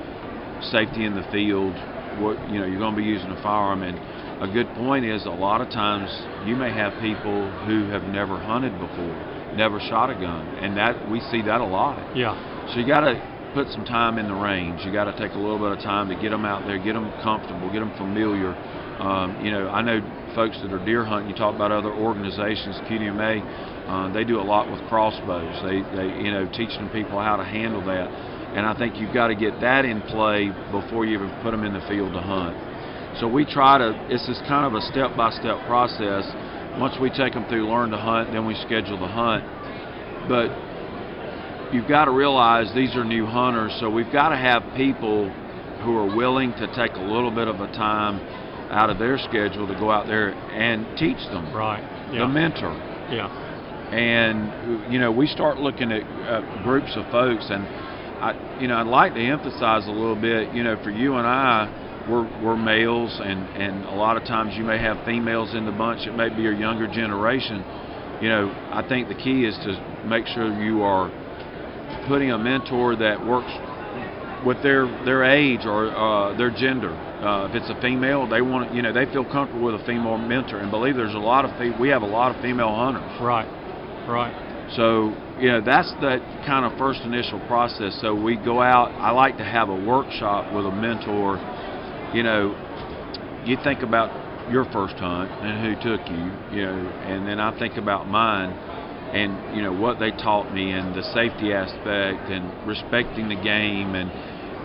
safety 0.71 1.05
in 1.05 1.13
the 1.13 1.23
field. 1.29 1.75
What 2.17 2.39
you 2.49 2.59
know, 2.59 2.65
you're 2.65 2.79
going 2.79 2.95
to 2.95 2.97
be 2.97 3.05
using 3.05 3.29
a 3.29 3.41
firearm, 3.43 3.83
and 3.83 3.99
a 4.41 4.47
good 4.47 4.67
point 4.75 5.06
is 5.06 5.25
a 5.25 5.30
lot 5.30 5.62
of 5.62 5.69
times 5.69 6.10
you 6.47 6.56
may 6.56 6.71
have 6.71 6.93
people 7.02 7.52
who 7.67 7.89
have 7.89 8.04
never 8.04 8.39
hunted 8.39 8.71
before, 8.80 9.15
never 9.56 9.80
shot 9.80 10.10
a 10.10 10.15
gun, 10.15 10.47
and 10.63 10.78
that 10.78 11.10
we 11.12 11.19
see 11.32 11.41
that 11.43 11.60
a 11.60 11.65
lot. 11.65 12.15
Yeah. 12.15 12.36
So 12.71 12.80
you 12.80 12.88
got 12.88 13.02
to 13.02 13.19
put 13.54 13.67
some 13.69 13.84
time 13.84 14.17
in 14.17 14.28
the 14.28 14.34
range. 14.34 14.82
You 14.86 14.93
got 14.93 15.06
to 15.06 15.17
take 15.17 15.36
a 15.36 15.39
little 15.39 15.60
bit 15.60 15.71
of 15.75 15.80
time 15.80 16.08
to 16.10 16.15
get 16.15 16.30
them 16.30 16.45
out 16.45 16.65
there, 16.65 16.78
get 16.78 16.93
them 16.93 17.12
comfortable, 17.21 17.67
get 17.73 17.80
them 17.80 17.93
familiar. 17.97 18.56
Um, 19.02 19.43
you 19.43 19.52
know, 19.52 19.67
I 19.67 19.82
know 19.82 19.99
folks 20.36 20.60
that 20.62 20.71
are 20.71 20.84
deer 20.86 21.04
hunting. 21.04 21.30
You 21.30 21.36
talk 21.36 21.56
about 21.56 21.71
other 21.71 21.91
organizations, 21.91 22.78
QDMA. 22.88 23.41
Uh, 23.89 24.13
they 24.13 24.23
do 24.23 24.39
a 24.39 24.45
lot 24.45 24.71
with 24.71 24.80
crossbows. 24.88 25.56
They, 25.63 25.82
they, 25.97 26.23
you 26.23 26.32
know, 26.32 26.47
teaching 26.54 26.89
people 26.89 27.19
how 27.19 27.38
to 27.38 27.43
handle 27.43 27.84
that. 27.86 28.08
And 28.56 28.65
I 28.65 28.78
think 28.78 28.97
you've 28.97 29.13
got 29.13 29.28
to 29.28 29.36
get 29.36 29.60
that 29.62 29.86
in 29.86 30.02
play 30.02 30.52
before 30.71 31.06
you 31.06 31.17
even 31.17 31.30
put 31.41 31.52
them 31.52 31.63
in 31.63 31.73
the 31.73 31.82
field 31.88 32.13
to 32.13 32.21
hunt. 32.21 32.68
So 33.17 33.28
we 33.28 33.45
try 33.45 33.78
to. 33.78 33.95
It's 34.13 34.28
this 34.28 34.39
kind 34.48 34.65
of 34.65 34.74
a 34.74 34.82
step-by-step 34.91 35.65
process. 35.65 36.26
Once 36.80 36.95
we 37.02 37.10
take 37.10 37.34
them 37.34 37.45
through 37.50 37.67
learn 37.67 37.89
to 37.89 37.98
hunt, 37.98 38.32
then 38.32 38.45
we 38.45 38.56
schedule 38.56 39.00
the 39.00 39.08
hunt. 39.08 39.43
But 40.30 40.54
you've 41.74 41.88
got 41.88 42.06
to 42.06 42.12
realize 42.12 42.74
these 42.76 42.95
are 42.95 43.04
new 43.04 43.26
hunters, 43.26 43.76
so 43.80 43.89
we've 43.89 44.12
got 44.12 44.30
to 44.30 44.38
have 44.38 44.63
people 44.78 45.30
who 45.84 45.98
are 45.98 46.15
willing 46.15 46.52
to 46.54 46.67
take 46.76 46.93
a 46.93 47.02
little 47.02 47.32
bit 47.32 47.48
of 47.48 47.60
a 47.60 47.67
time 47.74 48.19
out 48.69 48.89
of 48.89 49.00
their 49.00 49.17
schedule 49.17 49.67
to 49.67 49.74
go 49.80 49.89
out 49.89 50.06
there 50.06 50.30
and 50.30 50.86
teach 50.98 51.17
them. 51.32 51.54
Right. 51.54 51.82
The 52.12 52.28
mentor. 52.28 52.74
Yeah. 53.12 53.28
And 53.91 54.93
you 54.93 55.00
know, 55.00 55.12
we 55.12 55.26
start 55.26 55.58
looking 55.58 55.91
at 55.91 56.04
uh, 56.04 56.63
groups 56.63 56.91
of 56.95 57.10
folks, 57.12 57.48
and 57.50 57.65
I, 57.65 58.58
you 58.62 58.67
know, 58.67 58.78
I'd 58.78 58.88
like 58.88 59.15
to 59.15 59.22
emphasize 59.22 59.88
a 59.88 59.91
little 59.91 60.15
bit. 60.15 60.54
You 60.54 60.63
know, 60.63 60.82
for 60.84 60.91
you 60.91 61.15
and 61.15 61.26
I, 61.26 61.67
we're 62.10 62.28
we're 62.43 62.58
males, 62.58 63.19
and 63.24 63.39
and 63.56 63.86
a 63.86 63.95
lot 63.95 64.17
of 64.17 64.24
times 64.24 64.56
you 64.58 64.63
may 64.63 64.78
have 64.80 64.98
females 65.06 65.54
in 65.54 65.65
the 65.65 65.72
bunch. 65.72 66.08
It 66.08 66.15
may 66.15 66.30
be 66.30 66.41
your 66.41 66.54
younger 66.54 66.88
generation. 66.88 67.63
You 68.22 68.30
know, 68.30 68.50
I 68.72 68.86
think 68.88 69.08
the 69.08 69.15
key 69.15 69.45
is 69.45 69.56
to 69.63 70.04
make 70.06 70.26
sure 70.28 70.52
you 70.62 70.82
are 70.82 71.10
putting 72.08 72.32
a 72.32 72.38
mentor 72.38 72.95
that 72.98 73.26
works 73.26 73.52
with 74.45 74.62
their 74.63 74.88
their 75.06 75.24
age 75.24 75.65
or 75.65 75.88
uh, 75.88 76.38
their 76.38 76.52
gender. 76.52 76.91
Uh, 76.91 77.48
if 77.50 77.56
it's 77.56 77.69
a 77.69 77.80
female, 77.82 78.28
they 78.28 78.41
want 78.41 78.74
you 78.74 78.82
know 78.82 78.91
they 78.91 79.06
feel 79.12 79.26
comfortable 79.26 79.65
with 79.65 79.80
a 79.80 79.86
female 79.86 80.17
mentor. 80.17 80.60
And 80.60 80.72
believe 80.72 80.95
there's 80.95 81.15
a 81.15 81.17
lot 81.17 81.45
of 81.45 81.52
fe- 81.58 81.78
we 81.80 81.89
have 81.89 82.02
a 82.02 82.08
lot 82.08 82.36
of 82.36 82.41
female 82.41 82.76
hunters. 82.76 83.22
Right. 83.22 83.48
Right. 84.08 84.34
So 84.76 85.13
you 85.39 85.50
know 85.50 85.62
that's 85.62 85.91
that 86.02 86.19
kind 86.45 86.65
of 86.65 86.78
first 86.78 87.02
initial 87.04 87.39
process. 87.48 87.98
So 88.02 88.15
we 88.15 88.38
go 88.38 88.62
out. 88.62 88.91
I 89.00 89.12
like 89.12 89.38
to 89.38 89.45
have 89.45 89.69
a 89.69 89.76
workshop 89.76 90.54
with 90.54 90.65
a 90.65 90.72
mentor. 90.72 91.38
You 92.13 92.24
know, 92.24 92.56
you 93.45 93.58
think 93.63 93.84
about 93.84 94.10
your 94.50 94.65
first 94.65 94.95
hunt 94.95 95.32
and 95.41 95.63
who 95.63 95.76
took 95.82 96.10
you. 96.10 96.32
You 96.52 96.65
know, 96.65 96.91
and 97.06 97.28
then 97.28 97.39
I 97.39 97.58
think 97.60 97.78
about 97.78 98.08
mine 98.08 98.56
and 99.13 99.56
you 99.56 99.63
know 99.63 99.74
what 99.74 99.98
they 100.00 100.12
taught 100.12 100.54
me 100.54 100.72
and 100.72 100.93
the 100.93 101.04
safety 101.13 101.52
aspect 101.54 102.30
and 102.30 102.45
respecting 102.67 103.28
the 103.28 103.41
game 103.41 103.95
and 103.95 104.12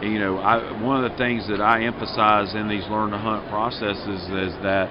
you 0.03 0.19
know 0.19 0.39
I, 0.39 0.71
one 0.83 1.03
of 1.03 1.11
the 1.11 1.17
things 1.17 1.49
that 1.49 1.61
I 1.61 1.85
emphasize 1.85 2.55
in 2.55 2.69
these 2.69 2.87
learn 2.91 3.11
to 3.11 3.19
hunt 3.19 3.49
processes 3.49 4.21
is 4.29 4.53
that 4.63 4.91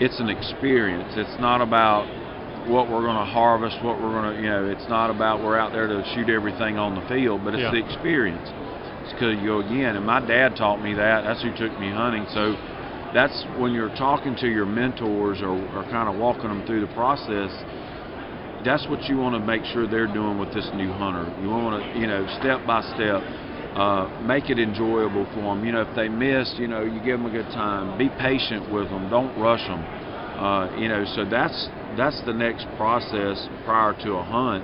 it's 0.00 0.18
an 0.18 0.28
experience. 0.28 1.12
It's 1.14 1.38
not 1.38 1.60
about 1.60 2.06
what 2.66 2.88
we're 2.88 3.02
going 3.02 3.16
to 3.16 3.24
harvest, 3.24 3.76
what 3.82 4.00
we're 4.00 4.10
going 4.10 4.34
to 4.34 4.42
you 4.42 4.48
know. 4.48 4.66
It's 4.66 4.88
not 4.88 5.10
about 5.10 5.42
we're 5.42 5.58
out 5.58 5.72
there 5.72 5.86
to 5.86 6.02
shoot 6.14 6.28
everything 6.28 6.78
on 6.78 6.94
the 6.94 7.02
field, 7.02 7.44
but 7.44 7.54
it's 7.54 7.62
Yeah. 7.62 7.70
the 7.70 7.78
experience. 7.78 8.48
It's 9.10 9.18
because 9.18 9.42
you 9.42 9.46
go 9.46 9.58
again, 9.58 9.96
and 9.96 10.06
my 10.06 10.24
dad 10.24 10.54
taught 10.54 10.80
me 10.80 10.94
that. 10.94 11.24
That's 11.24 11.42
who 11.42 11.50
took 11.50 11.76
me 11.80 11.90
hunting. 11.90 12.26
So 12.30 12.54
that's 13.12 13.34
when 13.58 13.72
you're 13.72 13.90
talking 13.96 14.36
to 14.36 14.46
your 14.46 14.66
mentors 14.66 15.42
or, 15.42 15.50
or 15.50 15.82
kind 15.90 16.08
of 16.08 16.14
walking 16.14 16.46
them 16.46 16.64
through 16.64 16.86
the 16.86 16.94
process. 16.94 17.50
That's 18.64 18.86
what 18.86 19.10
you 19.10 19.18
want 19.18 19.34
to 19.34 19.40
make 19.40 19.64
sure 19.64 19.88
they're 19.88 20.06
doing 20.06 20.38
with 20.38 20.54
this 20.54 20.70
new 20.74 20.92
hunter. 20.92 21.26
You 21.42 21.48
want 21.50 21.82
to, 21.82 21.98
you 21.98 22.06
know, 22.06 22.22
step 22.38 22.64
by 22.68 22.86
step, 22.94 23.18
uh, 23.74 24.06
make 24.22 24.48
it 24.48 24.60
enjoyable 24.60 25.26
for 25.34 25.42
them. 25.42 25.64
You 25.64 25.72
know, 25.72 25.82
if 25.82 25.96
they 25.96 26.08
miss, 26.08 26.54
you 26.56 26.68
know, 26.68 26.84
you 26.84 27.02
give 27.02 27.18
them 27.18 27.26
a 27.26 27.34
good 27.34 27.50
time. 27.50 27.98
Be 27.98 28.10
patient 28.10 28.70
with 28.70 28.90
them. 28.90 29.10
Don't 29.10 29.36
rush 29.40 29.66
them. 29.66 29.82
Uh, 29.82 30.70
you 30.78 30.86
know, 30.86 31.04
so 31.16 31.24
that's 31.24 31.68
that's 31.98 32.22
the 32.26 32.32
next 32.32 32.64
process 32.76 33.48
prior 33.66 33.92
to 34.06 34.12
a 34.12 34.22
hunt. 34.22 34.62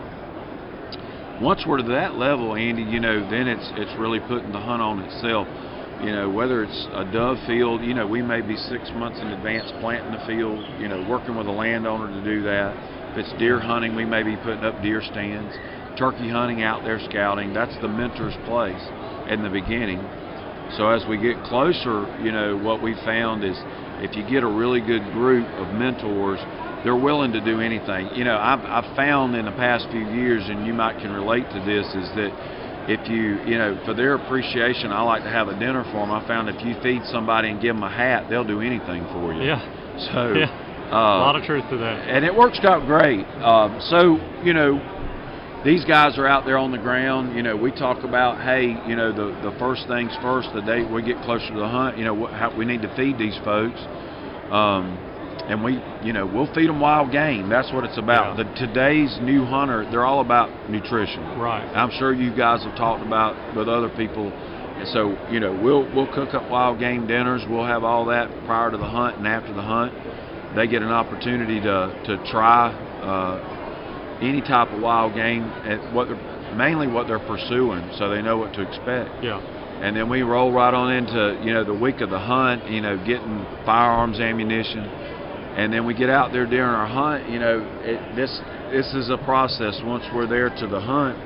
Once 1.40 1.64
we're 1.66 1.76
to 1.76 1.82
that 1.84 2.14
level, 2.16 2.56
Andy, 2.56 2.82
you 2.82 2.98
know, 2.98 3.20
then 3.28 3.46
it's 3.46 3.68
it's 3.76 3.92
really 4.00 4.20
putting 4.20 4.52
the 4.52 4.60
hunt 4.60 4.80
on 4.80 5.00
itself. 5.00 5.46
You 6.00 6.12
know, 6.12 6.30
whether 6.30 6.64
it's 6.64 6.86
a 6.92 7.04
dove 7.12 7.36
field, 7.46 7.82
you 7.82 7.92
know, 7.92 8.06
we 8.06 8.22
may 8.22 8.40
be 8.40 8.56
six 8.56 8.88
months 8.96 9.20
in 9.20 9.28
advance 9.28 9.70
planting 9.80 10.12
the 10.12 10.24
field. 10.26 10.64
You 10.80 10.88
know, 10.88 11.04
working 11.08 11.36
with 11.36 11.46
a 11.46 11.52
landowner 11.52 12.08
to 12.08 12.24
do 12.24 12.42
that. 12.44 12.72
If 13.12 13.18
it's 13.24 13.32
deer 13.38 13.60
hunting, 13.60 13.94
we 13.94 14.04
may 14.04 14.22
be 14.22 14.36
putting 14.36 14.64
up 14.64 14.80
deer 14.82 15.02
stands. 15.02 15.52
Turkey 15.98 16.28
hunting 16.28 16.62
out 16.62 16.84
there 16.84 17.00
scouting. 17.08 17.52
That's 17.52 17.76
the 17.80 17.88
mentor's 17.88 18.36
place 18.48 18.80
in 19.28 19.42
the 19.42 19.50
beginning. 19.52 20.00
So 20.76 20.88
as 20.88 21.04
we 21.08 21.16
get 21.16 21.36
closer, 21.44 22.08
you 22.20 22.32
know, 22.32 22.56
what 22.56 22.82
we 22.82 22.94
found 23.04 23.44
is 23.44 23.56
if 24.00 24.16
you 24.16 24.24
get 24.28 24.42
a 24.42 24.48
really 24.48 24.80
good 24.80 25.04
group 25.12 25.46
of 25.60 25.68
mentors, 25.72 26.40
they're 26.86 26.94
willing 26.94 27.32
to 27.32 27.40
do 27.42 27.58
anything. 27.60 28.14
You 28.14 28.22
know, 28.22 28.38
I've, 28.38 28.62
I've 28.62 28.94
found 28.94 29.34
in 29.34 29.44
the 29.44 29.50
past 29.58 29.88
few 29.90 30.06
years, 30.06 30.44
and 30.46 30.64
you 30.64 30.72
might 30.72 30.98
can 31.02 31.10
relate 31.10 31.42
to 31.50 31.58
this, 31.66 31.82
is 31.98 32.08
that 32.14 32.30
if 32.88 33.10
you, 33.10 33.42
you 33.42 33.58
know, 33.58 33.74
for 33.84 33.92
their 33.92 34.14
appreciation, 34.14 34.92
I 34.92 35.02
like 35.02 35.24
to 35.24 35.28
have 35.28 35.48
a 35.48 35.58
dinner 35.58 35.82
for 35.90 36.06
them. 36.06 36.12
I 36.12 36.22
found 36.28 36.48
if 36.48 36.62
you 36.64 36.78
feed 36.86 37.02
somebody 37.10 37.50
and 37.50 37.60
give 37.60 37.74
them 37.74 37.82
a 37.82 37.90
hat, 37.90 38.30
they'll 38.30 38.46
do 38.46 38.60
anything 38.60 39.02
for 39.10 39.34
you. 39.34 39.42
Yeah. 39.42 39.58
So, 40.14 40.32
Yeah. 40.38 40.46
uh, 40.94 41.18
a 41.18 41.26
lot 41.26 41.34
of 41.34 41.42
truth 41.42 41.64
to 41.70 41.76
that. 41.78 42.06
and 42.06 42.24
it 42.24 42.32
works 42.32 42.60
out 42.62 42.86
great. 42.86 43.26
Um, 43.42 43.80
so, 43.90 44.14
you 44.46 44.54
know, 44.54 44.78
these 45.64 45.84
guys 45.84 46.16
are 46.16 46.28
out 46.28 46.46
there 46.46 46.58
on 46.58 46.70
the 46.70 46.78
ground. 46.78 47.34
You 47.34 47.42
know, 47.42 47.56
we 47.56 47.72
talk 47.72 48.04
about, 48.04 48.40
hey, 48.44 48.78
you 48.86 48.94
know, 48.94 49.10
the 49.10 49.34
the 49.50 49.58
first 49.58 49.88
things 49.88 50.14
first. 50.22 50.50
The 50.54 50.62
day 50.62 50.84
we 50.86 51.02
get 51.02 51.18
closer 51.26 51.48
to 51.50 51.58
the 51.58 51.66
hunt, 51.66 51.98
you 51.98 52.04
know, 52.04 52.14
what, 52.14 52.32
how 52.32 52.56
we 52.56 52.64
need 52.64 52.82
to 52.82 52.94
feed 52.94 53.18
these 53.18 53.36
folks. 53.42 53.80
Um, 54.54 54.94
and 55.48 55.62
we, 55.62 55.80
you 56.02 56.12
know, 56.12 56.26
we'll 56.26 56.52
feed 56.54 56.68
them 56.68 56.80
wild 56.80 57.12
game. 57.12 57.48
That's 57.48 57.72
what 57.72 57.84
it's 57.84 57.98
about. 57.98 58.36
Yeah. 58.36 58.44
The 58.44 58.66
today's 58.66 59.16
new 59.22 59.44
hunter, 59.44 59.88
they're 59.90 60.04
all 60.04 60.20
about 60.20 60.70
nutrition. 60.70 61.22
Right. 61.38 61.64
I'm 61.74 61.90
sure 61.98 62.12
you 62.12 62.34
guys 62.34 62.64
have 62.64 62.76
talked 62.76 63.04
about 63.06 63.56
with 63.56 63.68
other 63.68 63.88
people. 63.90 64.32
And 64.32 64.88
so, 64.88 65.16
you 65.30 65.40
know, 65.40 65.52
we'll 65.54 65.86
we'll 65.94 66.12
cook 66.12 66.34
up 66.34 66.50
wild 66.50 66.78
game 66.78 67.06
dinners. 67.06 67.42
We'll 67.48 67.64
have 67.64 67.84
all 67.84 68.06
that 68.06 68.28
prior 68.44 68.70
to 68.70 68.76
the 68.76 68.84
hunt 68.84 69.18
and 69.18 69.26
after 69.26 69.54
the 69.54 69.62
hunt. 69.62 69.94
They 70.54 70.66
get 70.66 70.82
an 70.82 70.90
opportunity 70.90 71.60
to 71.60 72.02
to 72.06 72.30
try 72.30 72.72
uh, 73.00 74.18
any 74.20 74.40
type 74.40 74.68
of 74.72 74.80
wild 74.82 75.14
game 75.14 75.44
and 75.44 75.94
what 75.94 76.08
they're, 76.08 76.56
mainly 76.56 76.88
what 76.88 77.06
they're 77.06 77.18
pursuing, 77.18 77.88
so 77.98 78.10
they 78.10 78.22
know 78.22 78.36
what 78.36 78.52
to 78.54 78.62
expect. 78.62 79.22
Yeah. 79.22 79.40
And 79.82 79.94
then 79.94 80.08
we 80.08 80.22
roll 80.22 80.52
right 80.52 80.72
on 80.72 80.92
into 80.92 81.40
you 81.44 81.52
know 81.52 81.64
the 81.64 81.74
week 81.74 82.00
of 82.00 82.10
the 82.10 82.18
hunt. 82.18 82.68
You 82.70 82.80
know, 82.80 82.96
getting 82.98 83.46
firearms, 83.64 84.20
ammunition, 84.20 84.84
and 85.56 85.72
then 85.72 85.86
we 85.86 85.94
get 85.94 86.10
out 86.10 86.32
there 86.32 86.46
during 86.46 86.68
our 86.68 86.86
hunt. 86.86 87.28
You 87.30 87.38
know, 87.38 87.64
it, 87.80 88.14
this 88.14 88.30
this 88.70 88.92
is 88.92 89.08
a 89.10 89.16
process. 89.24 89.80
Once 89.82 90.04
we're 90.14 90.26
there 90.26 90.50
to 90.50 90.66
the 90.66 90.80
hunt, 90.80 91.16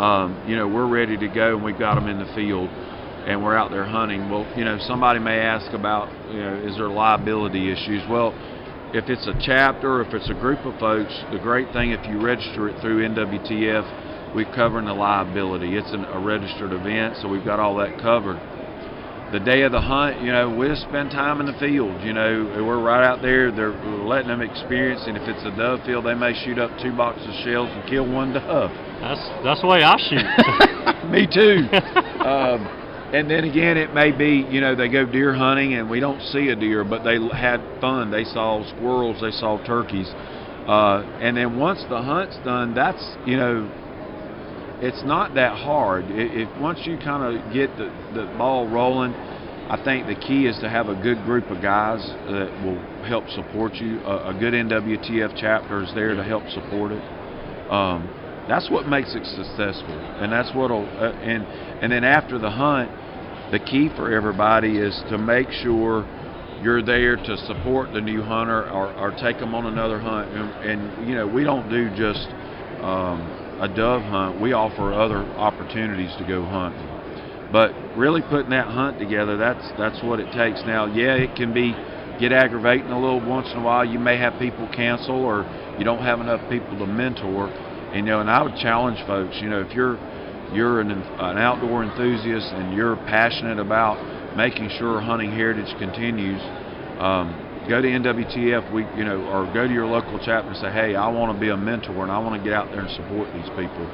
um, 0.00 0.44
you 0.48 0.56
know, 0.56 0.66
we're 0.66 0.88
ready 0.88 1.16
to 1.16 1.28
go, 1.28 1.54
and 1.54 1.64
we've 1.64 1.78
got 1.78 1.94
them 1.94 2.08
in 2.08 2.18
the 2.18 2.30
field, 2.34 2.68
and 2.68 3.42
we're 3.42 3.56
out 3.56 3.70
there 3.70 3.84
hunting. 3.84 4.28
Well, 4.28 4.50
you 4.56 4.64
know, 4.64 4.78
somebody 4.80 5.20
may 5.20 5.38
ask 5.38 5.72
about, 5.72 6.10
you 6.32 6.40
know, 6.40 6.56
is 6.58 6.76
there 6.76 6.88
liability 6.88 7.70
issues? 7.70 8.02
Well, 8.10 8.34
if 8.92 9.08
it's 9.08 9.26
a 9.26 9.34
chapter, 9.40 10.02
if 10.02 10.12
it's 10.12 10.28
a 10.28 10.34
group 10.34 10.66
of 10.66 10.78
folks, 10.80 11.14
the 11.30 11.38
great 11.38 11.72
thing 11.72 11.92
if 11.92 12.04
you 12.08 12.20
register 12.20 12.68
it 12.68 12.80
through 12.80 13.06
NWTF, 13.08 14.34
we're 14.34 14.52
covering 14.54 14.86
the 14.86 14.94
liability. 14.94 15.76
It's 15.76 15.92
an, 15.92 16.04
a 16.04 16.18
registered 16.18 16.72
event, 16.72 17.16
so 17.22 17.28
we've 17.28 17.44
got 17.44 17.60
all 17.60 17.76
that 17.76 18.00
covered. 18.00 18.40
The 19.32 19.40
day 19.40 19.62
of 19.62 19.72
the 19.72 19.80
hunt, 19.80 20.20
you 20.20 20.30
know, 20.30 20.54
we'll 20.54 20.76
spend 20.76 21.10
time 21.10 21.40
in 21.40 21.46
the 21.46 21.56
field. 21.58 22.02
You 22.02 22.12
know, 22.12 22.52
we're 22.54 22.82
right 22.82 23.02
out 23.02 23.22
there. 23.22 23.50
They're 23.50 23.72
letting 24.04 24.28
them 24.28 24.42
experience, 24.42 25.04
and 25.06 25.16
if 25.16 25.26
it's 25.26 25.42
a 25.46 25.56
dove 25.56 25.80
field, 25.86 26.04
they 26.04 26.12
may 26.12 26.34
shoot 26.44 26.58
up 26.58 26.70
two 26.82 26.94
boxes 26.94 27.26
of 27.26 27.34
shells 27.42 27.70
and 27.72 27.88
kill 27.88 28.04
one 28.04 28.34
dove. 28.34 28.70
That's 29.00 29.24
that's 29.42 29.62
the 29.62 29.68
way 29.68 29.82
I 29.82 29.96
shoot. 29.96 31.08
Me 31.10 31.24
too. 31.24 31.64
um, 32.28 32.68
and 33.16 33.30
then 33.30 33.44
again, 33.44 33.78
it 33.78 33.94
may 33.94 34.12
be 34.12 34.44
you 34.52 34.60
know 34.60 34.74
they 34.74 34.90
go 34.90 35.06
deer 35.06 35.32
hunting 35.32 35.72
and 35.80 35.88
we 35.88 35.98
don't 35.98 36.20
see 36.20 36.48
a 36.48 36.56
deer, 36.56 36.84
but 36.84 37.02
they 37.02 37.16
had 37.34 37.64
fun. 37.80 38.10
They 38.10 38.24
saw 38.24 38.62
squirrels, 38.76 39.22
they 39.22 39.30
saw 39.30 39.56
turkeys, 39.64 40.12
uh, 40.68 41.08
and 41.24 41.38
then 41.38 41.58
once 41.58 41.82
the 41.88 42.02
hunt's 42.02 42.36
done, 42.44 42.74
that's 42.74 43.02
you 43.24 43.38
know, 43.38 43.64
it's 44.82 45.02
not 45.04 45.34
that 45.34 45.56
hard. 45.56 46.10
It, 46.10 46.42
it 46.42 46.60
once 46.60 46.80
you 46.84 46.98
kind 46.98 47.22
of 47.22 47.52
get 47.52 47.70
the 47.78 47.86
the 48.14 48.26
ball 48.36 48.68
rolling. 48.68 49.14
I 49.70 49.82
think 49.82 50.06
the 50.06 50.16
key 50.16 50.46
is 50.46 50.58
to 50.58 50.68
have 50.68 50.88
a 50.88 50.94
good 51.00 51.22
group 51.24 51.48
of 51.48 51.62
guys 51.62 52.04
that 52.26 52.50
will 52.64 52.78
help 53.06 53.28
support 53.30 53.74
you. 53.74 54.00
A, 54.00 54.34
a 54.34 54.38
good 54.38 54.52
NWTF 54.52 55.38
chapter 55.40 55.82
is 55.82 55.94
there 55.94 56.14
to 56.14 56.24
help 56.24 56.46
support 56.50 56.92
it. 56.92 57.02
Um, 57.70 58.10
that's 58.48 58.68
what 58.68 58.88
makes 58.88 59.14
it 59.14 59.24
successful, 59.24 59.96
and 60.20 60.32
that's 60.32 60.52
what'll. 60.54 60.84
Uh, 60.98 61.12
and 61.22 61.46
and 61.80 61.92
then 61.92 62.02
after 62.02 62.38
the 62.38 62.50
hunt, 62.50 62.90
the 63.52 63.60
key 63.60 63.88
for 63.94 64.12
everybody 64.12 64.78
is 64.78 65.00
to 65.10 65.16
make 65.16 65.48
sure 65.62 66.04
you're 66.60 66.82
there 66.82 67.16
to 67.16 67.36
support 67.46 67.92
the 67.92 68.00
new 68.00 68.22
hunter 68.22 68.68
or, 68.70 68.92
or 68.94 69.10
take 69.20 69.38
them 69.38 69.54
on 69.54 69.66
another 69.66 69.98
hunt. 69.98 70.28
And, 70.32 70.70
and 70.70 71.08
you 71.08 71.14
know, 71.14 71.26
we 71.26 71.44
don't 71.44 71.68
do 71.68 71.88
just 71.90 72.28
um, 72.82 73.41
a 73.62 73.68
dove 73.68 74.02
hunt. 74.02 74.40
We 74.42 74.52
offer 74.52 74.92
other 74.92 75.22
opportunities 75.38 76.10
to 76.18 76.26
go 76.26 76.44
hunting. 76.44 76.88
But 77.52 77.72
really 77.96 78.20
putting 78.22 78.50
that 78.50 78.66
hunt 78.66 78.98
together, 78.98 79.36
that's 79.36 79.62
that's 79.78 80.02
what 80.02 80.18
it 80.18 80.32
takes. 80.32 80.60
Now, 80.66 80.86
yeah, 80.86 81.14
it 81.14 81.36
can 81.36 81.54
be 81.54 81.72
get 82.18 82.32
aggravating 82.32 82.90
a 82.90 83.00
little 83.00 83.20
once 83.20 83.48
in 83.52 83.58
a 83.58 83.62
while. 83.62 83.84
You 83.84 83.98
may 83.98 84.16
have 84.18 84.34
people 84.38 84.68
cancel, 84.74 85.14
or 85.14 85.46
you 85.78 85.84
don't 85.84 86.02
have 86.02 86.20
enough 86.20 86.40
people 86.50 86.76
to 86.78 86.86
mentor. 86.86 87.46
And, 87.92 88.06
you 88.06 88.12
know, 88.12 88.20
and 88.20 88.30
I 88.30 88.42
would 88.42 88.56
challenge 88.56 88.98
folks. 89.06 89.36
You 89.40 89.48
know, 89.48 89.60
if 89.60 89.72
you're 89.74 89.98
you're 90.52 90.80
an, 90.80 90.90
an 90.90 91.38
outdoor 91.38 91.84
enthusiast 91.84 92.46
and 92.52 92.76
you're 92.76 92.96
passionate 93.06 93.58
about 93.58 94.36
making 94.36 94.70
sure 94.78 95.00
hunting 95.00 95.30
heritage 95.30 95.72
continues, 95.78 96.40
um, 97.00 97.51
go 97.68 97.80
to 97.80 97.88
NWTF. 97.88 98.72
We, 98.72 98.86
you 98.96 99.04
know, 99.04 99.22
or 99.28 99.52
go 99.52 99.66
to 99.66 99.72
your 99.72 99.86
local 99.86 100.18
chapter 100.18 100.50
and 100.50 100.56
say, 100.56 100.70
hey, 100.72 100.94
I 100.94 101.08
want 101.08 101.34
to 101.34 101.40
be 101.40 101.50
a 101.50 101.56
mentor 101.56 102.02
and 102.02 102.10
I 102.10 102.18
want 102.18 102.40
to 102.40 102.42
get 102.42 102.52
out 102.52 102.70
there 102.70 102.80
and 102.80 102.90
support 102.90 103.28
these 103.34 103.48
people. 103.50 103.86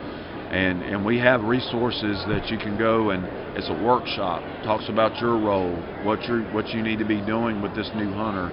And 0.50 0.82
and 0.82 1.04
we 1.04 1.18
have 1.18 1.42
resources 1.42 2.24
that 2.28 2.48
you 2.48 2.56
can 2.56 2.78
go 2.78 3.10
and 3.10 3.24
it's 3.56 3.68
a 3.68 3.84
workshop. 3.84 4.42
Talks 4.64 4.88
about 4.88 5.20
your 5.20 5.36
role, 5.36 5.76
what 6.04 6.22
you 6.24 6.42
what 6.56 6.68
you 6.68 6.82
need 6.82 6.98
to 7.00 7.04
be 7.04 7.20
doing 7.20 7.60
with 7.60 7.74
this 7.76 7.90
new 7.94 8.12
hunter, 8.14 8.48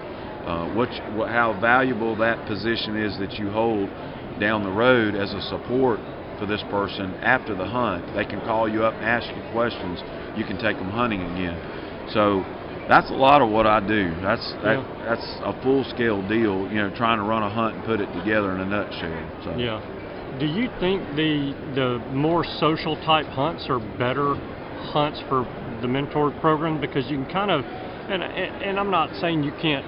uh, 0.46 0.68
what, 0.76 0.90
what 1.16 1.30
how 1.30 1.58
valuable 1.62 2.16
that 2.18 2.46
position 2.48 2.98
is 2.98 3.18
that 3.20 3.40
you 3.40 3.50
hold 3.50 3.90
down 4.40 4.64
the 4.64 4.72
road 4.72 5.16
as 5.16 5.34
a 5.34 5.42
support 5.48 6.00
for 6.38 6.46
this 6.46 6.62
person 6.70 7.14
after 7.24 7.56
the 7.56 7.66
hunt. 7.66 8.04
They 8.14 8.26
can 8.26 8.42
call 8.42 8.68
you 8.68 8.84
up 8.84 8.94
and 8.96 9.06
ask 9.06 9.28
you 9.32 9.42
questions. 9.54 10.04
You 10.36 10.44
can 10.44 10.60
take 10.60 10.76
them 10.76 10.92
hunting 10.92 11.22
again. 11.22 11.56
So 12.12 12.44
that's 12.88 13.10
a 13.10 13.14
lot 13.14 13.42
of 13.42 13.50
what 13.50 13.66
I 13.66 13.80
do. 13.80 14.14
That's 14.22 14.54
that, 14.64 14.78
Yeah. 14.78 15.06
that's 15.06 15.38
a 15.44 15.54
full 15.64 15.84
scale 15.86 16.22
deal. 16.28 16.70
You 16.70 16.82
know, 16.82 16.90
trying 16.96 17.18
to 17.18 17.24
run 17.24 17.44
a 17.44 17.50
hunt 17.50 17.76
and 17.76 17.86
put 17.86 18.00
it 18.00 18.12
together 18.14 18.52
in 18.54 18.62
a 18.62 18.66
nutshell. 18.66 19.24
So. 19.44 19.56
Yeah. 19.58 19.82
Do 20.40 20.46
you 20.46 20.70
think 20.80 21.02
the 21.16 21.56
the 21.76 22.00
more 22.12 22.44
social 22.44 22.96
type 23.06 23.28
hunts 23.28 23.68
are 23.70 23.80
better 23.98 24.36
hunts 24.92 25.22
for 25.30 25.48
the 25.82 25.88
mentor 25.88 26.32
program 26.42 26.80
because 26.80 27.10
you 27.10 27.18
can 27.18 27.32
kind 27.32 27.52
of 27.52 27.66
and 27.66 28.22
and, 28.22 28.64
and 28.64 28.80
I'm 28.80 28.92
not 28.92 29.16
saying 29.20 29.44
you 29.44 29.54
can't 29.62 29.86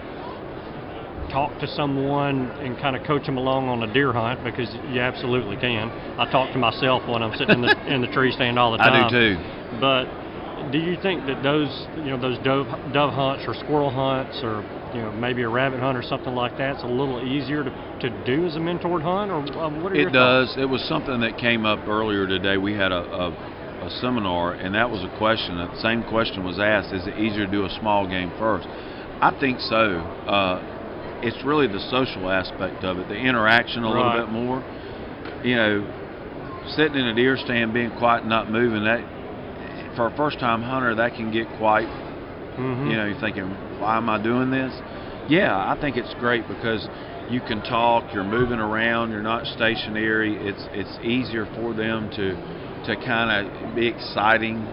talk 1.30 1.60
to 1.60 1.68
someone 1.68 2.50
and 2.64 2.78
kind 2.80 2.96
of 2.96 3.04
coach 3.06 3.26
them 3.26 3.38
along 3.38 3.68
on 3.68 3.84
a 3.84 3.94
deer 3.94 4.14
hunt 4.14 4.44
because 4.44 4.74
you 4.90 5.02
absolutely 5.02 5.58
can. 5.58 5.90
I 6.18 6.30
talk 6.32 6.54
to 6.54 6.58
myself 6.58 7.04
when 7.08 7.22
I'm 7.22 7.36
sitting 7.38 7.56
in 7.56 7.62
the 7.62 7.94
in 7.94 8.02
the 8.02 8.08
tree 8.08 8.32
stand 8.32 8.58
all 8.58 8.72
the 8.72 8.78
time. 8.78 8.94
I 9.06 9.10
do 9.10 9.36
too. 9.36 9.80
But 9.80 10.06
do 10.72 10.78
you 10.78 10.98
think 11.02 11.26
that 11.26 11.42
those, 11.44 11.70
you 11.96 12.10
know, 12.10 12.18
those 12.18 12.38
dove 12.40 12.68
dove 12.92 13.14
hunts 13.14 13.44
or 13.48 13.54
squirrel 13.54 13.92
hunts 13.92 14.40
or 14.44 14.64
you 14.94 15.02
know 15.02 15.12
maybe 15.12 15.44
a 15.44 15.50
rabbit 15.50 15.80
hunt 15.80 15.98
or 15.98 16.04
something 16.04 16.34
like 16.34 16.58
that's 16.58 16.84
a 16.84 16.88
little 16.88 17.22
easier 17.22 17.64
to, 17.64 17.72
to 18.02 18.10
do 18.26 18.46
as 18.46 18.56
a 18.56 18.60
mentored 18.60 19.02
hunt 19.02 19.32
or 19.32 19.38
um, 19.62 19.82
what 19.84 19.92
are 19.92 19.96
your 19.96 20.10
It 20.10 20.14
does. 20.14 20.56
It 20.58 20.66
was 20.66 20.82
something 20.84 21.20
that 21.22 21.38
came 21.38 21.66
up 21.66 21.88
earlier 21.88 22.28
today. 22.28 22.58
We 22.58 22.74
had 22.74 22.92
a, 22.92 23.04
a, 23.04 23.30
a 23.86 23.90
seminar, 24.02 24.54
and 24.54 24.76
that 24.76 24.90
was 24.90 25.04
a 25.04 25.18
question. 25.18 25.58
The 25.58 25.82
same 25.82 26.04
question 26.04 26.44
was 26.44 26.60
asked: 26.60 26.94
Is 26.94 27.06
it 27.08 27.18
easier 27.18 27.46
to 27.46 27.52
do 27.52 27.66
a 27.66 27.70
small 27.80 28.08
game 28.08 28.32
first? 28.38 28.68
I 29.22 29.32
think 29.40 29.60
so. 29.62 30.00
Uh, 30.28 30.62
it's 31.22 31.44
really 31.44 31.68
the 31.68 31.80
social 31.90 32.30
aspect 32.30 32.84
of 32.84 33.00
it, 33.00 33.08
the 33.08 33.16
interaction 33.16 33.84
a 33.84 33.90
little 33.90 34.14
bit 34.14 34.30
more. 34.30 34.64
You 35.44 35.56
know, 35.56 35.88
sitting 36.76 37.00
in 37.00 37.08
a 37.08 37.14
deer 37.14 37.38
stand, 37.38 37.74
being 37.74 37.92
quiet 37.98 38.22
and 38.22 38.30
not 38.30 38.50
moving. 38.50 38.84
That 38.84 39.17
for 39.98 40.08
a 40.08 40.12
first-time 40.16 40.62
hunter, 40.62 40.96
that 40.96 41.16
can 41.16 41.32
get 41.32 41.50
quite 41.58 41.90
Mhm. 42.58 42.90
You 42.90 42.98
know, 42.98 43.06
you're 43.06 43.20
thinking, 43.20 43.46
why 43.80 43.98
am 43.98 44.10
I 44.10 44.18
doing 44.18 44.50
this? 44.50 44.74
Yeah, 45.28 45.56
I 45.56 45.76
think 45.80 45.96
it's 45.98 46.14
great 46.16 46.48
because 46.48 46.88
you 47.30 47.42
can 47.42 47.62
talk, 47.62 48.14
you're 48.14 48.24
moving 48.24 48.60
around, 48.60 49.12
you're 49.12 49.22
not 49.22 49.46
stationary. 49.46 50.36
It's 50.38 50.68
it's 50.74 50.98
easier 51.04 51.46
for 51.56 51.74
them 51.74 52.10
to 52.16 52.36
to 52.86 52.96
kind 53.06 53.30
of 53.30 53.76
be 53.76 53.86
exciting 53.88 54.66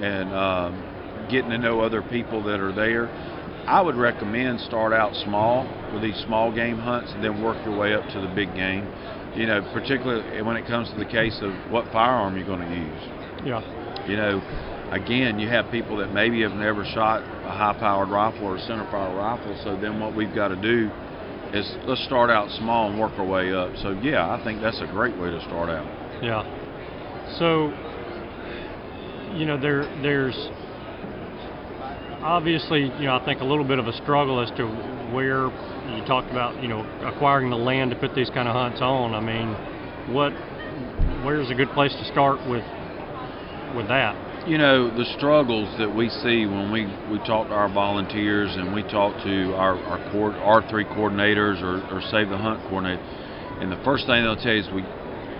and 0.00 0.32
um, 0.32 0.82
getting 1.30 1.50
to 1.50 1.58
know 1.58 1.80
other 1.80 2.02
people 2.02 2.42
that 2.44 2.60
are 2.60 2.72
there. 2.72 3.10
I 3.66 3.80
would 3.80 3.96
recommend 3.96 4.60
start 4.60 4.92
out 4.92 5.14
small 5.16 5.66
with 5.92 6.02
these 6.02 6.16
small 6.26 6.52
game 6.52 6.78
hunts 6.78 7.12
and 7.12 7.24
then 7.24 7.42
work 7.42 7.56
your 7.64 7.76
way 7.76 7.94
up 7.94 8.06
to 8.10 8.20
the 8.20 8.28
big 8.28 8.54
game. 8.54 8.86
You 9.34 9.46
know, 9.46 9.62
particularly 9.72 10.42
when 10.42 10.56
it 10.56 10.66
comes 10.66 10.90
to 10.90 10.96
the 10.96 11.06
case 11.06 11.40
of 11.40 11.52
what 11.70 11.90
firearm 11.90 12.36
you're 12.36 12.46
going 12.46 12.68
to 12.68 12.76
use. 12.76 13.02
Yeah. 13.44 13.81
You 14.08 14.16
know, 14.16 14.42
again, 14.90 15.38
you 15.38 15.48
have 15.48 15.70
people 15.70 15.96
that 15.98 16.12
maybe 16.12 16.42
have 16.42 16.52
never 16.52 16.84
shot 16.84 17.22
a 17.22 17.52
high-powered 17.52 18.08
rifle 18.08 18.46
or 18.46 18.56
a 18.56 18.60
center-fire 18.60 19.16
rifle. 19.16 19.58
So 19.64 19.76
then 19.76 20.00
what 20.00 20.14
we've 20.14 20.34
got 20.34 20.48
to 20.48 20.56
do 20.56 20.90
is 21.52 21.70
let's 21.86 22.02
start 22.04 22.30
out 22.30 22.50
small 22.50 22.90
and 22.90 22.98
work 22.98 23.12
our 23.18 23.26
way 23.26 23.52
up. 23.52 23.76
So 23.82 23.90
yeah, 24.02 24.32
I 24.32 24.42
think 24.42 24.60
that's 24.60 24.80
a 24.80 24.86
great 24.86 25.16
way 25.18 25.30
to 25.30 25.40
start 25.42 25.68
out. 25.68 25.86
Yeah. 26.22 26.42
So, 27.38 27.70
you 29.36 29.46
know, 29.46 29.58
there 29.60 29.84
there's 30.02 30.36
obviously, 32.22 32.82
you 32.98 33.04
know, 33.04 33.16
I 33.16 33.24
think 33.24 33.40
a 33.40 33.44
little 33.44 33.64
bit 33.64 33.78
of 33.78 33.86
a 33.86 33.92
struggle 33.92 34.40
as 34.40 34.50
to 34.56 34.66
where 35.12 35.46
you 35.94 36.04
talked 36.06 36.30
about, 36.30 36.62
you 36.62 36.68
know, 36.68 36.80
acquiring 37.04 37.50
the 37.50 37.56
land 37.56 37.90
to 37.90 37.96
put 37.96 38.14
these 38.14 38.30
kind 38.30 38.48
of 38.48 38.54
hunts 38.54 38.80
on. 38.80 39.14
I 39.14 39.20
mean, 39.20 39.52
what 40.14 40.32
where's 41.24 41.50
a 41.50 41.54
good 41.54 41.70
place 41.70 41.92
to 41.92 42.04
start 42.10 42.38
with 42.48 42.64
with 43.74 43.88
that? 43.88 44.32
you 44.46 44.58
know 44.58 44.90
the 44.90 45.04
struggles 45.16 45.70
that 45.78 45.94
we 45.94 46.08
see 46.08 46.46
when 46.46 46.72
we, 46.72 46.86
we 47.10 47.18
talk 47.18 47.48
to 47.48 47.54
our 47.54 47.72
volunteers 47.72 48.50
and 48.56 48.74
we 48.74 48.82
talk 48.82 49.14
to 49.22 49.54
our 49.54 49.78
our 49.84 50.10
coord, 50.10 50.34
R3 50.34 50.96
coordinators 50.96 51.62
or, 51.62 51.78
or 51.94 52.00
save 52.10 52.28
the 52.28 52.36
hunt 52.36 52.60
coordinator, 52.68 53.02
and 53.60 53.70
the 53.70 53.80
first 53.84 54.06
thing 54.06 54.22
they'll 54.24 54.36
tell 54.36 54.52
you 54.52 54.60
is 54.60 54.70
we 54.74 54.82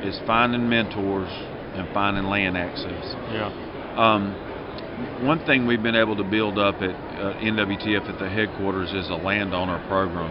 is 0.07 0.19
finding 0.27 0.69
mentors 0.69 1.31
and 1.75 1.93
finding 1.95 2.25
land 2.25 2.57
access. 2.57 3.15
Yeah. 3.33 3.51
Um, 3.97 5.27
one 5.27 5.45
thing 5.47 5.67
we've 5.67 5.83
been 5.83 5.97
able 5.97 6.17
to 6.17 6.25
build 6.25 6.59
up 6.59 6.77
at 6.77 6.91
uh, 6.91 7.35
NWTF 7.41 8.09
at 8.09 8.19
the 8.19 8.29
headquarters 8.29 8.91
is 8.93 9.09
a 9.11 9.15
landowner 9.15 9.85
program. 9.89 10.31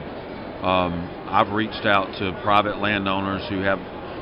Um, 0.64 1.28
I've 1.28 1.52
reached 1.52 1.86
out 1.86 2.08
to 2.20 2.40
private 2.44 2.78
landowners 2.78 3.48
who 3.50 3.62
have 3.62 3.80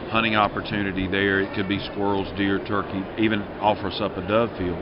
hunting 0.09 0.35
opportunity 0.35 1.07
there. 1.07 1.39
It 1.39 1.53
could 1.53 1.67
be 1.67 1.79
squirrels, 1.79 2.27
deer, 2.35 2.59
turkey, 2.59 3.03
even 3.17 3.47
offer 3.59 3.87
us 3.87 4.01
up 4.01 4.17
a 4.17 4.21
dove 4.21 4.51
field. 4.57 4.79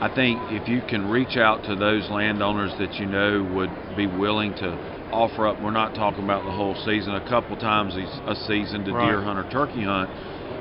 I 0.00 0.08
think 0.08 0.38
if 0.50 0.66
you 0.68 0.80
can 0.82 1.10
reach 1.10 1.36
out 1.36 1.62
to 1.64 1.76
those 1.76 2.08
landowners 2.08 2.72
that 2.78 2.98
you 2.98 3.06
know 3.06 3.42
would 3.52 3.70
be 3.96 4.06
willing 4.06 4.54
to 4.54 4.78
offer 5.12 5.48
up, 5.48 5.60
we're 5.60 5.72
not 5.72 5.94
talking 5.94 6.24
about 6.24 6.44
the 6.44 6.52
whole 6.52 6.74
season, 6.84 7.14
a 7.14 7.20
couple 7.20 7.56
times 7.56 7.94
a 8.26 8.34
season 8.46 8.84
to 8.84 8.92
Right. 8.92 9.08
deer 9.08 9.20
hunt 9.22 9.38
or 9.38 9.44
turkey 9.50 9.82
hunt, 9.82 10.08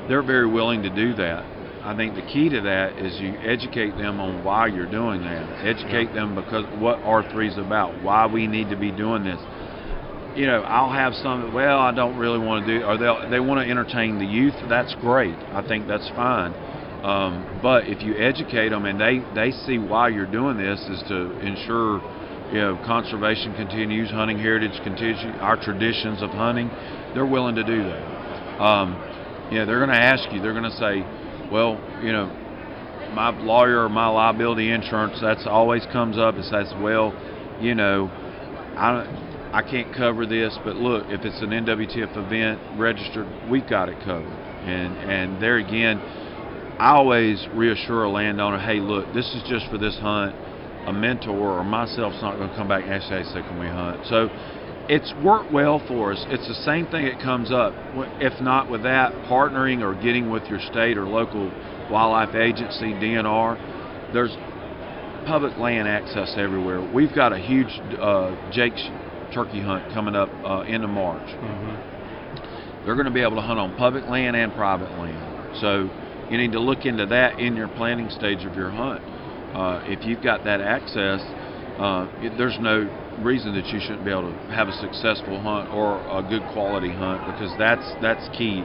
they're 0.10 0.24
very 0.24 0.48
willing 0.48 0.82
to 0.84 0.90
do 0.90 1.14
that. 1.14 1.46
I 1.86 1.94
think 1.94 2.16
the 2.16 2.22
key 2.24 2.50
to 2.50 2.62
that 2.62 2.98
is 2.98 3.18
you 3.22 3.38
educate 3.46 3.96
them 3.96 4.20
on 4.20 4.44
why 4.44 4.68
you're 4.68 4.86
doing 4.88 5.22
that. 5.22 5.46
Educate 5.64 6.14
them 6.14 6.36
because 6.36 6.66
what 6.78 7.02
R3 7.06 7.48
is 7.48 7.58
about, 7.58 7.94
why 8.02 8.26
we 8.26 8.46
need 8.48 8.70
to 8.70 8.76
be 8.76 8.92
doing 8.92 9.24
this 9.24 9.40
you 10.36 10.46
know, 10.48 10.62
I'll 10.62 10.92
have 10.92 11.14
some. 11.16 11.54
Well, 11.54 11.80
I 11.80 11.92
don't 11.94 12.18
really 12.18 12.40
want 12.40 12.66
to 12.66 12.80
do, 12.80 12.86
or 12.86 12.98
they 12.98 13.30
they 13.30 13.40
want 13.40 13.66
to 13.66 13.70
entertain 13.70 14.20
the 14.20 14.26
youth. 14.26 14.54
That's 14.68 14.94
great. 14.96 15.36
I 15.52 15.66
think 15.68 15.88
that's 15.88 16.08
fine. 16.10 16.54
Um, 17.04 17.60
but 17.62 17.88
if 17.88 18.04
you 18.04 18.18
educate 18.18 18.70
them 18.70 18.86
and 18.86 19.00
they 19.00 19.20
they 19.34 19.52
see 19.52 19.78
why 19.78 20.10
you're 20.10 20.30
doing 20.30 20.58
this 20.58 20.80
is 20.82 21.02
to 21.08 21.32
ensure, 21.40 22.02
you 22.52 22.60
know, 22.60 22.82
conservation 22.86 23.56
continues, 23.56 24.10
hunting 24.12 24.38
heritage 24.38 24.80
continues, 24.84 25.20
our 25.40 25.56
traditions 25.56 26.22
of 26.22 26.30
hunting, 26.32 26.70
they're 27.14 27.26
willing 27.26 27.56
to 27.56 27.64
do 27.64 27.84
that. 27.84 28.62
Um, 28.62 29.48
you 29.52 29.60
know, 29.60 29.66
they're 29.66 29.80
going 29.80 29.96
to 29.96 30.04
ask 30.04 30.32
you. 30.32 30.42
They're 30.42 30.54
going 30.54 30.70
to 30.70 30.78
say, 30.78 31.02
well, 31.52 31.80
you 32.04 32.12
know, 32.12 32.28
my 33.14 33.30
lawyer 33.30 33.84
or 33.84 33.90
my 33.90 34.08
liability 34.08 34.70
insurance. 34.70 35.20
That's 35.22 35.48
always 35.48 35.86
comes 35.92 36.18
up. 36.18 36.36
It 36.36 36.46
says, 36.46 36.72
well, 36.82 37.14
you 37.62 37.76
know, 37.76 38.10
I 38.78 39.08
I 39.52 39.64
can't 39.64 39.96
cover 39.96 40.26
this, 40.26 40.58
but 40.64 40.76
look, 40.76 41.06
if 41.10 41.26
it's 41.26 41.42
an 41.42 41.50
NWTF 41.50 42.16
event 42.16 42.80
registered, 42.80 43.28
we've 43.50 43.68
got 43.68 43.90
it 43.90 43.98
covered. 44.06 44.28
And 44.28 44.98
and 44.98 45.42
there 45.42 45.58
again, 45.58 45.98
I 46.80 46.92
always 46.92 47.46
reassure 47.54 48.04
a 48.04 48.10
landowner, 48.10 48.60
hey, 48.60 48.80
look, 48.80 49.12
this 49.14 49.26
is 49.34 49.44
just 49.50 49.68
for 49.70 49.78
this 49.78 49.98
hunt. 49.98 50.36
A 50.88 50.94
mentor 50.94 51.60
or 51.60 51.64
myself's 51.64 52.22
not 52.22 52.38
going 52.38 52.50
to 52.50 52.56
come 52.56 52.68
back 52.68 52.86
and 52.88 53.04
say, 53.04 53.22
hey, 53.22 53.42
can 53.48 53.60
we 53.60 53.68
hunt? 53.68 54.06
So 54.08 54.30
it's 54.88 55.14
worked 55.24 55.52
well 55.52 55.84
for 55.88 56.14
us. 56.14 56.26
It's 56.30 56.48
the 56.48 56.56
same 56.66 56.88
thing 56.88 57.06
that 57.06 57.22
comes 57.22 57.52
up. 57.52 57.74
If 58.22 58.40
not 58.42 58.72
with 58.72 58.84
that, 58.84 59.14
partnering 59.30 59.82
or 59.82 59.94
getting 60.02 60.32
with 60.32 60.46
your 60.46 60.60
state 60.60 60.98
or 60.98 61.06
local 61.06 61.52
wildlife 61.92 62.34
agency, 62.34 62.94
DNR, 62.94 64.14
there's 64.14 64.36
public 65.28 65.58
land 65.58 65.88
access 65.88 66.34
everywhere. 66.38 66.82
We've 66.94 67.14
got 67.14 67.34
a 67.34 67.38
huge 67.38 67.70
uh, 68.00 68.52
Jake's 68.52 68.88
turkey 69.34 69.62
hunt 69.62 69.94
coming 69.94 70.16
up 70.16 70.30
uh, 70.44 70.62
end 70.62 70.84
of 70.84 70.90
March. 70.90 71.28
Mm-hmm. 71.28 72.86
They're 72.86 72.96
going 72.96 73.08
to 73.08 73.14
be 73.14 73.22
able 73.22 73.36
to 73.36 73.42
hunt 73.42 73.60
on 73.60 73.76
public 73.76 74.06
land 74.06 74.36
and 74.36 74.54
private 74.54 74.92
land. 74.98 75.58
So 75.62 75.90
you 76.32 76.38
need 76.38 76.52
to 76.54 76.60
look 76.60 76.86
into 76.86 77.06
that 77.08 77.40
in 77.40 77.56
your 77.56 77.68
planning 77.68 78.10
stage 78.10 78.46
of 78.46 78.56
your 78.56 78.70
hunt. 78.70 79.02
Uh, 79.56 79.82
if 79.86 80.06
you've 80.06 80.22
got 80.24 80.44
that 80.46 80.62
access, 80.62 81.20
uh, 81.80 82.08
it, 82.22 82.38
there's 82.38 82.58
no 82.60 82.88
reason 83.20 83.54
that 83.56 83.66
you 83.68 83.80
shouldn't 83.80 84.06
be 84.06 84.12
able 84.12 84.32
to 84.32 84.38
have 84.54 84.68
a 84.68 84.78
successful 84.80 85.42
hunt 85.42 85.70
or 85.74 86.00
a 86.08 86.24
good 86.24 86.44
quality 86.54 86.92
hunt 86.92 87.26
because 87.26 87.52
that's 87.58 87.84
that's 88.02 88.30
key. 88.38 88.64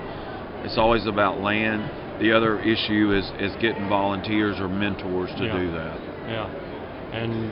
It's 0.62 0.78
always 0.78 1.06
about 1.06 1.40
land. 1.40 1.82
The 2.20 2.32
other 2.32 2.60
issue 2.60 3.12
is 3.12 3.24
is 3.40 3.54
getting 3.60 3.88
volunteers 3.88 4.60
or 4.60 4.68
mentors 4.68 5.30
to 5.38 5.44
Yeah. 5.44 5.58
do 5.58 5.70
that. 5.72 5.98
Yeah. 6.28 6.46
And 7.12 7.50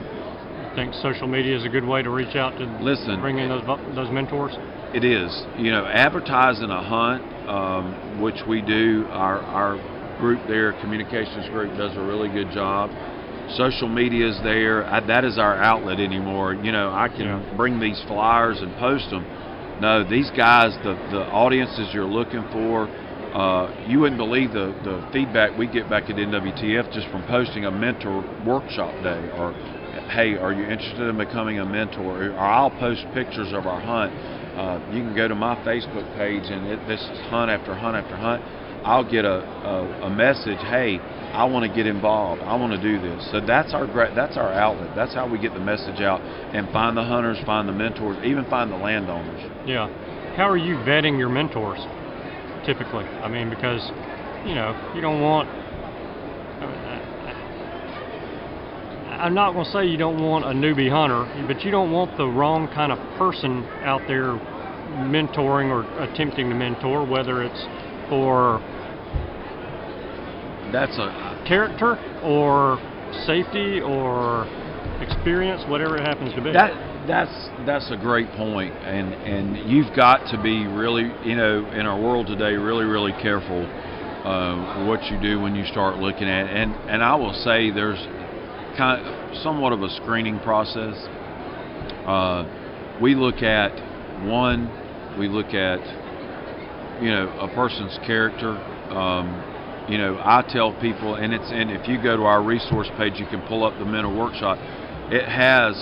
think 0.75 0.93
social 0.95 1.27
media 1.27 1.55
is 1.57 1.65
a 1.65 1.69
good 1.69 1.85
way 1.85 2.01
to 2.01 2.09
reach 2.09 2.35
out 2.35 2.57
to 2.57 2.65
Listen. 2.81 3.19
bring 3.21 3.37
in 3.37 3.49
those 3.49 3.63
those 3.95 4.09
mentors. 4.09 4.51
It 4.93 5.03
is. 5.03 5.31
You 5.57 5.71
know, 5.71 5.85
advertising 5.85 6.69
a 6.69 6.81
hunt, 6.81 7.23
um, 7.49 8.21
which 8.21 8.37
we 8.47 8.61
do, 8.61 9.07
our, 9.11 9.39
our 9.41 10.17
group 10.19 10.41
there, 10.47 10.73
communications 10.81 11.47
group, 11.49 11.75
does 11.77 11.95
a 11.97 12.01
really 12.01 12.29
good 12.29 12.51
job. 12.53 12.89
Social 13.57 13.89
media 13.89 14.29
is 14.29 14.39
there. 14.43 14.85
I, 14.85 14.99
that 15.07 15.25
is 15.25 15.37
our 15.37 15.55
outlet 15.61 15.99
anymore. 15.99 16.53
You 16.53 16.71
know, 16.71 16.89
I 16.89 17.07
can 17.09 17.25
Yeah. 17.25 17.57
bring 17.57 17.79
these 17.79 18.01
flyers 18.07 18.61
and 18.61 18.71
post 18.77 19.09
them. 19.09 19.25
No, 19.81 20.03
these 20.07 20.29
guys, 20.37 20.77
the, 20.83 20.93
the 21.11 21.25
audiences 21.33 21.89
you're 21.93 22.05
looking 22.05 22.45
for, 22.51 22.87
uh, 23.33 23.73
you 23.87 23.99
wouldn't 23.99 24.19
believe 24.19 24.53
the, 24.53 24.73
the 24.85 25.03
feedback 25.11 25.57
we 25.57 25.65
get 25.67 25.89
back 25.89 26.03
at 26.09 26.15
NWTF 26.15 26.91
just 26.93 27.07
from 27.09 27.23
posting 27.27 27.65
a 27.65 27.71
mentor 27.71 28.23
workshop 28.45 28.93
day 29.01 29.19
or, 29.35 29.53
hey, 30.13 30.37
are 30.37 30.53
you 30.53 30.63
interested 30.63 31.09
in 31.09 31.17
becoming 31.17 31.59
a 31.59 31.65
mentor? 31.65 32.29
Or 32.29 32.37
I'll 32.37 32.69
post 32.69 33.03
pictures 33.13 33.51
of 33.51 33.65
our 33.65 33.81
hunt. 33.81 34.13
Uh, 34.53 34.79
you 34.93 35.01
can 35.01 35.15
go 35.15 35.27
to 35.27 35.33
my 35.33 35.55
Facebook 35.65 36.05
page 36.15 36.43
and 36.45 36.67
it, 36.67 36.87
this 36.87 37.01
is 37.01 37.19
hunt 37.33 37.49
after 37.49 37.73
hunt 37.73 37.97
after 37.97 38.15
hunt. 38.15 38.43
I'll 38.85 39.09
get 39.09 39.25
a, 39.25 39.41
a, 39.41 40.05
a 40.05 40.09
message, 40.09 40.59
hey, 40.69 40.99
I 41.33 41.45
want 41.45 41.65
to 41.65 41.73
get 41.73 41.87
involved. 41.87 42.43
I 42.43 42.55
want 42.55 42.73
to 42.73 42.81
do 42.81 43.01
this. 43.01 43.25
So 43.31 43.39
that's 43.39 43.73
our 43.73 43.87
that's 44.13 44.37
our 44.37 44.53
outlet. 44.53 44.93
That's 44.95 45.15
how 45.15 45.27
we 45.27 45.39
get 45.39 45.53
the 45.53 45.59
message 45.59 46.01
out 46.01 46.21
and 46.21 46.69
find 46.69 46.95
the 46.95 47.03
hunters, 47.03 47.39
find 47.45 47.67
the 47.67 47.73
mentors, 47.73 48.17
even 48.23 48.45
find 48.51 48.71
the 48.71 48.77
landowners. 48.77 49.41
Yeah. 49.65 49.87
How 50.35 50.49
are 50.49 50.57
you 50.57 50.75
vetting 50.85 51.17
your 51.17 51.29
mentors 51.29 51.79
typically? 52.67 53.05
I 53.23 53.29
mean, 53.29 53.49
because 53.49 53.81
you 54.45 54.53
know 54.53 54.75
you 54.93 55.01
don't 55.01 55.21
want. 55.21 55.62
I'm 59.23 59.33
not 59.33 59.53
going 59.53 59.63
to 59.63 59.71
say 59.71 59.85
you 59.85 59.95
don't 59.95 60.21
want 60.21 60.43
a 60.43 60.49
newbie 60.49 60.91
hunter, 60.91 61.23
but 61.47 61.63
you 61.63 61.71
don't 61.71 61.93
want 61.93 62.17
the 62.17 62.27
wrong 62.27 62.67
kind 62.67 62.91
of 62.91 62.99
person 63.17 63.63
out 63.79 64.01
there 64.05 64.35
mentoring 65.07 65.71
or 65.71 65.87
attempting 66.03 66.49
to 66.49 66.55
mentor, 66.55 67.07
whether 67.07 67.41
it's 67.41 67.63
for 68.09 68.59
That's 70.73 70.97
a 70.99 71.41
character 71.47 71.95
or 72.21 72.75
safety 73.25 73.79
or 73.79 74.43
experience, 74.99 75.63
whatever 75.69 75.95
it 75.95 76.01
happens 76.01 76.35
to 76.35 76.41
be. 76.43 76.51
That 76.51 77.07
that's 77.07 77.49
that's 77.65 77.91
a 77.91 77.97
great 77.97 78.27
point, 78.31 78.73
and 78.73 79.13
and 79.23 79.71
you've 79.71 79.95
got 79.95 80.29
to 80.31 80.43
be 80.43 80.67
really, 80.67 81.13
you 81.23 81.37
know, 81.37 81.71
in 81.71 81.85
our 81.85 81.95
world 81.97 82.27
today, 82.27 82.59
really 82.59 82.83
really 82.83 83.13
careful 83.21 83.63
uh, 83.63 84.83
what 84.85 85.01
you 85.05 85.17
do 85.21 85.39
when 85.39 85.55
you 85.55 85.63
start 85.63 85.99
looking 85.99 86.27
at, 86.27 86.47
it. 86.47 86.57
and 86.57 86.75
and 86.89 87.01
I 87.01 87.15
will 87.15 87.33
say 87.33 87.71
there's 87.71 88.05
kind 88.77 89.05
of 89.05 89.37
somewhat 89.37 89.73
of 89.73 89.81
a 89.81 89.89
screening 89.89 90.39
process. 90.39 90.95
Uh, 92.07 92.99
we 93.01 93.15
look 93.15 93.41
at 93.41 93.71
one, 94.25 94.69
we 95.17 95.27
look 95.27 95.53
at 95.53 95.79
you 97.01 97.09
know 97.09 97.29
a 97.39 97.47
person's 97.53 97.97
character. 98.05 98.51
Um, 98.91 99.51
you 99.89 99.97
know, 99.97 100.17
I 100.17 100.43
tell 100.47 100.73
people, 100.79 101.15
and 101.15 101.33
it's 101.33 101.49
and 101.51 101.71
if 101.71 101.87
you 101.87 102.01
go 102.01 102.15
to 102.15 102.23
our 102.23 102.41
resource 102.41 102.89
page, 102.97 103.13
you 103.17 103.25
can 103.25 103.41
pull 103.47 103.65
up 103.65 103.77
the 103.79 103.85
mentor 103.85 104.15
workshop 104.15 104.57
it 105.13 105.27
has 105.27 105.75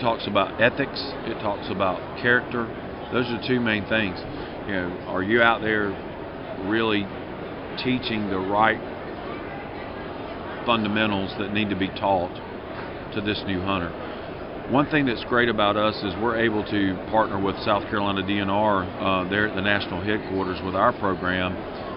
talks 0.00 0.26
about 0.26 0.60
ethics. 0.60 1.00
It 1.26 1.40
talks 1.42 1.68
about 1.70 2.00
character. 2.22 2.64
Those 3.12 3.26
are 3.28 3.40
the 3.40 3.46
two 3.46 3.60
main 3.60 3.84
things. 3.88 4.16
You 4.66 4.72
know, 4.72 5.04
are 5.08 5.22
you 5.22 5.42
out 5.42 5.60
there 5.60 5.90
really 6.64 7.06
teaching 7.82 8.30
the 8.30 8.38
right 8.38 8.80
fundamentals 10.66 11.32
that 11.38 11.52
need 11.54 11.70
to 11.70 11.76
be 11.76 11.88
taught 11.88 12.34
to 13.14 13.20
this 13.20 13.42
new 13.46 13.60
hunter? 13.62 13.90
One 14.70 14.90
thing 14.90 15.06
that's 15.06 15.24
great 15.26 15.48
about 15.48 15.76
us 15.76 15.94
is 16.02 16.12
we're 16.20 16.42
able 16.42 16.64
to 16.64 16.94
partner 17.08 17.40
with 17.40 17.56
South 17.62 17.84
Carolina 17.84 18.22
DNR. 18.22 18.82
Uh, 18.98 19.30
they're 19.30 19.46
at 19.46 19.54
the 19.54 19.62
national 19.62 20.02
headquarters 20.02 20.60
with 20.64 20.74
our 20.74 20.92
program. 20.98 21.54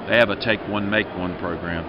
They 0.07 0.17
have 0.17 0.29
a 0.29 0.35
Take 0.35 0.61
One, 0.69 0.87
Make 0.87 1.07
One 1.17 1.35
program. 1.39 1.83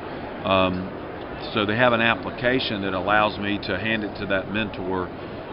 Um, 0.46 1.52
so 1.52 1.66
they 1.66 1.76
have 1.76 1.92
an 1.92 2.00
application 2.00 2.80
that 2.82 2.94
allows 2.94 3.38
me 3.38 3.58
to 3.64 3.78
hand 3.78 4.04
it 4.04 4.18
to 4.20 4.26
that 4.26 4.52
mentor 4.52 5.08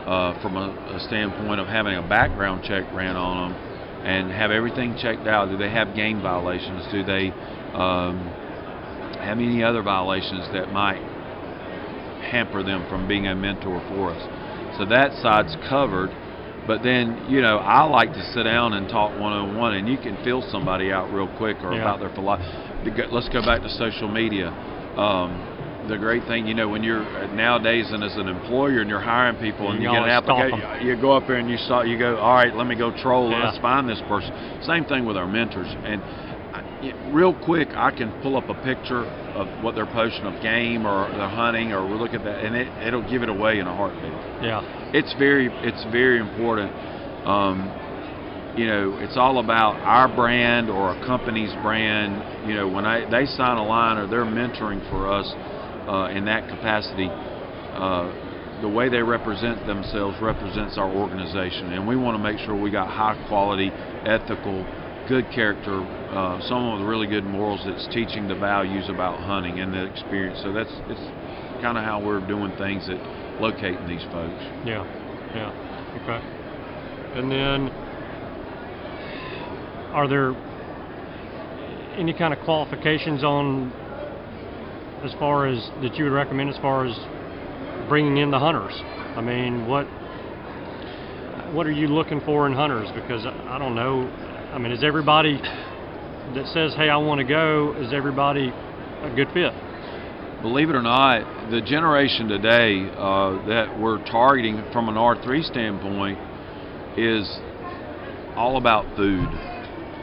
uh, 0.07 0.41
from 0.41 0.55
a, 0.55 0.95
a, 0.95 0.99
standpoint 1.07 1.59
of 1.59 1.67
having 1.67 1.95
a 1.95 2.07
background 2.07 2.63
check 2.63 2.85
ran 2.93 3.17
on 3.17 3.51
them 3.51 3.59
and 4.07 4.31
have 4.31 4.51
everything 4.51 4.95
checked 4.97 5.27
out. 5.27 5.49
Do 5.49 5.57
they 5.57 5.69
have 5.69 5.93
game 5.93 6.21
violations? 6.21 6.87
Do 6.91 7.03
they 7.03 7.31
um, 7.75 8.15
have 9.19 9.39
any 9.39 9.61
other 9.61 9.81
violations 9.83 10.47
that 10.53 10.71
might 10.71 11.03
hamper 12.27 12.63
them 12.63 12.85
from 12.89 13.07
being 13.07 13.27
a 13.27 13.35
mentor 13.35 13.81
for 13.89 14.11
us? 14.11 14.77
So 14.77 14.85
that 14.85 15.13
side's 15.21 15.55
covered. 15.67 16.11
But 16.67 16.83
then, 16.83 17.25
you 17.29 17.41
know, 17.41 17.57
I 17.59 17.83
like 17.83 18.11
to 18.13 18.23
sit 18.33 18.43
down 18.43 18.73
and 18.73 18.89
talk 18.89 19.17
one 19.17 19.31
on 19.31 19.55
one, 19.55 19.73
and 19.75 19.87
you 19.87 19.97
can 19.97 20.17
feel 20.23 20.41
somebody 20.51 20.91
out 20.91 21.13
real 21.13 21.29
quick 21.37 21.63
or 21.63 21.73
Yeah. 21.73 21.81
about 21.81 21.99
their 22.01 22.09
philosophy. 22.09 22.91
Let's 23.09 23.29
go 23.29 23.41
back 23.41 23.61
to 23.61 23.69
social 23.69 24.09
media. 24.09 24.51
Um, 24.97 25.39
the 25.87 25.97
great 25.97 26.23
thing, 26.25 26.45
you 26.45 26.53
know, 26.53 26.67
when 26.67 26.83
you're 26.83 27.05
nowadays 27.33 27.91
and 27.91 28.03
as 28.03 28.17
an 28.17 28.27
employer 28.27 28.81
and 28.81 28.89
you're 28.89 28.99
hiring 28.99 29.37
people 29.37 29.71
and 29.71 29.81
You 29.81 29.89
you 29.89 29.95
get 29.95 30.03
an 30.03 30.09
application, 30.09 30.61
you 30.81 30.95
go 30.99 31.11
up 31.13 31.27
there 31.27 31.37
and 31.37 31.49
you 31.49 31.57
saw, 31.57 31.83
you 31.83 31.97
go, 31.97 32.17
all 32.17 32.33
right, 32.33 32.53
let 32.53 32.67
me 32.67 32.75
go 32.75 32.91
troll, 32.91 33.31
Yeah. 33.31 33.45
let's 33.45 33.57
find 33.59 33.87
this 33.87 34.01
person. 34.09 34.33
Same 34.61 34.83
thing 34.85 35.05
with 35.05 35.15
our 35.15 35.27
mentors. 35.27 35.73
And 35.85 36.01
Real 37.11 37.33
quick, 37.33 37.69
I 37.73 37.89
can 37.89 38.13
pull 38.21 38.37
up 38.37 38.49
a 38.49 38.53
picture 38.63 39.05
of 39.33 39.63
what 39.63 39.73
they're 39.73 39.87
posting 39.87 40.25
of 40.25 40.41
game 40.43 40.85
or 40.85 41.09
they're 41.09 41.29
hunting 41.29 41.73
or 41.73 41.87
we 41.87 41.97
look 41.97 42.13
at 42.13 42.23
that, 42.23 42.45
and 42.45 42.55
it, 42.55 42.67
it'll 42.85 43.07
give 43.09 43.23
it 43.23 43.29
away 43.29 43.59
in 43.59 43.65
a 43.65 43.75
heartbeat. 43.75 44.13
Yeah. 44.45 44.61
it's 44.93 45.13
very 45.17 45.49
it's 45.65 45.83
very 45.91 46.19
important. 46.19 46.69
Um, 47.25 47.65
you 48.57 48.67
know 48.67 48.97
it's 49.01 49.17
all 49.17 49.39
about 49.39 49.75
our 49.81 50.07
brand 50.13 50.69
or 50.69 50.91
a 50.93 51.05
company's 51.05 51.53
brand. 51.61 52.49
You 52.49 52.55
know 52.55 52.67
when 52.67 52.85
I, 52.85 53.09
they 53.09 53.25
sign 53.25 53.57
a 53.57 53.65
line 53.65 53.97
or 53.97 54.07
they're 54.07 54.25
mentoring 54.25 54.87
for 54.89 55.11
us 55.11 55.25
uh, 55.87 56.09
in 56.13 56.25
that 56.25 56.47
capacity 56.49 57.09
uh, 57.09 58.61
the 58.61 58.69
way 58.69 58.89
they 58.89 59.01
represent 59.01 59.65
themselves 59.67 60.17
represents 60.21 60.77
our 60.77 60.89
organization 60.89 61.73
and 61.73 61.87
we 61.87 61.95
want 61.95 62.17
to 62.17 62.23
make 62.23 62.39
sure 62.39 62.55
we 62.59 62.71
got 62.71 62.87
high 62.89 63.15
quality 63.27 63.69
ethical 64.05 64.65
good 65.07 65.29
character 65.31 65.81
uh, 66.11 66.39
someone 66.47 66.79
with 66.79 66.87
really 66.87 67.07
good 67.07 67.23
morals 67.23 67.61
that's 67.65 67.87
teaching 67.93 68.27
the 68.27 68.35
values 68.35 68.89
about 68.89 69.19
hunting 69.19 69.59
and 69.59 69.73
the 69.73 69.83
experience 69.85 70.39
so 70.43 70.51
that's 70.51 70.71
it's 70.89 71.01
kind 71.61 71.77
of 71.77 71.83
how 71.83 71.99
we're 72.03 72.25
doing 72.27 72.53
things 72.57 72.87
at 72.89 72.97
locating 73.41 73.87
these 73.87 74.03
folks 74.11 74.43
Yeah, 74.65 74.83
yeah, 75.33 75.51
okay. 76.03 76.37
And 77.17 77.31
then, 77.31 77.69
are 79.91 80.07
there 80.07 80.35
any 81.97 82.13
kind 82.13 82.33
of 82.33 82.39
qualifications 82.41 83.23
on, 83.23 83.71
as 85.03 85.13
far 85.13 85.47
as 85.47 85.57
that 85.81 85.95
you 85.95 86.03
would 86.03 86.13
recommend, 86.13 86.49
as 86.49 86.57
far 86.57 86.85
as 86.85 86.95
bringing 87.89 88.17
in 88.17 88.29
the 88.29 88.37
hunters? 88.37 88.73
I 89.15 89.21
mean, 89.21 89.67
what 89.67 89.85
what 91.53 91.65
are 91.65 91.71
you 91.71 91.87
looking 91.87 92.21
for 92.21 92.45
in 92.45 92.53
hunters? 92.53 92.89
Because 92.93 93.25
I 93.25 93.57
don't 93.57 93.73
know. 93.73 94.05
I 94.57 94.59
mean, 94.59 94.71
is 94.71 94.83
everybody 94.83 95.39
that 96.33 96.47
says, 96.51 96.73
"Hey, 96.73 96.89
I 96.89 96.97
want 96.97 97.19
to 97.19 97.23
go," 97.23 97.75
is 97.77 97.93
everybody 97.93 98.51
a 99.03 99.09
good 99.15 99.27
fit? 99.31 99.53
believe 100.41 100.71
it 100.71 100.75
or 100.75 100.81
not, 100.81 101.51
the 101.51 101.61
generation 101.61 102.27
today 102.27 102.89
uh, 102.97 103.37
that 103.45 103.79
we're 103.79 104.03
targeting 104.09 104.63
from 104.73 104.89
an 104.89 104.95
R3 104.95 105.43
standpoint 105.43 106.17
is 106.97 107.29
all 108.35 108.57
about 108.57 108.95
food. 108.95 109.29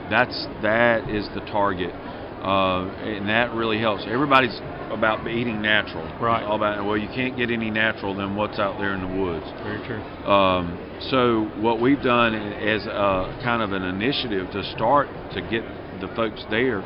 That's 0.09 0.47
that 0.63 1.11
is 1.11 1.29
the 1.35 1.41
target, 1.51 1.91
uh, 1.91 2.87
and 3.03 3.29
that 3.29 3.53
really 3.55 3.81
helps. 3.81 4.05
Everybody's 4.07 4.57
about 4.91 5.27
eating 5.29 5.63
natural. 5.63 6.05
Right. 6.21 6.43
All 6.43 6.57
about 6.57 6.85
well, 6.85 6.97
you 6.97 7.09
can't 7.09 7.37
get 7.37 7.51
any 7.51 7.71
natural 7.71 8.15
than 8.15 8.37
what's 8.37 8.59
out 8.59 8.79
there 8.79 8.95
in 8.95 9.01
the 9.01 9.23
woods. 9.23 9.47
Very 9.63 9.85
true. 9.87 10.03
Um, 10.31 10.79
so 11.11 11.45
what 11.61 11.81
we've 11.81 12.03
done 12.03 12.35
as 12.35 12.87
a, 12.87 13.41
kind 13.43 13.63
of 13.63 13.73
an 13.73 13.83
initiative 13.83 14.51
to 14.53 14.63
start 14.75 15.09
to 15.33 15.41
get 15.43 15.65
the 16.01 16.09
folks 16.15 16.45
there, 16.51 16.83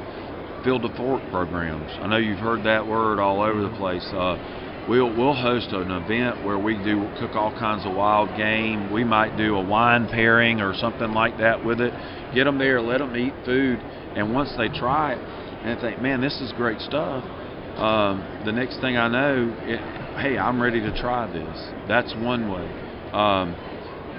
field 0.65 0.83
to 0.83 0.95
fork 0.97 1.23
programs. 1.31 1.91
I 2.01 2.07
know 2.09 2.17
you've 2.17 2.39
heard 2.39 2.65
that 2.65 2.87
word 2.87 3.19
all 3.19 3.43
over 3.43 3.63
the 3.63 3.77
place. 3.77 4.05
Uh, 4.13 4.87
we'll 4.89 5.15
we'll 5.15 5.35
host 5.35 5.69
an 5.73 5.91
event 5.91 6.45
where 6.45 6.59
we 6.59 6.75
do 6.83 7.09
cook 7.19 7.35
all 7.35 7.53
kinds 7.59 7.87
of 7.87 7.95
wild 7.95 8.37
game. 8.37 8.93
We 8.93 9.05
might 9.05 9.37
do 9.37 9.57
a 9.57 9.65
wine 9.65 10.09
pairing 10.09 10.61
or 10.61 10.75
something 10.75 11.13
like 11.13 11.39
that 11.39 11.65
with 11.65 11.81
it. 11.81 11.93
Get 12.35 12.45
them 12.45 12.59
there, 12.59 12.81
let 12.81 12.99
them 12.99 13.17
eat 13.17 13.35
food, 13.45 13.79
and 14.17 14.35
once 14.35 14.53
they 14.57 14.69
try 14.69 15.13
it 15.13 15.19
and 15.65 15.81
think, 15.81 16.01
man, 16.01 16.21
this 16.21 16.41
is 16.41 16.53
great 16.53 16.81
stuff. 16.81 17.25
Um, 17.79 18.43
the 18.45 18.53
next 18.53 18.81
thing 18.81 18.97
I 18.97 19.09
know, 19.09 19.57
it, 19.63 19.81
hey, 20.21 20.37
I'm 20.37 20.61
ready 20.61 20.81
to 20.81 21.01
try 21.01 21.31
this. 21.33 21.59
That's 21.87 22.13
one 22.17 22.51
way. 22.51 22.67
Um, 23.13 23.55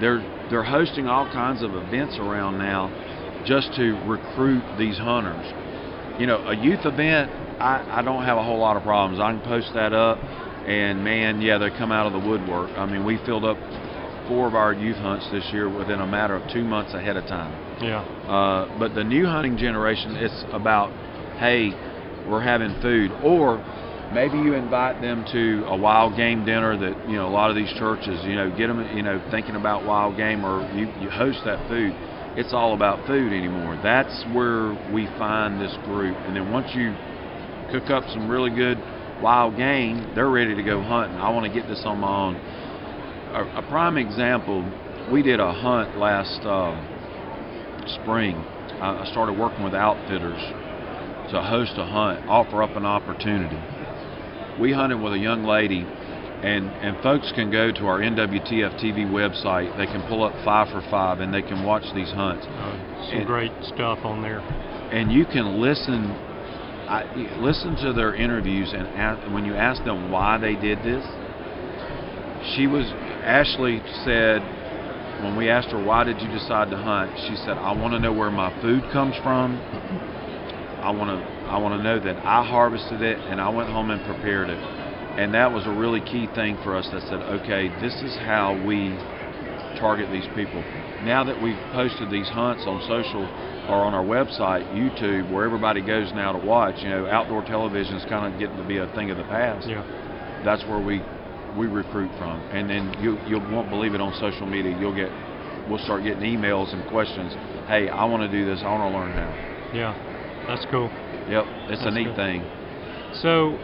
they're 0.00 0.24
they're 0.50 0.64
hosting 0.64 1.06
all 1.06 1.30
kinds 1.30 1.62
of 1.62 1.74
events 1.74 2.16
around 2.18 2.58
now 2.58 2.90
just 3.44 3.72
to 3.76 3.92
recruit 4.06 4.64
these 4.78 4.98
hunters. 4.98 5.46
You 6.20 6.26
know, 6.26 6.38
a 6.48 6.56
youth 6.56 6.84
event, 6.84 7.30
I, 7.60 8.00
I 8.00 8.02
don't 8.02 8.24
have 8.24 8.36
a 8.36 8.42
whole 8.42 8.58
lot 8.58 8.76
of 8.76 8.82
problems. 8.82 9.20
I 9.20 9.32
can 9.32 9.40
post 9.42 9.70
that 9.74 9.92
up, 9.92 10.18
and 10.66 11.04
man, 11.04 11.40
yeah, 11.40 11.58
they 11.58 11.70
come 11.70 11.92
out 11.92 12.06
of 12.06 12.12
the 12.12 12.28
woodwork. 12.28 12.70
I 12.76 12.86
mean, 12.86 13.04
we 13.04 13.18
filled 13.24 13.44
up 13.44 13.56
four 14.28 14.46
of 14.46 14.54
our 14.54 14.72
youth 14.72 14.96
hunts 14.96 15.28
this 15.32 15.44
year 15.52 15.68
within 15.68 16.00
a 16.00 16.06
matter 16.06 16.34
of 16.34 16.50
two 16.52 16.64
months 16.64 16.94
ahead 16.94 17.16
of 17.16 17.26
time. 17.26 17.52
Yeah. 17.82 18.00
Uh, 18.00 18.78
but 18.78 18.94
the 18.94 19.04
new 19.04 19.26
hunting 19.26 19.56
generation, 19.56 20.16
it's 20.16 20.44
about, 20.52 20.92
hey, 21.38 21.70
we're 22.28 22.42
having 22.42 22.74
food, 22.80 23.10
or 23.22 23.58
maybe 24.12 24.36
you 24.38 24.54
invite 24.54 25.00
them 25.00 25.24
to 25.32 25.64
a 25.66 25.76
wild 25.76 26.16
game 26.16 26.44
dinner 26.44 26.76
that 26.76 27.08
you 27.08 27.16
know 27.16 27.28
a 27.28 27.32
lot 27.32 27.50
of 27.50 27.56
these 27.56 27.72
churches, 27.78 28.20
you 28.24 28.34
know, 28.34 28.50
get 28.56 28.66
them, 28.66 28.80
you 28.96 29.02
know, 29.02 29.22
thinking 29.30 29.56
about 29.56 29.84
wild 29.84 30.16
game, 30.16 30.44
or 30.44 30.62
you, 30.74 30.86
you 31.00 31.10
host 31.10 31.38
that 31.44 31.68
food. 31.68 31.94
It's 32.36 32.52
all 32.52 32.74
about 32.74 33.06
food 33.06 33.32
anymore. 33.32 33.78
That's 33.82 34.24
where 34.32 34.70
we 34.92 35.06
find 35.18 35.60
this 35.60 35.76
group, 35.84 36.16
and 36.26 36.36
then 36.36 36.52
once 36.52 36.70
you 36.74 36.94
cook 37.72 37.90
up 37.90 38.04
some 38.10 38.28
really 38.28 38.50
good 38.50 38.78
wild 39.22 39.56
game, 39.56 40.12
they're 40.14 40.30
ready 40.30 40.54
to 40.54 40.62
go 40.62 40.82
hunting. 40.82 41.18
I 41.18 41.30
want 41.30 41.46
to 41.46 41.52
get 41.52 41.68
this 41.68 41.82
on 41.84 41.98
my 41.98 42.08
own. 42.08 42.34
A, 42.36 43.58
a 43.58 43.62
prime 43.68 43.96
example, 43.96 44.64
we 45.12 45.22
did 45.22 45.40
a 45.40 45.52
hunt 45.52 45.98
last 45.98 46.40
uh, 46.46 46.74
spring. 48.02 48.36
I, 48.80 49.02
I 49.02 49.10
started 49.10 49.38
working 49.38 49.62
with 49.62 49.74
outfitters 49.74 50.40
to 51.30 51.42
host 51.42 51.72
a 51.76 51.86
hunt, 51.86 52.28
offer 52.28 52.62
up 52.62 52.76
an 52.76 52.84
opportunity. 52.84 53.58
We 54.60 54.72
hunted 54.72 55.00
with 55.00 55.12
a 55.12 55.18
young 55.18 55.44
lady, 55.44 55.80
and, 55.80 56.68
and 56.82 57.02
folks 57.02 57.32
can 57.34 57.50
go 57.50 57.70
to 57.72 57.86
our 57.86 58.00
NWTF 58.00 58.82
TV 58.82 59.06
website. 59.08 59.76
They 59.76 59.86
can 59.86 60.06
pull 60.08 60.24
up 60.24 60.32
five 60.44 60.68
for 60.68 60.82
five, 60.90 61.20
and 61.20 61.32
they 61.32 61.42
can 61.42 61.64
watch 61.64 61.84
these 61.94 62.10
hunts. 62.10 62.46
Uh, 62.46 63.08
some 63.08 63.18
And- 63.18 63.26
great 63.26 63.52
stuff 63.62 64.00
on 64.04 64.22
there. 64.22 64.40
And 64.40 65.12
you 65.12 65.24
can 65.24 65.60
listen, 65.60 66.10
I, 66.90 67.04
listen 67.38 67.76
to 67.76 67.92
their 67.92 68.14
interviews, 68.14 68.72
and 68.72 68.88
ask, 68.88 69.32
when 69.32 69.44
you 69.44 69.54
ask 69.54 69.84
them 69.84 70.10
why 70.10 70.36
they 70.38 70.56
did 70.56 70.78
this, 70.82 71.06
she 72.56 72.66
was 72.66 72.86
Ashley 73.22 73.82
said 74.04 74.40
when 75.22 75.36
we 75.36 75.50
asked 75.50 75.68
her 75.68 75.82
why 75.84 76.04
did 76.04 76.20
you 76.20 76.28
decide 76.28 76.70
to 76.70 76.76
hunt, 76.76 77.12
she 77.28 77.36
said 77.44 77.58
I 77.58 77.72
want 77.72 77.92
to 77.92 78.00
know 78.00 78.12
where 78.12 78.30
my 78.30 78.50
food 78.62 78.82
comes 78.92 79.14
from. 79.22 79.60
I 80.82 80.90
want 80.90 81.10
to 81.10 81.50
I 81.50 81.58
want 81.58 81.78
to 81.78 81.82
know 81.82 81.98
that 82.00 82.16
I 82.24 82.42
harvested 82.44 83.02
it 83.02 83.18
and 83.28 83.40
I 83.40 83.48
went 83.50 83.68
home 83.68 83.90
and 83.90 84.02
prepared 84.04 84.48
it. 84.50 84.58
And 85.18 85.34
that 85.34 85.52
was 85.52 85.66
a 85.66 85.70
really 85.70 86.00
key 86.00 86.28
thing 86.34 86.56
for 86.62 86.76
us 86.76 86.88
that 86.92 87.02
said, 87.02 87.20
okay, 87.22 87.68
this 87.82 87.94
is 88.02 88.16
how 88.24 88.54
we 88.64 88.96
target 89.78 90.08
these 90.12 90.26
people. 90.36 90.62
Now 91.04 91.24
that 91.24 91.40
we've 91.42 91.56
posted 91.72 92.10
these 92.10 92.28
hunts 92.28 92.64
on 92.66 92.80
social 92.86 93.24
or 93.68 93.84
on 93.84 93.94
our 93.94 94.04
website, 94.04 94.64
YouTube, 94.72 95.32
where 95.32 95.44
everybody 95.44 95.80
goes 95.80 96.12
now 96.14 96.32
to 96.32 96.38
watch, 96.38 96.76
you 96.82 96.90
know, 96.90 97.06
outdoor 97.06 97.42
television 97.42 97.96
is 97.96 98.04
kind 98.06 98.32
of 98.32 98.38
getting 98.38 98.56
to 98.56 98.64
be 98.68 98.78
a 98.78 98.86
thing 98.94 99.10
of 99.10 99.16
the 99.16 99.24
past 99.24 99.66
Yeah. 99.66 99.82
that's 100.44 100.64
where 100.66 100.80
we 100.80 101.02
we 101.56 101.66
recruit 101.66 102.10
from 102.16 102.40
and 102.52 102.70
then 102.70 102.94
you 103.00 103.18
you 103.26 103.40
won't 103.50 103.68
believe 103.70 103.92
it 103.92 104.00
on 104.00 104.14
social 104.20 104.46
media 104.46 104.72
you'll 104.78 104.94
get 104.94 105.10
we'll 105.68 105.80
start 105.80 106.04
getting 106.04 106.22
emails 106.22 106.72
and 106.72 106.86
questions 106.86 107.32
hey 107.66 107.88
i 107.88 108.04
want 108.04 108.22
to 108.22 108.28
do 108.28 108.46
this 108.46 108.60
i 108.62 108.70
want 108.70 108.82
to 108.82 108.96
learn 108.96 109.10
how 109.10 109.34
Yeah. 109.76 109.96
That's 110.50 110.66
cool. 110.68 110.90
yep 111.28 111.44
it's 111.68 111.82
a 111.82 111.90
neat 111.92 112.06
good. 112.06 112.16
thing 112.16 112.42
So, 113.22 113.56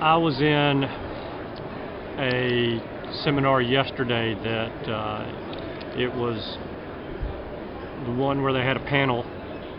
I 0.00 0.16
was 0.16 0.38
in 0.40 0.84
a 2.18 2.80
seminar 3.24 3.62
yesterday 3.62 4.34
that 4.44 4.90
uh, 4.90 5.94
it 5.96 6.14
was 6.14 6.58
the 8.04 8.12
one 8.12 8.42
where 8.42 8.52
they 8.52 8.60
had 8.60 8.76
a 8.76 8.84
panel, 8.84 9.24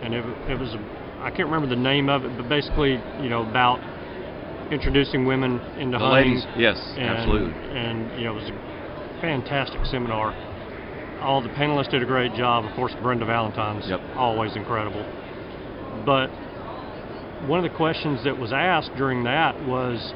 and 0.02 0.14
it, 0.14 0.24
it 0.50 0.58
was 0.58 0.74
I 1.20 1.30
can't 1.30 1.48
remember 1.48 1.68
the 1.68 1.80
name 1.80 2.08
of 2.08 2.24
it, 2.24 2.36
but 2.36 2.48
basically, 2.48 3.00
you 3.20 3.28
know, 3.28 3.48
about 3.48 3.78
introducing 4.72 5.26
women 5.26 5.60
into 5.78 5.98
The 5.98 6.04
hunting. 6.04 6.34
ladies, 6.34 6.46
yes, 6.56 6.94
and, 6.96 7.06
absolutely. 7.08 7.52
And 7.70 8.18
you 8.18 8.24
know, 8.24 8.32
it 8.32 8.42
was 8.42 8.50
a 8.50 9.20
fantastic 9.20 9.84
seminar. 9.86 10.34
All 11.22 11.40
the 11.40 11.48
panelists 11.50 11.90
did 11.90 12.02
a 12.02 12.06
great 12.06 12.34
job. 12.34 12.64
Of 12.64 12.72
course, 12.74 12.92
Brenda 13.00 13.24
Valentine's 13.24 13.88
Yep. 13.88 14.00
always 14.16 14.56
incredible. 14.56 15.04
But 16.04 16.30
one 17.46 17.58
of 17.58 17.62
the 17.62 17.76
questions 17.76 18.24
that 18.24 18.38
was 18.38 18.52
asked 18.52 18.94
during 18.96 19.24
that 19.24 19.60
was, 19.64 20.14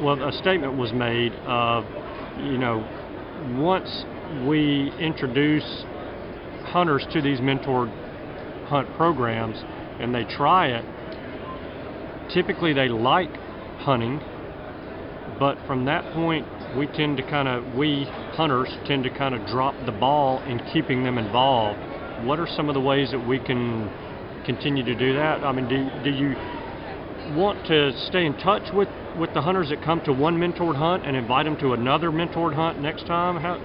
well, 0.00 0.22
a 0.22 0.32
statement 0.32 0.74
was 0.76 0.92
made 0.92 1.32
of, 1.46 1.84
you 2.38 2.58
know, 2.58 2.84
once 3.56 4.04
we 4.46 4.92
introduce 4.98 5.84
hunters 6.64 7.06
to 7.12 7.20
these 7.20 7.40
mentored 7.40 7.90
hunt 8.66 8.88
programs 8.96 9.62
and 9.98 10.14
they 10.14 10.24
try 10.24 10.68
it, 10.68 10.84
typically 12.32 12.72
they 12.72 12.88
like 12.88 13.34
hunting, 13.78 14.20
but 15.38 15.58
from 15.66 15.84
that 15.84 16.12
point, 16.12 16.46
we 16.78 16.86
tend 16.88 17.16
to 17.16 17.22
kind 17.22 17.48
of, 17.48 17.74
we 17.74 18.04
hunters 18.32 18.68
tend 18.86 19.04
to 19.04 19.10
kind 19.10 19.34
of 19.34 19.46
drop 19.46 19.74
the 19.86 19.92
ball 19.92 20.42
in 20.44 20.58
keeping 20.72 21.04
them 21.04 21.18
involved. 21.18 21.78
What 22.26 22.38
are 22.38 22.46
some 22.46 22.68
of 22.68 22.74
the 22.74 22.80
ways 22.80 23.10
that 23.10 23.26
we 23.26 23.38
can 23.38 23.90
continue 24.44 24.84
to 24.84 24.94
do 24.94 25.14
that? 25.14 25.42
I 25.42 25.52
mean, 25.52 25.68
do, 25.68 25.88
do 26.02 26.10
you 26.10 26.34
want 27.36 27.66
to 27.66 27.92
stay 28.06 28.26
in 28.26 28.34
touch 28.38 28.62
with, 28.72 28.88
with 29.18 29.32
the 29.34 29.42
hunters 29.42 29.70
that 29.70 29.82
come 29.82 30.00
to 30.04 30.12
one 30.12 30.36
mentored 30.36 30.76
hunt 30.76 31.06
and 31.06 31.16
invite 31.16 31.44
them 31.44 31.56
to 31.58 31.72
another 31.72 32.10
mentored 32.10 32.54
hunt 32.54 32.80
next 32.80 33.06
time? 33.06 33.36
How, 33.36 33.58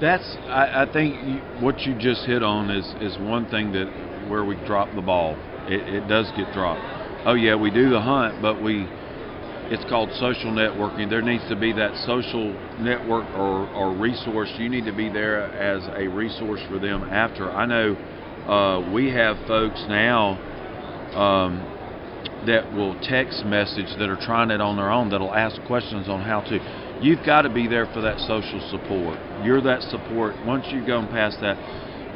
That's 0.00 0.36
I, 0.48 0.82
I 0.82 0.92
think 0.92 1.42
what 1.60 1.80
you 1.80 1.98
just 1.98 2.24
hit 2.24 2.42
on 2.42 2.70
is 2.70 2.86
is 3.00 3.18
one 3.18 3.46
thing 3.46 3.72
that 3.72 3.86
where 4.28 4.44
we 4.44 4.56
drop 4.66 4.94
the 4.94 5.02
ball. 5.02 5.36
It, 5.68 5.86
it 5.88 6.08
does 6.08 6.30
get 6.36 6.52
dropped. 6.52 6.80
Oh 7.26 7.34
yeah, 7.34 7.54
we 7.56 7.70
do 7.70 7.90
the 7.90 8.00
hunt, 8.00 8.40
but 8.40 8.62
we 8.62 8.88
it's 9.70 9.84
called 9.90 10.10
social 10.14 10.50
networking. 10.50 11.10
There 11.10 11.22
needs 11.22 11.46
to 11.48 11.56
be 11.56 11.72
that 11.74 11.94
social 12.06 12.52
network 12.80 13.26
or, 13.36 13.68
or 13.74 13.94
resource. 13.94 14.50
You 14.56 14.68
need 14.68 14.86
to 14.86 14.92
be 14.92 15.08
there 15.08 15.44
as 15.52 15.86
a 15.96 16.08
resource 16.08 16.60
for 16.68 16.78
them 16.78 17.04
after. 17.04 17.50
I 17.50 17.66
know 17.66 17.94
uh, 18.48 18.92
we 18.94 19.10
have 19.10 19.36
folks 19.46 19.78
now 19.88 20.40
um, 21.12 21.60
that 22.46 22.72
will 22.72 22.98
text 23.02 23.44
message 23.44 23.88
that 23.98 24.08
are 24.08 24.20
trying 24.24 24.50
it 24.50 24.60
on 24.60 24.76
their 24.76 24.90
own 24.90 25.10
that'll 25.10 25.34
ask 25.34 25.60
questions 25.66 26.08
on 26.08 26.22
how 26.22 26.40
to. 26.40 26.58
You've 27.02 27.24
got 27.26 27.42
to 27.42 27.50
be 27.50 27.68
there 27.68 27.86
for 27.92 28.00
that 28.00 28.18
social 28.20 28.60
support. 28.70 29.18
You're 29.44 29.60
that 29.62 29.82
support. 29.82 30.34
Once 30.46 30.66
you 30.70 30.84
go 30.84 31.06
past 31.06 31.38
that, 31.42 31.56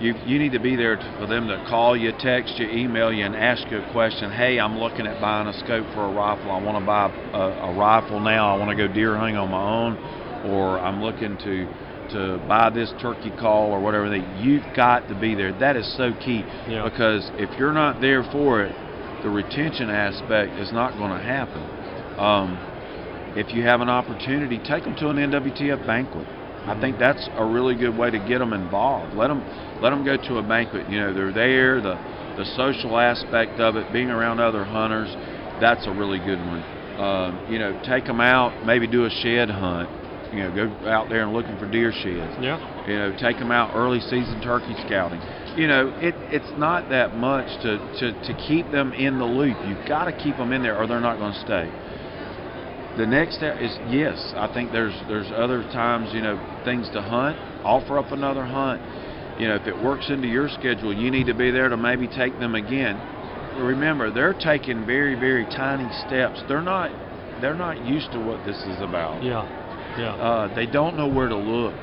you 0.03 0.14
you 0.26 0.38
need 0.38 0.53
to 0.53 0.59
be 0.59 0.74
there 0.74 0.98
for 1.18 1.26
them 1.26 1.46
to 1.48 1.64
call 1.68 1.96
you, 1.96 2.12
text 2.18 2.59
you, 2.59 2.68
email 2.68 3.12
you, 3.12 3.24
and 3.24 3.36
ask 3.36 3.70
you 3.70 3.78
a 3.78 3.92
question. 3.92 4.30
Hey, 4.32 4.59
I'm 4.59 4.78
looking 4.78 5.07
at 5.07 5.20
buying 5.20 5.46
a 5.46 5.53
scope 5.61 5.86
for 5.94 6.05
a 6.05 6.12
rifle. 6.12 6.50
I 6.50 6.61
want 6.61 6.76
to 6.78 6.84
buy 6.84 7.07
a, 7.32 7.70
a 7.70 7.74
rifle 7.74 8.18
now. 8.20 8.55
I 8.55 8.59
want 8.59 8.76
to 8.76 8.76
go 8.76 8.92
deer 8.92 9.16
hunting 9.16 9.36
on 9.36 9.50
my 9.50 9.62
own, 9.62 10.50
or 10.50 10.78
I'm 10.80 11.03
looking 11.03 11.38
to 11.38 11.68
to 12.12 12.44
buy 12.48 12.68
this 12.70 12.92
turkey 13.00 13.32
call 13.38 13.70
or 13.70 13.80
whatever. 13.80 14.11
That 14.11 14.40
you've 14.42 14.66
got 14.74 15.09
to 15.09 15.14
be 15.14 15.34
there. 15.34 15.53
That 15.59 15.76
is 15.76 15.86
so 15.96 16.12
key 16.24 16.44
Yeah. 16.68 16.82
because 16.82 17.30
if 17.38 17.57
you're 17.59 17.72
not 17.72 18.00
there 18.00 18.24
for 18.24 18.62
it, 18.62 18.74
the 19.22 19.30
retention 19.30 19.88
aspect 19.88 20.59
is 20.59 20.72
not 20.72 20.98
going 20.98 21.16
to 21.16 21.22
happen. 21.24 21.62
Um, 22.18 22.59
if 23.36 23.55
you 23.55 23.62
have 23.62 23.80
an 23.80 23.88
opportunity, 23.88 24.59
take 24.59 24.84
them 24.84 24.96
to 24.96 25.09
an 25.09 25.16
NWTF 25.16 25.86
banquet. 25.86 26.26
I 26.66 26.78
think 26.80 26.98
that's 26.98 27.28
a 27.36 27.44
really 27.44 27.74
good 27.74 27.96
way 27.96 28.10
to 28.10 28.18
get 28.18 28.38
them 28.38 28.52
involved. 28.52 29.14
Let 29.14 29.28
them 29.28 29.42
let 29.82 29.90
them 29.90 30.04
go 30.04 30.16
to 30.16 30.38
a 30.38 30.42
banquet. 30.42 30.88
You 30.88 31.00
know, 31.00 31.12
they're 31.14 31.32
there. 31.32 31.80
The 31.80 31.94
the 32.36 32.44
social 32.56 32.98
aspect 32.98 33.60
of 33.60 33.76
it, 33.76 33.92
being 33.92 34.10
around 34.10 34.40
other 34.40 34.64
hunters, 34.64 35.10
that's 35.60 35.86
a 35.86 35.92
really 35.92 36.18
good 36.18 36.38
one. 36.38 36.62
Um, 36.98 37.46
you 37.50 37.58
know, 37.58 37.80
take 37.84 38.04
them 38.06 38.20
out, 38.20 38.64
maybe 38.64 38.86
do 38.86 39.04
a 39.04 39.10
shed 39.10 39.50
hunt. 39.50 39.88
You 40.32 40.44
know, 40.44 40.54
go 40.54 40.88
out 40.88 41.10
there 41.10 41.24
and 41.24 41.32
looking 41.32 41.58
for 41.58 41.70
deer 41.70 41.92
sheds. 41.92 42.40
yeah. 42.40 42.56
You 42.88 42.96
know, 42.96 43.16
take 43.20 43.36
them 43.38 43.50
out 43.50 43.76
early 43.76 44.00
season 44.00 44.40
turkey 44.42 44.74
scouting. 44.86 45.20
You 45.58 45.68
know, 45.68 45.92
it, 46.00 46.14
it's 46.32 46.58
not 46.58 46.88
that 46.88 47.14
much 47.14 47.46
to, 47.62 47.76
to, 48.00 48.12
to 48.24 48.32
keep 48.48 48.70
them 48.72 48.94
in 48.94 49.18
the 49.18 49.26
loop. 49.26 49.56
You've 49.68 49.86
got 49.86 50.06
to 50.06 50.12
keep 50.16 50.38
them 50.38 50.52
in 50.52 50.62
there 50.62 50.80
or 50.80 50.86
they're 50.86 51.04
not 51.04 51.18
going 51.18 51.34
to 51.34 51.40
stay. 51.44 51.68
The 52.99 53.07
next 53.07 53.36
step 53.36 53.57
is 53.59 53.72
yes, 53.88 54.34
I 54.36 54.53
think 54.53 54.70
there's 54.70 54.95
there's 55.09 55.30
other 55.32 55.62
times, 55.72 56.12
you 56.12 56.20
know, 56.20 56.36
things 56.64 56.90
to 56.90 57.01
hunt, 57.01 57.38
offer 57.64 57.99
up 57.99 58.12
another 58.12 58.45
hunt. 58.45 58.82
You 59.40 59.49
know, 59.49 59.57
if 59.57 59.66
it 59.66 59.82
works 59.82 60.11
into 60.11 60.28
your 60.28 60.51
schedule, 60.51 60.93
you 60.93 61.11
need 61.11 61.24
to 61.26 61.34
be 61.34 61.51
there 61.51 61.70
to 61.70 61.76
maybe 61.76 62.07
take 62.07 62.38
them 62.38 62.55
again. 62.55 63.01
Remember, 63.57 64.11
they're 64.11 64.34
taking 64.34 64.84
very, 64.84 65.14
very 65.14 65.45
tiny 65.47 65.88
steps. 66.07 66.43
They're 66.49 66.61
not 66.61 66.90
they're 67.40 67.55
not 67.55 67.82
used 67.86 68.12
to 68.12 68.20
what 68.20 68.45
this 68.45 68.57
is 68.59 68.80
about. 68.82 69.22
Yeah. 69.22 69.49
Yeah. 69.99 70.12
Uh, 70.14 70.55
they 70.55 70.66
don't 70.66 70.97
know 70.97 71.09
where 71.09 71.28
to 71.28 71.36
look. 71.36 71.74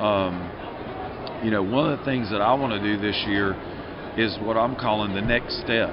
Um, 0.00 0.50
you 1.44 1.50
know, 1.50 1.62
one 1.62 1.92
of 1.92 1.98
the 1.98 2.04
things 2.06 2.30
that 2.30 2.40
I 2.40 2.54
want 2.54 2.72
to 2.72 2.80
do 2.80 3.00
this 3.00 3.22
year 3.28 3.52
is 4.16 4.38
what 4.40 4.56
I'm 4.56 4.76
calling 4.76 5.14
the 5.14 5.22
next 5.22 5.60
step. 5.60 5.92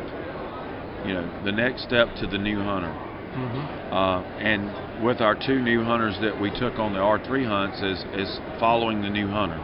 You 1.05 1.13
know, 1.13 1.43
the 1.43 1.51
next 1.51 1.83
step 1.83 2.07
to 2.21 2.27
the 2.27 2.37
new 2.37 2.61
hunter. 2.61 3.10
Hmm 3.33 3.93
Uh, 3.93 4.21
and 4.39 4.71
with 5.03 5.19
our 5.19 5.35
two 5.35 5.59
new 5.59 5.83
hunters 5.83 6.15
that 6.21 6.39
we 6.39 6.49
took 6.51 6.79
on 6.79 6.93
the 6.93 6.99
R3 6.99 7.45
hunts 7.45 7.81
is, 7.81 7.99
is 8.15 8.39
following 8.59 9.01
the 9.01 9.09
new 9.09 9.27
hunter. 9.27 9.59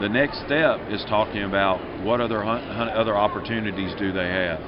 The 0.00 0.08
next 0.08 0.44
step 0.46 0.80
is 0.88 1.04
talking 1.08 1.42
about 1.42 1.80
what 2.04 2.20
other 2.20 2.42
hunt, 2.42 2.64
hunt, 2.64 2.90
other 2.92 3.16
opportunities 3.16 3.92
do 3.98 4.12
they 4.12 4.28
have. 4.28 4.60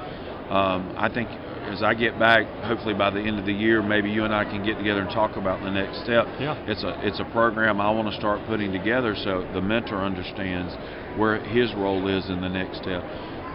Um, 0.51 0.93
I 0.97 1.09
think 1.09 1.29
as 1.71 1.81
I 1.81 1.93
get 1.93 2.19
back, 2.19 2.45
hopefully 2.67 2.93
by 2.93 3.09
the 3.09 3.19
end 3.19 3.39
of 3.39 3.45
the 3.45 3.53
year, 3.53 3.81
maybe 3.81 4.09
you 4.09 4.25
and 4.25 4.35
I 4.35 4.43
can 4.43 4.65
get 4.65 4.77
together 4.77 4.99
and 4.99 5.09
talk 5.09 5.37
about 5.37 5.61
the 5.63 5.71
next 5.71 6.03
step. 6.03 6.27
Yeah. 6.39 6.59
It's 6.67 6.83
a 6.83 6.99
it's 7.07 7.19
a 7.19 7.25
program 7.31 7.79
I 7.79 7.89
want 7.91 8.11
to 8.11 8.17
start 8.17 8.41
putting 8.47 8.71
together 8.73 9.15
so 9.15 9.47
the 9.53 9.61
mentor 9.61 10.03
understands 10.03 10.75
where 11.17 11.39
his 11.39 11.73
role 11.75 12.07
is 12.07 12.29
in 12.29 12.41
the 12.41 12.49
next 12.49 12.83
step. 12.83 13.03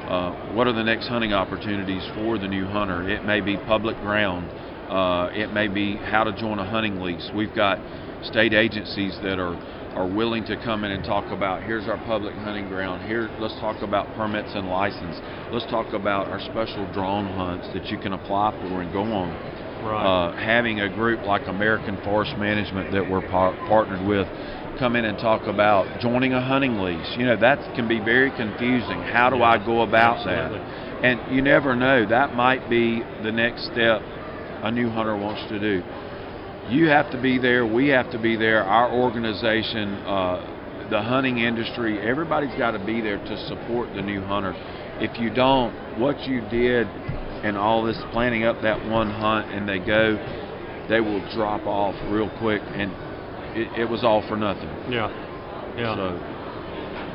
Uh, 0.09 0.55
what 0.55 0.67
are 0.67 0.73
the 0.73 0.85
next 0.85 1.09
hunting 1.09 1.33
opportunities 1.33 2.03
for 2.15 2.39
the 2.39 2.47
new 2.47 2.65
hunter? 2.67 3.09
It 3.09 3.25
may 3.25 3.41
be 3.41 3.57
public 3.67 3.97
ground. 4.01 4.49
Uh, 4.91 5.31
it 5.35 5.53
may 5.53 5.67
be 5.67 5.97
how 5.97 6.23
to 6.25 6.33
join 6.33 6.59
a 6.61 6.65
hunting 6.65 7.01
lease. 7.01 7.29
We've 7.35 7.55
got 7.55 7.79
state 8.23 8.53
agencies 8.55 9.19
that 9.23 9.39
are 9.39 9.57
are 9.97 10.07
willing 10.07 10.45
to 10.45 10.57
come 10.63 10.85
in 10.85 10.91
and 10.91 11.03
talk 11.03 11.33
about 11.33 11.63
here's 11.63 11.89
our 11.89 11.97
public 12.05 12.35
hunting 12.35 12.69
ground. 12.69 13.09
Here, 13.09 13.31
let's 13.41 13.55
talk 13.61 13.81
about 13.83 14.07
permits 14.15 14.51
and 14.55 14.69
license. 14.69 15.17
Let's 15.51 15.65
talk 15.71 15.95
about 15.95 16.29
our 16.29 16.39
special 16.39 16.85
drone 16.93 17.25
hunts 17.35 17.67
that 17.73 17.87
you 17.87 17.97
can 17.97 18.13
apply 18.13 18.53
for 18.61 18.83
and 18.83 18.93
go 18.93 19.03
on 19.03 19.31
Right. 19.83 20.05
uh, 20.05 20.33
having 20.33 20.81
a 20.81 20.89
group 20.89 21.25
like 21.25 21.47
American 21.49 21.97
Forest 22.05 22.37
Management 22.37 22.93
that 22.93 23.09
we're 23.09 23.27
par- 23.29 23.55
partnered 23.69 24.07
with 24.07 24.27
come 24.79 24.97
in 24.97 25.05
and 25.05 25.19
talk 25.19 25.47
about 25.47 26.01
joining 26.01 26.33
a 26.33 26.41
hunting 26.41 26.79
lease. 26.79 27.15
You 27.17 27.27
know, 27.27 27.37
that 27.37 27.59
can 27.75 27.89
be 27.89 27.99
very 27.99 28.31
confusing. 28.31 29.01
How 29.03 29.31
do 29.31 29.43
I 29.43 29.59
go 29.65 29.83
about 29.83 30.27
Absolutely. 30.27 30.59
that? 30.59 31.05
And 31.05 31.35
you 31.35 31.43
never 31.43 31.77
know. 31.77 32.07
That 32.07 32.35
might 32.35 32.69
be 32.71 33.03
the 33.23 33.33
next 33.33 33.67
step 33.67 34.03
a 34.63 34.71
new 34.71 34.89
hunter 34.89 35.17
wants 35.17 35.49
to 35.51 35.61
do. 35.61 35.83
You 36.69 36.89
have 36.89 37.11
to 37.13 37.21
be 37.21 37.39
there. 37.39 37.67
We 37.67 37.89
have 37.89 38.11
to 38.13 38.19
be 38.19 38.37
there. 38.37 38.65
Our 38.65 38.91
organization, 38.93 39.95
uh, 40.03 40.89
the 40.91 41.03
hunting 41.03 41.39
industry, 41.39 42.01
everybody's 42.01 42.57
got 42.59 42.73
to 42.73 42.85
be 42.85 43.01
there 43.01 43.19
to 43.19 43.49
support 43.49 43.95
the 43.95 44.03
new 44.03 44.23
hunter. 44.23 44.55
If 44.99 45.21
you 45.21 45.33
don't, 45.33 45.73
what 46.01 46.19
you 46.27 46.41
did 46.49 46.87
and 47.45 47.57
all 47.57 47.85
this 47.85 47.99
planning 48.13 48.45
up 48.45 48.63
that 48.63 48.89
one 48.89 49.11
hunt 49.11 49.53
and 49.53 49.69
they 49.69 49.79
go, 49.79 50.17
they 50.89 51.01
will 51.01 51.21
drop 51.35 51.67
off 51.67 51.95
real 52.11 52.31
quick 52.39 52.63
and 52.75 53.06
it, 53.57 53.81
it 53.81 53.89
was 53.89 54.05
all 54.05 54.23
for 54.29 54.37
nothing. 54.37 54.69
yeah. 54.91 55.09
Yeah. 55.77 55.95
So, 55.95 56.07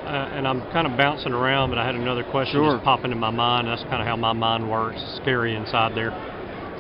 Uh, 0.06 0.30
and 0.34 0.48
I'm 0.48 0.62
kind 0.72 0.86
of 0.88 0.98
bouncing 0.98 1.32
around, 1.34 1.70
but 1.70 1.78
I 1.80 1.86
had 1.86 1.96
another 1.96 2.24
question 2.24 2.56
Sure. 2.56 2.74
just 2.76 2.84
popping 2.84 3.12
in 3.12 3.18
my 3.20 3.30
mind. 3.32 3.68
That's 3.68 3.84
kind 3.84 4.02
of 4.02 4.08
how 4.08 4.16
my 4.16 4.34
mind 4.34 4.70
works. 4.70 5.02
Scary 5.22 5.56
inside 5.56 5.96
there. 5.96 6.12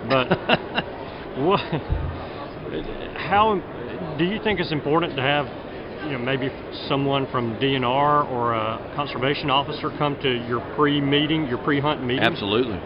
But 0.09 0.29
what? 1.37 1.59
How 3.17 3.61
do 4.17 4.25
you 4.25 4.39
think 4.43 4.59
it's 4.59 4.71
important 4.71 5.15
to 5.15 5.21
have, 5.21 5.45
you 6.05 6.11
know, 6.13 6.19
maybe 6.19 6.49
someone 6.87 7.25
from 7.31 7.55
DNR 7.57 8.29
or 8.31 8.53
a 8.53 8.91
conservation 8.95 9.49
officer 9.49 9.89
come 9.97 10.17
to 10.21 10.29
your 10.47 10.59
pre-meeting, 10.75 11.47
your 11.47 11.59
pre-hunt 11.59 12.03
meeting, 12.03 12.23
absolutely. 12.23 12.79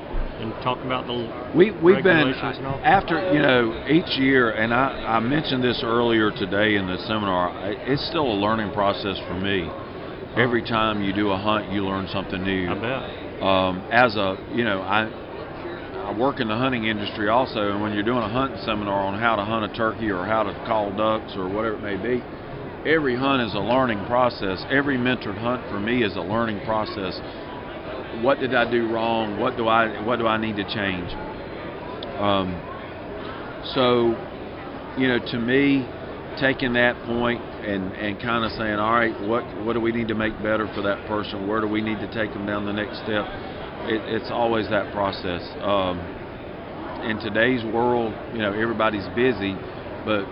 And 0.45 0.63
talk 0.63 0.83
about 0.83 1.07
the 1.07 1.13
We 1.55 1.71
we've 1.71 2.03
been 2.03 2.27
Regulations 2.27 2.57
and 2.57 2.67
all? 2.67 2.79
after 2.83 3.33
you 3.33 3.41
know 3.41 3.83
each 3.87 4.17
year, 4.17 4.51
and 4.51 4.73
I, 4.73 5.17
I 5.17 5.19
mentioned 5.19 5.63
this 5.63 5.81
earlier 5.83 6.31
today 6.31 6.75
in 6.75 6.85
the 6.87 6.97
seminar. 6.99 7.49
I- 7.51 7.77
It's 7.87 8.05
still 8.07 8.25
a 8.31 8.37
learning 8.37 8.71
process 8.73 9.17
for 9.27 9.33
me. 9.35 9.69
Every 10.35 10.61
time 10.61 11.01
you 11.01 11.13
do 11.13 11.31
a 11.31 11.37
hunt, 11.37 11.71
you 11.71 11.85
learn 11.85 12.07
something 12.07 12.43
new. 12.43 12.69
I 12.69 12.75
bet. 12.75 13.41
um, 13.41 13.83
as 13.91 14.15
a 14.15 14.37
you 14.53 14.63
know 14.65 14.81
I 14.81 15.09
I 16.05 16.13
work 16.13 16.39
in 16.39 16.47
the 16.47 16.55
hunting 16.55 16.85
industry 16.85 17.29
also, 17.29 17.71
and 17.71 17.81
when 17.81 17.93
you're 17.93 18.03
doing 18.03 18.21
a 18.23 18.29
hunting 18.29 18.59
seminar 18.63 18.93
on 19.05 19.17
how 19.19 19.35
to 19.35 19.43
hunt 19.43 19.65
a 19.65 19.75
turkey 19.75 20.11
or 20.11 20.25
how 20.25 20.43
to 20.43 20.53
call 20.67 20.91
ducks 20.95 21.35
or 21.35 21.47
whatever 21.49 21.75
it 21.77 21.81
may 21.81 21.95
be, 21.95 22.21
every 22.85 23.15
hunt 23.15 23.41
is 23.41 23.53
a 23.55 23.59
learning 23.59 24.05
process. 24.05 24.63
Every 24.69 24.97
mentored 24.97 25.37
hunt 25.37 25.63
for 25.69 25.79
me 25.79 26.03
is 26.03 26.15
a 26.15 26.21
learning 26.21 26.59
process. 26.65 27.19
What 28.23 28.39
did 28.39 28.53
I 28.53 28.69
do 28.69 28.91
wrong? 28.91 29.39
What 29.39 29.57
do 29.57 29.67
I 29.67 30.03
what 30.03 30.19
do 30.19 30.27
I 30.27 30.37
need 30.37 30.55
to 30.57 30.63
change? 30.63 31.09
Um, 32.19 32.55
so, 33.73 34.15
you 34.97 35.07
know, 35.07 35.19
to 35.19 35.37
me, 35.39 35.85
taking 36.39 36.73
that 36.73 36.95
point 37.05 37.41
and 37.41 37.93
and 37.95 38.19
kind 38.21 38.45
of 38.45 38.51
saying, 38.53 38.75
all 38.75 38.91
right, 38.91 39.15
what 39.27 39.43
what 39.65 39.73
do 39.73 39.81
we 39.81 39.91
need 39.91 40.07
to 40.09 40.15
make 40.15 40.35
better 40.43 40.67
for 40.73 40.81
that 40.83 41.05
person? 41.07 41.47
Where 41.47 41.61
do 41.61 41.67
we 41.67 41.81
need 41.81 41.99
to 41.99 42.07
take 42.13 42.31
them 42.33 42.45
down 42.45 42.65
the 42.65 42.73
next 42.73 42.97
step? 43.03 43.25
It, 43.87 44.01
it's 44.15 44.31
always 44.31 44.69
that 44.69 44.91
process. 44.93 45.41
Um, 45.61 45.99
in 47.03 47.19
today's 47.19 47.63
world, 47.73 48.13
you 48.33 48.39
know, 48.39 48.53
everybody's 48.53 49.05
busy, 49.15 49.53
but 50.05 50.25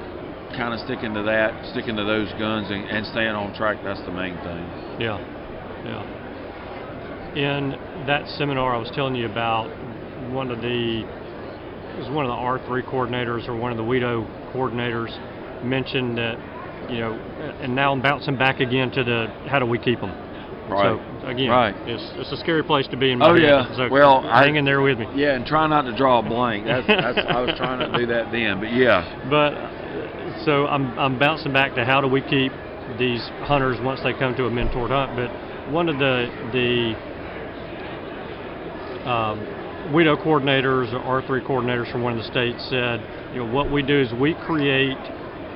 kind 0.55 0.73
of 0.73 0.79
sticking 0.81 1.13
to 1.13 1.23
that, 1.23 1.53
sticking 1.71 1.95
to 1.97 2.03
those 2.03 2.29
guns, 2.39 2.69
and, 2.69 2.85
and 2.87 3.05
staying 3.07 3.35
on 3.35 3.53
track. 3.53 3.77
That's 3.83 4.01
the 4.01 4.11
main 4.11 4.35
thing. 4.37 4.65
Yeah, 4.99 5.17
yeah. 5.85 6.12
In 7.35 7.71
that 8.05 8.27
seminar 8.37 8.75
I 8.75 8.77
was 8.77 8.91
telling 8.93 9.15
you 9.15 9.25
about, 9.25 9.67
one 10.31 10.51
of 10.51 10.61
the 10.61 11.01
it 11.01 11.99
was 11.99 12.09
one 12.09 12.25
of 12.25 12.29
the 12.29 12.35
R3 12.35 12.83
coordinators 12.89 13.47
or 13.47 13.55
one 13.55 13.71
of 13.71 13.77
the 13.77 13.83
WITO 13.83 14.25
coordinators 14.53 15.09
mentioned 15.63 16.17
that, 16.17 16.37
you 16.91 16.99
know, 16.99 17.13
and 17.61 17.75
now 17.75 17.91
I'm 17.91 18.01
bouncing 18.01 18.35
back 18.37 18.59
again 18.59 18.91
to 18.91 19.03
the 19.03 19.27
how 19.47 19.59
do 19.59 19.65
we 19.65 19.77
keep 19.79 19.99
them. 19.99 20.11
Right. 20.69 20.97
So 20.97 21.27
again, 21.27 21.49
Right. 21.49 21.75
it's, 21.87 22.03
it's 22.17 22.31
a 22.31 22.37
scary 22.37 22.63
place 22.63 22.87
to 22.89 22.97
be 22.97 23.11
in 23.11 23.19
my 23.19 23.29
Oh, 23.29 23.33
head, 23.33 23.43
yeah. 23.43 23.75
So 23.75 23.89
Well, 23.89 24.25
I- 24.25 24.43
hang 24.45 24.55
in 24.55 24.65
there 24.65 24.81
with 24.81 24.97
me. 24.99 25.07
Yeah, 25.15 25.35
and 25.35 25.45
try 25.45 25.65
not 25.67 25.83
to 25.85 25.95
draw 25.95 26.19
a 26.19 26.23
blank. 26.23 26.65
That's, 26.65 26.87
that's 26.87 27.17
I 27.17 27.41
was 27.41 27.55
trying 27.57 27.79
to 27.91 27.97
do 27.97 28.05
that 28.07 28.31
then, 28.31 28.59
but 28.59 28.71
yeah, 28.71 29.03
But 29.29 29.53
so 30.45 30.67
I'm 30.67 30.97
I'm 30.97 31.17
bouncing 31.19 31.53
back 31.53 31.75
to 31.75 31.85
how 31.85 32.01
do 32.01 32.07
we 32.07 32.21
keep 32.21 32.51
these 32.97 33.21
hunters 33.41 33.79
once 33.81 34.01
they 34.01 34.13
come 34.13 34.35
to 34.35 34.45
a 34.45 34.49
mentored 34.51 34.89
hunt. 34.89 35.15
But 35.15 35.29
one 35.71 35.89
of 35.89 35.97
the 35.99 36.29
the 36.53 36.95
um, 39.05 39.39
WITO 39.91 40.15
coordinators 40.23 40.93
or 40.93 41.21
R3 41.21 41.45
coordinators 41.45 41.91
from 41.91 42.03
one 42.03 42.13
of 42.13 42.19
the 42.19 42.29
states 42.31 42.63
said, 42.69 43.03
you 43.33 43.39
know, 43.39 43.53
what 43.53 43.71
we 43.71 43.83
do 43.83 43.99
is 43.99 44.13
we 44.13 44.33
create 44.45 44.97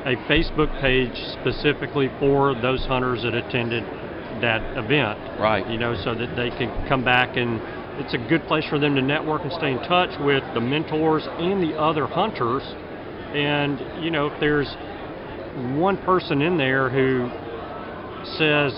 a 0.05 0.15
Facebook 0.27 0.69
page 0.81 1.15
specifically 1.39 2.09
for 2.19 2.53
those 2.61 2.83
hunters 2.85 3.23
that 3.23 3.33
attended 3.33 3.83
that 4.41 4.61
event 4.77 5.17
right. 5.39 5.67
you 5.69 5.77
know, 5.77 5.95
so 6.03 6.13
that 6.13 6.35
they 6.35 6.49
can 6.49 6.87
come 6.87 7.03
back 7.03 7.37
and 7.37 7.59
it's 7.99 8.13
a 8.13 8.29
good 8.29 8.45
place 8.47 8.65
for 8.69 8.77
them 8.77 8.95
to 8.95 9.01
network 9.01 9.41
and 9.41 9.51
stay 9.53 9.71
in 9.71 9.79
touch 9.79 10.11
with 10.21 10.43
the 10.53 10.61
mentors 10.61 11.25
and 11.39 11.63
the 11.63 11.75
other 11.79 12.05
hunters. 12.05 12.61
And, 13.33 13.79
you 14.03 14.11
know, 14.11 14.27
if 14.27 14.39
there's 14.39 14.67
one 15.79 15.97
person 16.05 16.41
in 16.41 16.57
there 16.57 16.89
who 16.89 17.27
says 18.37 18.71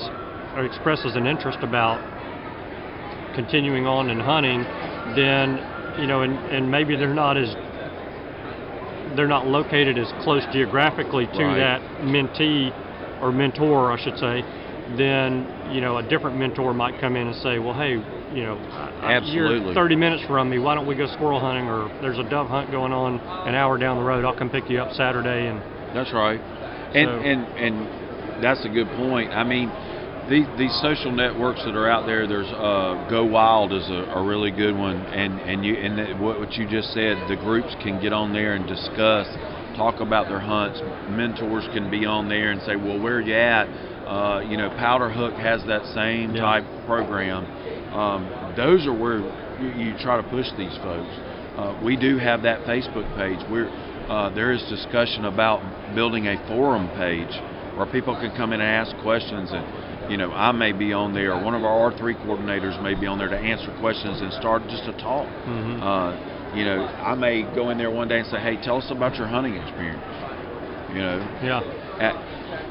or 0.55 0.63
expresses 0.63 1.15
an 1.15 1.27
interest 1.27 1.59
about 1.61 1.99
continuing 3.43 3.87
on 3.87 4.09
and 4.09 4.21
hunting, 4.21 4.61
then, 5.15 5.57
you 5.99 6.07
know, 6.07 6.21
and, 6.23 6.33
and 6.51 6.69
maybe 6.69 6.95
they're 6.95 7.13
not 7.13 7.37
as 7.37 7.55
they're 9.15 9.27
not 9.27 9.47
located 9.47 9.97
as 9.97 10.11
close 10.23 10.43
geographically 10.51 11.25
to 11.25 11.43
Right. 11.43 11.57
that 11.57 11.81
mentee 12.03 12.71
or 13.21 13.31
mentor, 13.31 13.91
I 13.91 13.97
should 14.03 14.17
say, 14.19 14.43
then 14.97 15.47
you 15.71 15.81
know 15.81 15.97
a 15.97 16.03
different 16.03 16.37
mentor 16.37 16.73
might 16.73 16.99
come 16.99 17.15
in 17.15 17.27
and 17.27 17.35
say, 17.37 17.57
well, 17.59 17.73
hey, 17.73 17.93
you 18.33 18.43
know, 18.43 18.57
Absolutely. 19.01 19.65
you're 19.65 19.73
30 19.73 19.95
minutes 19.95 20.23
from 20.27 20.49
me. 20.49 20.59
Why 20.59 20.75
don't 20.75 20.85
we 20.85 20.95
go 20.95 21.07
squirrel 21.07 21.39
hunting? 21.39 21.65
Or 21.67 21.89
there's 22.01 22.19
a 22.19 22.29
dove 22.29 22.47
hunt 22.49 22.69
going 22.71 22.93
on 22.93 23.19
an 23.47 23.55
hour 23.55 23.77
down 23.79 23.97
the 23.97 24.03
road. 24.03 24.25
I'll 24.25 24.37
come 24.37 24.49
pick 24.51 24.69
you 24.69 24.79
up 24.79 24.93
Saturday. 24.93 25.47
And 25.47 25.59
That's 25.95 26.13
right. 26.13 26.39
And 26.93 27.07
So- 27.07 27.19
and 27.29 27.41
and 27.57 28.43
that's 28.43 28.63
a 28.65 28.69
good 28.69 28.87
point. 28.91 29.31
I 29.31 29.43
mean, 29.43 29.71
these 30.29 30.45
these 30.57 30.73
social 30.81 31.11
networks 31.11 31.63
that 31.65 31.75
are 31.75 31.89
out 31.89 32.05
there. 32.05 32.27
There's 32.27 32.47
uh, 32.47 33.07
Go 33.09 33.25
Wild 33.25 33.73
is 33.73 33.87
a, 33.89 34.13
a 34.15 34.23
really 34.23 34.51
good 34.51 34.75
one, 34.75 34.97
and 34.97 35.39
and 35.41 35.65
you 35.65 35.75
and 35.75 35.97
that, 35.97 36.19
what 36.19 36.39
what 36.39 36.53
you 36.53 36.67
just 36.69 36.93
said. 36.93 37.17
The 37.27 37.35
groups 37.35 37.75
can 37.81 38.01
get 38.01 38.13
on 38.13 38.31
there 38.31 38.53
and 38.53 38.67
discuss, 38.67 39.27
talk 39.75 39.99
about 39.99 40.27
their 40.29 40.39
hunts. 40.39 40.79
Mentors 41.09 41.67
can 41.73 41.89
be 41.89 42.05
on 42.05 42.29
there 42.29 42.51
and 42.51 42.61
say, 42.61 42.75
well, 42.75 42.99
where 42.99 43.17
are 43.17 43.21
you 43.21 43.33
at? 43.35 43.65
Uh, 44.07 44.39
you 44.41 44.57
know, 44.57 44.69
Powderhook 44.69 45.37
has 45.39 45.63
that 45.67 45.85
same 45.93 46.33
Yeah. 46.35 46.41
type 46.41 46.65
program. 46.85 47.45
Um, 47.93 48.53
those 48.55 48.85
are 48.87 48.93
where 48.93 49.19
you, 49.61 49.69
you 49.69 49.97
try 49.99 50.17
to 50.17 50.23
push 50.29 50.47
these 50.57 50.75
folks. 50.81 51.13
Uh, 51.57 51.77
we 51.83 51.97
do 51.97 52.17
have 52.17 52.43
that 52.43 52.61
Facebook 52.65 53.05
page. 53.17 53.39
We're 53.51 53.69
uh, 54.09 54.29
there 54.33 54.51
is 54.51 54.61
discussion 54.69 55.25
about 55.25 55.61
building 55.93 56.27
a 56.27 56.37
forum 56.47 56.89
page 56.97 57.29
where 57.77 57.85
people 57.85 58.15
can 58.15 58.35
come 58.35 58.53
in 58.53 58.59
and 58.61 58.69
ask 58.69 58.95
questions 59.03 59.51
and 59.53 59.88
you 60.09 60.17
know 60.17 60.31
I 60.31 60.51
may 60.51 60.71
be 60.71 60.91
on 60.93 61.13
there 61.13 61.33
or 61.33 61.43
one 61.43 61.53
of 61.53 61.63
our 61.63 61.91
R3 61.91 62.15
coordinators 62.25 62.81
may 62.81 62.95
be 62.95 63.05
on 63.07 63.17
there 63.17 63.29
to 63.29 63.37
answer 63.37 63.71
questions 63.79 64.21
and 64.21 64.33
start 64.33 64.63
just 64.67 64.87
a 64.87 64.93
talk. 64.93 65.27
Mhm. 65.45 65.81
Uh, 65.81 66.55
you 66.57 66.65
know 66.65 66.85
I 67.01 67.15
may 67.15 67.43
go 67.43 67.69
in 67.69 67.77
there 67.77 67.91
one 67.91 68.07
day 68.07 68.19
and 68.19 68.27
say 68.27 68.39
hey 68.39 68.57
tell 68.57 68.77
us 68.77 68.89
about 68.91 69.15
your 69.17 69.27
hunting 69.27 69.55
experience. 69.55 70.01
You 70.93 71.01
know 71.01 71.17
yeah, 71.43 71.61
at- 71.99 72.15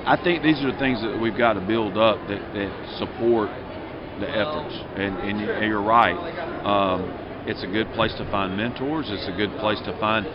I 0.06 0.16
think 0.16 0.42
these 0.42 0.62
are 0.64 0.72
the 0.72 0.78
things 0.78 1.00
that 1.02 1.20
we've 1.20 1.36
got 1.36 1.52
to 1.54 1.60
build 1.60 1.96
up 1.96 2.18
that, 2.28 2.40
that 2.54 2.72
support 2.98 3.50
the 4.20 4.28
efforts. 4.28 4.74
And, 4.96 5.16
and 5.18 5.40
you're 5.68 5.82
right. 5.82 6.16
Um, 6.64 7.08
it's 7.46 7.62
a 7.62 7.66
good 7.66 7.88
place 7.92 8.12
to 8.14 8.24
find 8.30 8.56
mentors. 8.56 9.06
It's 9.10 9.28
a 9.28 9.32
good 9.36 9.52
place 9.58 9.78
to 9.84 9.92
find 10.00 10.26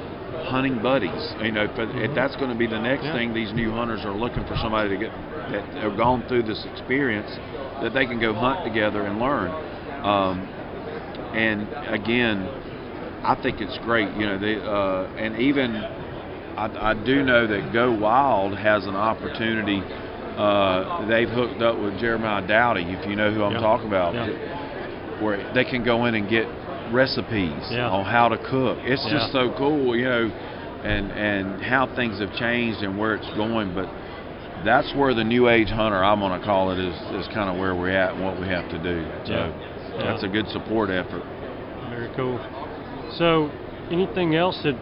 hunting 0.46 0.82
buddies. 0.82 1.34
You 1.42 1.52
know, 1.52 1.68
but 1.76 1.90
if 1.96 2.14
that's 2.16 2.36
going 2.36 2.50
to 2.50 2.56
be 2.58 2.68
the 2.68 2.80
next 2.80 3.06
Yeah. 3.06 3.14
thing, 3.14 3.34
these 3.34 3.54
new 3.54 3.72
hunters 3.72 4.04
are 4.06 4.14
looking 4.14 4.44
for 4.46 4.56
somebody 4.58 4.90
to 4.90 4.98
get 4.98 5.12
that 5.52 5.64
have 5.84 5.98
gone 5.98 6.24
through 6.28 6.44
this 6.44 6.66
experience 6.66 7.30
that 7.82 7.94
they 7.94 8.06
can 8.06 8.20
go 8.20 8.34
hunt 8.34 8.64
together 8.64 9.06
and 9.06 9.20
learn. 9.20 9.52
Um, 10.04 10.48
and 11.34 11.68
again, 11.88 12.48
I 13.24 13.36
think 13.36 13.62
it's 13.62 13.78
great. 13.80 14.10
You 14.16 14.26
know, 14.26 14.38
they, 14.38 14.60
uh, 14.60 15.08
and 15.18 15.38
even 15.38 15.76
I, 16.58 16.92
I 16.92 16.94
do 16.94 17.24
know 17.24 17.48
that 17.48 17.74
Go 17.74 17.92
Wild 17.92 18.58
has 18.58 18.86
an 18.86 18.96
opportunity. 18.96 19.82
Uh, 20.38 21.06
they've 21.08 21.30
hooked 21.30 21.62
up 21.62 21.80
with 21.80 22.00
Jeremiah 22.00 22.46
Doughty, 22.46 22.84
if 22.84 23.06
you 23.08 23.16
know 23.16 23.32
who 23.32 23.44
I'm 23.44 23.54
Yeah. 23.54 23.60
talking 23.60 23.88
about, 23.88 24.14
Yeah. 24.14 24.30
where 25.20 25.54
they 25.54 25.64
can 25.64 25.84
go 25.84 26.06
in 26.06 26.16
and 26.16 26.28
get 26.30 26.48
recipes 26.92 27.70
Yeah. 27.72 27.90
on 27.90 28.06
how 28.06 28.30
to 28.30 28.38
cook. 28.38 28.78
It's 28.86 29.04
Yeah. 29.06 29.12
just 29.20 29.32
so 29.32 29.50
cool, 29.52 29.96
you 29.96 30.06
know, 30.06 30.32
and 30.84 31.12
and 31.12 31.62
how 31.62 31.86
things 31.88 32.20
have 32.20 32.34
changed 32.36 32.84
and 32.84 32.98
where 32.98 33.14
it's 33.16 33.30
going. 33.32 33.72
But 33.74 33.88
that's 34.64 34.94
where 34.96 35.14
the 35.14 35.24
new 35.24 35.48
age 35.50 35.70
hunter, 35.70 36.04
I'm 36.04 36.20
going 36.20 36.38
to 36.40 36.46
call 36.46 36.72
it, 36.72 36.80
is 36.80 36.96
is 37.20 37.28
kind 37.30 37.50
of 37.50 37.58
where 37.58 37.76
we're 37.76 37.90
at 37.96 38.16
and 38.16 38.24
what 38.24 38.40
we 38.40 38.48
have 38.48 38.70
to 38.70 38.78
do. 38.78 39.06
So 39.26 39.34
Yeah. 39.98 40.04
that's 40.04 40.24
a 40.24 40.28
good 40.28 40.48
support 40.50 40.90
effort. 40.90 41.24
very 41.90 42.10
cool. 42.16 42.40
So, 43.12 43.52
anything 43.92 44.36
else 44.36 44.60
that 44.64 44.76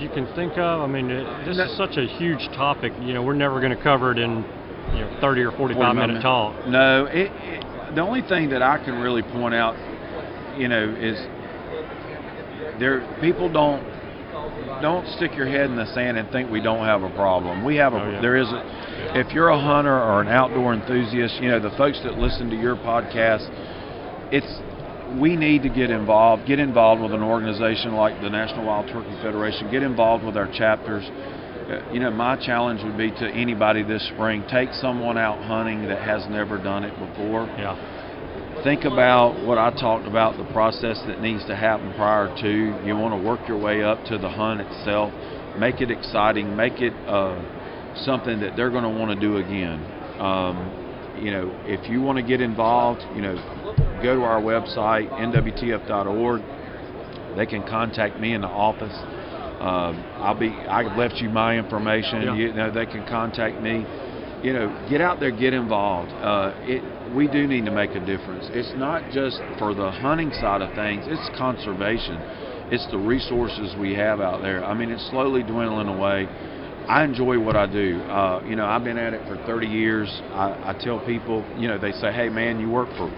you 0.00 0.08
can 0.08 0.26
think 0.34 0.58
of? 0.58 0.80
I 0.82 0.86
mean, 0.86 1.08
this 1.44 1.56
is 1.56 1.70
such 1.76 1.96
a 1.96 2.04
huge 2.06 2.48
topic. 2.48 2.92
You 3.00 3.14
know, 3.14 3.22
we're 3.22 3.34
never 3.34 3.60
going 3.60 3.76
to 3.76 3.82
cover 3.82 4.10
it 4.10 4.18
in 4.18 4.44
you 4.94 5.00
know 5.00 5.08
30 5.20 5.42
or 5.42 5.52
45 5.52 5.76
45 5.76 5.96
minute 5.96 6.22
talk. 6.22 6.66
No, 6.66 7.06
it, 7.06 7.30
it, 7.44 7.64
the 7.94 8.00
only 8.00 8.22
thing 8.22 8.48
that 8.50 8.62
I 8.62 8.78
can 8.78 8.98
really 9.00 9.22
point 9.22 9.54
out, 9.54 9.76
you 10.56 10.68
know, 10.68 10.94
is 10.98 11.18
there 12.78 13.06
people 13.20 13.48
don't 13.52 13.82
don't 14.82 15.06
stick 15.16 15.34
your 15.36 15.46
head 15.46 15.70
in 15.70 15.76
the 15.76 15.86
sand 15.94 16.18
and 16.18 16.28
think 16.30 16.50
we 16.50 16.60
don't 16.60 16.84
have 16.84 17.02
a 17.02 17.10
problem. 17.10 17.64
We 17.64 17.76
have 17.76 17.94
a 17.94 18.02
Oh, 18.02 18.10
yeah. 18.10 18.20
there 18.20 18.36
is 18.36 18.48
a 18.48 19.18
if 19.18 19.32
you're 19.32 19.48
a 19.48 19.58
hunter 19.60 19.94
or 19.94 20.20
an 20.20 20.28
outdoor 20.28 20.74
enthusiast, 20.74 21.40
you 21.40 21.48
know, 21.48 21.60
the 21.60 21.70
folks 21.76 22.00
that 22.04 22.18
listen 22.18 22.50
to 22.50 22.56
your 22.56 22.76
podcast, 22.76 23.48
it's 24.32 24.60
we 25.20 25.36
need 25.36 25.62
to 25.62 25.68
get 25.68 25.90
involved, 25.90 26.46
get 26.46 26.58
involved 26.58 27.00
with 27.00 27.12
an 27.12 27.22
organization 27.22 27.94
like 27.94 28.20
the 28.20 28.28
National 28.28 28.66
Wild 28.66 28.88
Turkey 28.88 29.16
Federation, 29.22 29.70
get 29.70 29.82
involved 29.82 30.24
with 30.24 30.36
our 30.36 30.50
chapters. 30.52 31.04
Uh, 31.06 31.80
You 31.92 32.00
know, 32.00 32.10
my 32.10 32.36
challenge 32.36 32.82
would 32.82 32.98
be 32.98 33.10
to 33.12 33.26
anybody 33.30 33.82
this 33.82 34.06
spring, 34.08 34.44
take 34.50 34.72
someone 34.74 35.16
out 35.16 35.38
hunting 35.42 35.86
that 35.88 35.98
has 36.02 36.26
never 36.28 36.58
done 36.58 36.84
it 36.84 36.92
before 36.98 37.48
Yeah, 37.58 37.74
think 38.66 38.82
about 38.82 39.46
what 39.46 39.58
I 39.58 39.70
talked 39.70 40.08
about 40.08 40.36
the 40.36 40.52
process 40.52 41.00
that 41.06 41.20
needs 41.20 41.46
to 41.46 41.54
happen 41.54 41.94
prior 41.94 42.26
to. 42.42 42.50
You 42.84 42.96
want 42.96 43.14
to 43.14 43.24
work 43.24 43.46
your 43.46 43.62
way 43.62 43.84
up 43.84 44.04
to 44.06 44.18
the 44.18 44.28
hunt 44.28 44.60
itself, 44.60 45.12
make 45.56 45.80
it 45.80 45.88
exciting, 45.88 46.56
make 46.56 46.80
it 46.80 46.92
uh, 47.06 47.38
something 48.02 48.40
that 48.40 48.56
they're 48.56 48.70
going 48.70 48.82
to 48.82 48.90
want 48.90 49.14
to 49.14 49.20
do 49.20 49.36
again. 49.36 49.78
Um, 50.18 51.14
you 51.22 51.30
know, 51.30 51.54
if 51.66 51.88
you 51.88 52.02
want 52.02 52.18
to 52.18 52.24
get 52.24 52.40
involved, 52.40 53.02
you 53.14 53.22
know, 53.22 53.36
go 54.02 54.16
to 54.16 54.22
our 54.22 54.42
website 54.42 55.10
nwtf.org. 55.14 56.42
They 57.36 57.46
can 57.46 57.62
contact 57.68 58.18
me 58.18 58.34
in 58.34 58.40
the 58.40 58.48
office. 58.48 58.94
Um, 59.62 60.02
I'll 60.18 60.34
be. 60.34 60.48
I've 60.48 60.98
left 60.98 61.22
you 61.22 61.28
my 61.28 61.56
information. 61.56 62.22
Yeah. 62.22 62.34
You 62.34 62.52
know, 62.52 62.72
they 62.72 62.86
can 62.86 63.06
contact 63.06 63.62
me 63.62 63.86
you 64.42 64.52
know, 64.52 64.86
get 64.88 65.00
out 65.00 65.18
there, 65.18 65.30
get 65.30 65.54
involved. 65.54 66.12
Uh, 66.12 66.52
it, 66.62 66.82
we 67.14 67.28
do 67.28 67.46
need 67.46 67.64
to 67.64 67.70
make 67.70 67.90
a 67.94 68.00
difference. 68.00 68.48
It's 68.52 68.72
not 68.76 69.10
just 69.10 69.40
for 69.58 69.74
the 69.74 69.90
hunting 69.90 70.32
side 70.32 70.62
of 70.62 70.74
things; 70.74 71.04
it's 71.06 71.30
conservation. 71.36 72.20
It's 72.70 72.86
the 72.90 72.98
resources 72.98 73.76
we 73.78 73.94
have 73.94 74.20
out 74.20 74.42
there. 74.42 74.64
I 74.64 74.74
mean, 74.74 74.90
it's 74.90 75.08
slowly 75.10 75.42
dwindling 75.42 75.88
away. 75.88 76.26
I 76.88 77.04
enjoy 77.04 77.38
what 77.38 77.56
I 77.56 77.66
do. 77.66 78.00
Uh, 78.02 78.42
you 78.46 78.56
know, 78.56 78.64
I've 78.64 78.84
been 78.84 78.98
at 78.98 79.12
it 79.12 79.26
for 79.26 79.36
30 79.46 79.66
years. 79.66 80.08
I, 80.30 80.70
I 80.70 80.76
tell 80.80 81.04
people, 81.04 81.44
you 81.58 81.68
know, 81.68 81.78
they 81.78 81.92
say, 81.92 82.12
"Hey, 82.12 82.28
man, 82.28 82.60
you 82.60 82.70
work 82.70 82.88
for 82.96 83.08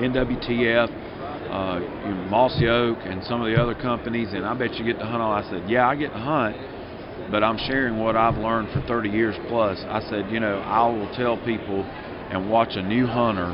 NWTF, 0.00 0.88
uh, 1.50 1.80
Mossy 2.28 2.68
Oak, 2.68 2.98
and 3.04 3.22
some 3.24 3.40
of 3.40 3.46
the 3.46 3.60
other 3.60 3.74
companies, 3.74 4.32
and 4.32 4.44
I 4.44 4.54
bet 4.54 4.74
you 4.74 4.84
get 4.84 4.98
to 4.98 5.06
hunt 5.06 5.22
all." 5.22 5.32
I 5.32 5.42
said, 5.48 5.68
"Yeah, 5.68 5.88
I 5.88 5.94
get 5.96 6.12
to 6.12 6.18
hunt, 6.18 6.56
but 7.30 7.44
I'm 7.44 7.58
sharing 7.58 7.98
what 7.98 8.16
I've 8.16 8.36
learned 8.36 8.70
for 8.70 8.80
30 8.82 9.10
years 9.10 9.36
plus." 9.48 9.84
I 9.88 10.00
said, 10.08 10.30
"You 10.30 10.40
know, 10.40 10.58
I 10.58 10.86
will 10.86 11.08
tell 11.14 11.36
people 11.38 11.86
and 12.32 12.50
watch 12.50 12.76
a 12.76 12.82
new 12.82 13.06
hunter 13.06 13.52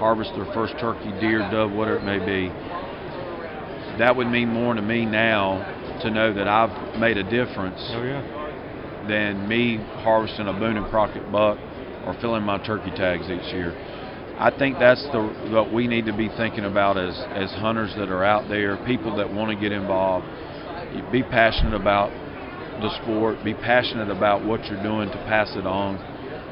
harvest 0.00 0.32
their 0.34 0.46
first 0.54 0.72
turkey, 0.80 1.12
deer, 1.20 1.40
dove, 1.50 1.72
whatever 1.72 1.98
it 1.98 2.04
may 2.04 2.18
be. 2.18 2.48
That 3.98 4.16
would 4.16 4.28
mean 4.28 4.48
more 4.48 4.74
to 4.74 4.80
me 4.80 5.04
now 5.04 5.60
to 6.02 6.10
know 6.10 6.32
that 6.32 6.48
I've 6.48 6.98
made 6.98 7.18
a 7.18 7.22
difference 7.22 7.80
Oh 7.92 8.02
yeah. 8.02 9.06
than 9.06 9.46
me 9.46 9.76
harvesting 9.76 10.48
a 10.48 10.52
Boone 10.54 10.78
and 10.78 10.86
Crockett 10.88 11.30
buck 11.30 11.58
or 12.06 12.16
filling 12.20 12.42
my 12.42 12.56
turkey 12.64 12.90
tags 12.96 13.28
each 13.28 13.52
year. 13.52 13.76
I 14.38 14.50
think 14.56 14.78
that's 14.78 15.02
the 15.12 15.20
what 15.52 15.70
we 15.70 15.86
need 15.86 16.06
to 16.06 16.16
be 16.16 16.30
thinking 16.38 16.64
about 16.64 16.96
as 16.96 17.12
as 17.36 17.50
hunters 17.60 17.92
that 17.98 18.08
are 18.08 18.24
out 18.24 18.48
there, 18.48 18.78
people 18.86 19.14
that 19.16 19.30
want 19.30 19.50
to 19.52 19.60
get 19.60 19.70
involved. 19.70 20.24
Be 21.12 21.22
passionate 21.22 21.74
about 21.74 22.08
the 22.80 22.88
sport. 23.02 23.44
Be 23.44 23.52
passionate 23.52 24.08
about 24.08 24.42
what 24.46 24.64
you're 24.64 24.82
doing 24.82 25.10
to 25.10 25.16
pass 25.28 25.54
it 25.56 25.66
on. 25.66 25.98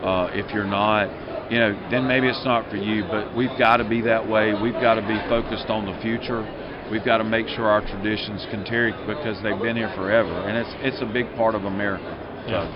Uh, 0.03 0.30
if 0.32 0.53
you're 0.55 0.64
not, 0.64 1.09
you 1.51 1.59
know, 1.59 1.74
then 1.90 2.07
maybe 2.07 2.28
it's 2.28 2.44
not 2.44 2.70
for 2.70 2.76
you. 2.76 3.05
But 3.11 3.34
we've 3.34 3.57
got 3.59 3.78
to 3.78 3.88
be 3.88 4.01
that 4.03 4.28
way. 4.28 4.55
We've 4.55 4.78
got 4.80 4.94
to 4.94 5.03
be 5.03 5.18
focused 5.28 5.68
on 5.68 5.86
the 5.86 5.99
future. 6.01 6.46
We've 6.90 7.05
got 7.05 7.18
to 7.18 7.24
make 7.24 7.49
sure 7.49 7.66
our 7.66 7.80
traditions 7.82 8.46
continue 8.51 8.94
because 9.07 9.42
they've 9.42 9.61
been 9.61 9.76
here 9.76 9.92
forever, 9.94 10.49
and 10.49 10.57
it's 10.57 10.70
it's 10.80 11.03
a 11.03 11.12
big 11.12 11.26
part 11.36 11.55
of 11.55 11.64
America. 11.64 12.05
So, 12.46 12.53
Yeah. 12.53 12.68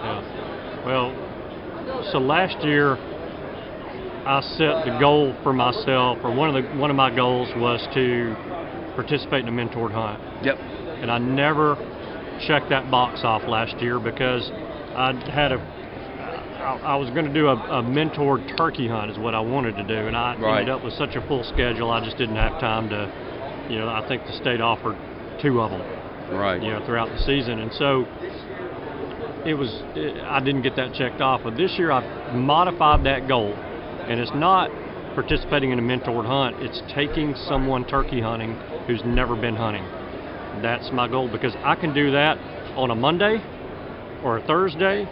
Yeah. 0.00 0.86
Well, 0.86 2.10
so 2.10 2.18
last 2.18 2.64
year 2.64 2.96
I 4.26 4.40
set 4.40 4.84
the 4.84 4.96
goal 4.98 5.34
for 5.42 5.52
myself, 5.52 6.18
or 6.24 6.34
one 6.34 6.54
of 6.54 6.62
the 6.62 6.68
one 6.78 6.90
of 6.90 6.96
my 6.96 7.14
goals 7.14 7.48
was 7.56 7.86
to 7.94 8.34
participate 8.94 9.46
in 9.46 9.48
a 9.48 9.52
mentored 9.52 9.92
hunt, 9.92 10.20
Yep. 10.44 10.58
and 11.02 11.10
I 11.10 11.18
never 11.18 11.76
checked 12.46 12.70
that 12.70 12.90
box 12.90 13.20
off 13.22 13.42
last 13.46 13.80
year 13.80 13.98
because 14.00 14.50
I 14.96 15.12
had 15.30 15.52
a 15.52 15.58
I, 16.60 16.92
I 16.92 16.96
was 16.96 17.10
going 17.10 17.24
to 17.24 17.32
do 17.32 17.48
a, 17.48 17.54
a 17.54 17.82
mentored 17.82 18.56
turkey 18.56 18.88
hunt 18.88 19.10
is 19.10 19.18
what 19.18 19.34
I 19.34 19.40
wanted 19.40 19.76
to 19.76 19.84
do, 19.84 20.06
and 20.06 20.16
I 20.16 20.36
Right. 20.36 20.60
ended 20.60 20.74
up 20.74 20.84
with 20.84 20.94
such 20.94 21.16
a 21.16 21.20
full 21.26 21.44
schedule 21.44 21.90
I 21.90 22.00
just 22.04 22.16
didn't 22.18 22.36
have 22.36 22.60
time 22.60 22.88
to, 22.90 23.10
you 23.68 23.78
know, 23.78 23.88
I 23.88 24.06
think 24.06 24.26
the 24.26 24.32
state 24.34 24.60
offered 24.60 24.96
two 25.40 25.60
of 25.60 25.70
them 25.70 25.82
Right. 26.30 26.62
you 26.62 26.70
know, 26.70 26.84
throughout 26.84 27.08
the 27.10 27.18
season. 27.18 27.58
And 27.58 27.72
so 27.72 28.06
it 29.44 29.54
was, 29.54 29.70
it, 29.96 30.22
I 30.24 30.40
didn't 30.40 30.62
get 30.62 30.76
that 30.76 30.92
checked 30.92 31.20
off. 31.20 31.40
But 31.42 31.56
this 31.56 31.72
year 31.78 31.90
I've 31.90 32.34
modified 32.34 33.04
that 33.04 33.26
goal. 33.26 33.54
And 34.08 34.20
it's 34.20 34.32
not 34.34 34.70
participating 35.14 35.70
in 35.70 35.78
a 35.78 35.82
mentored 35.82 36.26
hunt, 36.26 36.56
it's 36.60 36.82
taking 36.94 37.34
someone 37.48 37.84
turkey 37.84 38.20
hunting 38.20 38.54
who's 38.86 39.02
never 39.04 39.34
been 39.34 39.56
hunting. 39.56 39.84
That's 40.62 40.90
my 40.92 41.08
goal 41.08 41.28
because 41.28 41.54
I 41.64 41.74
can 41.74 41.92
do 41.94 42.12
that 42.12 42.38
on 42.76 42.90
a 42.90 42.94
Monday 42.94 43.42
or 44.22 44.38
a 44.38 44.42
Thursday 44.42 45.08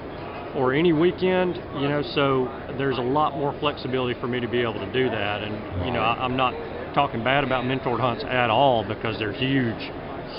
or 0.55 0.73
any 0.73 0.93
weekend, 0.93 1.57
you 1.81 1.89
know, 1.89 2.03
so 2.15 2.49
there's 2.79 2.99
a 2.99 3.03
lot 3.03 3.37
more 3.37 3.55
flexibility 3.61 4.19
for 4.21 4.27
me 4.29 4.41
to 4.41 4.49
be 4.49 4.61
able 4.63 4.75
to 4.75 4.93
do 4.93 5.09
that. 5.11 5.43
And, 5.43 5.87
you 5.87 5.93
know, 5.93 6.01
I, 6.01 6.25
I'm 6.25 6.37
not 6.37 6.55
talking 6.95 7.23
bad 7.23 7.45
about 7.45 7.65
mentored 7.65 8.01
hunts 8.01 8.25
at 8.25 8.51
all 8.51 8.85
because 8.85 9.19
they're 9.19 9.33
huge, 9.33 9.91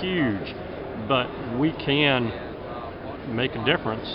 huge. 0.02 0.56
But 1.08 1.58
we 1.58 1.72
can 1.74 2.32
make 3.36 3.56
a 3.56 3.64
difference 3.66 4.08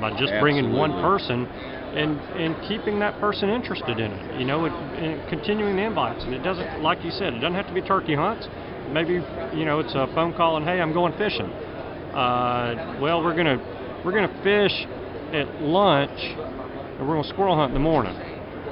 by 0.00 0.18
just 0.18 0.32
bringing 0.40 0.72
one 0.72 0.92
person 1.00 1.46
and, 1.46 2.18
and 2.36 2.68
keeping 2.68 2.98
that 2.98 3.20
person 3.20 3.48
interested 3.48 4.00
in 4.00 4.10
it, 4.10 4.40
you 4.40 4.44
know, 4.44 4.64
and, 4.64 4.74
and 4.96 5.28
continuing 5.28 5.76
the 5.76 5.82
invites. 5.82 6.24
And 6.24 6.34
it 6.34 6.42
doesn't, 6.42 6.82
like 6.82 7.04
you 7.04 7.10
said, 7.12 7.34
it 7.34 7.38
doesn't 7.38 7.54
have 7.54 7.68
to 7.68 7.74
be 7.74 7.82
turkey 7.82 8.14
hunts. 8.14 8.48
Maybe, 8.90 9.14
you 9.54 9.64
know, 9.64 9.78
it's 9.80 9.94
a 9.94 10.08
phone 10.14 10.34
call 10.34 10.56
and, 10.56 10.66
hey, 10.66 10.80
I'm 10.80 10.92
going 10.92 11.16
fishing. 11.16 11.46
Uh, 11.46 12.98
well, 13.00 13.22
we're 13.22 13.34
gonna 13.36 13.58
we're 14.04 14.12
gonna 14.12 14.42
fish 14.42 14.86
at 15.34 15.62
lunch, 15.62 16.18
and 16.20 17.08
we're 17.08 17.16
gonna 17.16 17.28
squirrel 17.28 17.56
hunt 17.56 17.70
in 17.70 17.74
the 17.74 17.80
morning. 17.80 18.14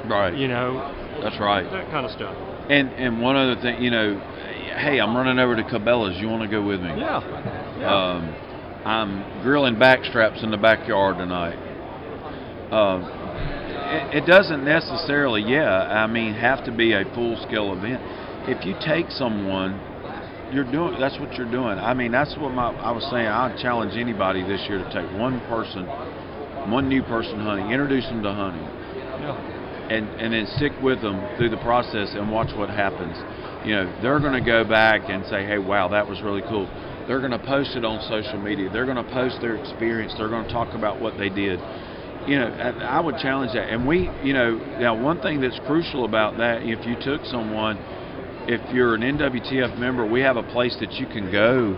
Right. 0.08 0.34
You 0.36 0.48
know, 0.48 1.20
That's 1.22 1.38
right. 1.38 1.64
that 1.70 1.90
kind 1.90 2.06
of 2.06 2.12
stuff. 2.12 2.36
And 2.70 2.88
and 2.90 3.20
one 3.20 3.36
other 3.36 3.60
thing, 3.60 3.82
you 3.82 3.90
know, 3.90 4.18
hey, 4.78 5.00
I'm 5.00 5.16
running 5.16 5.38
over 5.38 5.56
to 5.56 5.62
Cabela's. 5.62 6.20
You 6.20 6.28
want 6.28 6.42
to 6.42 6.48
go 6.48 6.64
with 6.64 6.80
me? 6.80 6.88
Yeah. 6.88 7.20
Yeah. 7.78 8.12
Um, 8.12 8.34
I'm 8.84 9.42
grilling 9.42 9.76
backstraps 9.76 10.42
in 10.42 10.50
the 10.50 10.56
backyard 10.56 11.18
tonight. 11.18 11.56
Um, 12.72 13.04
it, 13.92 14.24
it 14.24 14.26
doesn't 14.26 14.64
necessarily, 14.64 15.42
yeah, 15.42 16.02
I 16.02 16.06
mean, 16.06 16.34
have 16.34 16.64
to 16.64 16.72
be 16.72 16.92
a 16.92 17.04
full 17.14 17.36
scale 17.46 17.72
event. 17.72 18.00
If 18.48 18.64
you 18.66 18.74
take 18.84 19.10
someone, 19.10 19.78
you're 20.52 20.70
doing 20.70 20.98
that's 20.98 21.18
what 21.18 21.34
you're 21.34 21.50
doing. 21.50 21.78
I 21.78 21.94
mean, 21.94 22.12
that's 22.12 22.36
what 22.36 22.52
my 22.52 22.70
I 22.74 22.90
was 22.90 23.04
saying. 23.10 23.26
I 23.26 23.56
challenge 23.60 23.94
anybody 23.96 24.42
this 24.42 24.60
year 24.68 24.78
to 24.78 24.88
take 24.92 25.06
one 25.18 25.40
person, 25.46 25.86
one 26.70 26.88
new 26.88 27.02
person 27.02 27.40
hunting, 27.40 27.70
introduce 27.70 28.06
them 28.06 28.22
to 28.22 28.32
hunting 28.32 28.62
yeah. 28.62 29.88
and 29.90 30.08
and 30.20 30.32
then 30.32 30.46
stick 30.56 30.72
with 30.82 31.00
them 31.00 31.20
through 31.36 31.50
the 31.50 31.58
process 31.58 32.14
and 32.14 32.30
watch 32.30 32.54
what 32.56 32.70
happens. 32.70 33.16
You 33.66 33.76
know, 33.76 33.98
they're 34.02 34.18
going 34.18 34.38
to 34.38 34.44
go 34.44 34.64
back 34.64 35.08
and 35.08 35.24
say, 35.26 35.44
"Hey, 35.44 35.58
wow, 35.58 35.88
that 35.88 36.08
was 36.08 36.20
really 36.22 36.42
cool." 36.42 36.68
They're 37.06 37.20
going 37.20 37.32
to 37.32 37.38
post 37.38 37.74
it 37.74 37.84
on 37.84 38.00
social 38.08 38.38
media. 38.40 38.70
They're 38.70 38.86
going 38.86 39.02
to 39.02 39.12
post 39.12 39.40
their 39.40 39.56
experience. 39.56 40.14
They're 40.16 40.28
going 40.28 40.46
to 40.46 40.52
talk 40.52 40.74
about 40.74 41.00
what 41.00 41.18
they 41.18 41.28
did. 41.28 41.58
You 42.26 42.38
know, 42.38 42.46
I 42.46 43.00
would 43.00 43.18
challenge 43.18 43.52
that. 43.54 43.68
And 43.68 43.86
we, 43.86 44.08
you 44.22 44.32
know, 44.32 44.54
now 44.78 44.94
one 44.94 45.20
thing 45.20 45.40
that's 45.40 45.58
crucial 45.66 46.04
about 46.04 46.38
that, 46.38 46.62
if 46.62 46.86
you 46.86 46.94
took 47.02 47.24
someone, 47.26 47.76
if 48.46 48.62
you're 48.72 48.94
an 48.94 49.02
NWTF 49.02 49.76
member, 49.78 50.06
we 50.06 50.20
have 50.20 50.36
a 50.36 50.44
place 50.44 50.76
that 50.78 50.92
you 50.92 51.06
can 51.06 51.32
go, 51.32 51.74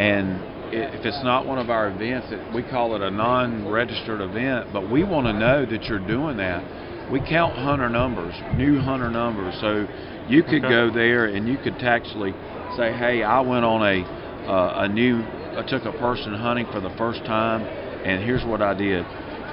and 0.00 0.42
if 0.72 1.04
it's 1.04 1.22
not 1.22 1.46
one 1.46 1.58
of 1.58 1.70
our 1.70 1.88
events, 1.88 2.26
we 2.54 2.62
call 2.62 2.94
it 2.96 3.02
a 3.02 3.10
non-registered 3.10 4.20
event. 4.20 4.72
But 4.72 4.90
we 4.90 5.04
want 5.04 5.26
to 5.26 5.32
know 5.32 5.64
that 5.64 5.84
you're 5.84 6.06
doing 6.06 6.36
that. 6.38 6.64
We 7.10 7.20
count 7.20 7.54
hunter 7.54 7.88
numbers, 7.88 8.34
new 8.56 8.80
hunter 8.80 9.10
numbers. 9.10 9.54
So 9.60 9.86
you 10.28 10.42
could 10.42 10.64
Okay. 10.64 10.68
go 10.68 10.90
there 10.90 11.26
and 11.26 11.46
you 11.48 11.56
could 11.58 11.82
actually 11.82 12.34
say, 12.76 12.92
"Hey, 12.92 13.22
I 13.22 13.40
went 13.40 13.64
on 13.64 13.82
a 13.82 14.04
uh, 14.50 14.82
a 14.84 14.88
new, 14.88 15.22
I 15.56 15.62
took 15.62 15.84
a 15.84 15.92
person 15.92 16.34
hunting 16.34 16.66
for 16.72 16.80
the 16.80 16.90
first 16.90 17.24
time, 17.24 17.62
and 18.04 18.22
here's 18.22 18.44
what 18.44 18.60
I 18.60 18.74
did," 18.74 19.04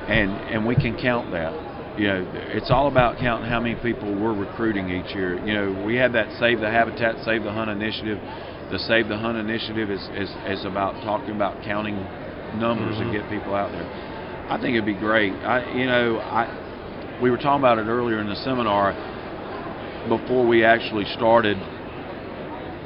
and 0.07 0.32
and 0.49 0.66
we 0.66 0.76
can 0.76 0.95
count 0.97 1.32
that. 1.32 1.53
You 1.97 2.07
know, 2.07 2.26
it's 2.53 2.72
all 2.72 2.88
about 2.88 3.18
counting 3.20 3.47
how 3.47 3.59
many 3.59 3.76
people 3.76 4.11
we're 4.16 4.34
recruiting 4.34 4.89
each 4.89 5.14
year. 5.14 5.38
You 5.45 5.53
know, 5.53 5.84
we 5.86 5.95
had 5.95 6.14
that 6.14 6.32
Save 6.39 6.59
the 6.59 6.70
Habitat, 6.70 7.18
Save 7.24 7.43
the 7.43 7.51
Hunt 7.51 7.70
initiative. 7.70 8.20
The 8.74 8.80
Save 8.80 9.07
the 9.07 9.19
Hunt 9.19 9.38
initiative 9.38 9.91
is 9.91 10.01
is, 10.17 10.32
is 10.47 10.65
about 10.65 10.95
talking 11.03 11.36
about 11.36 11.61
counting 11.61 12.07
numbers 12.57 12.97
and 12.97 13.09
Mhm. 13.09 13.11
get 13.11 13.30
people 13.30 13.53
out 13.53 13.71
there. 13.71 13.86
I 14.49 14.57
think 14.57 14.74
it'd 14.74 14.84
be 14.84 14.95
great. 14.95 15.36
I, 15.45 15.69
you 15.76 15.86
know, 15.86 16.17
I 16.17 16.47
we 17.21 17.30
were 17.30 17.38
talking 17.38 17.61
about 17.61 17.78
it 17.78 17.86
earlier 17.86 18.17
in 18.17 18.28
the 18.28 18.36
seminar 18.36 18.95
before 20.09 20.47
we 20.47 20.63
actually 20.63 21.05
started 21.05 21.59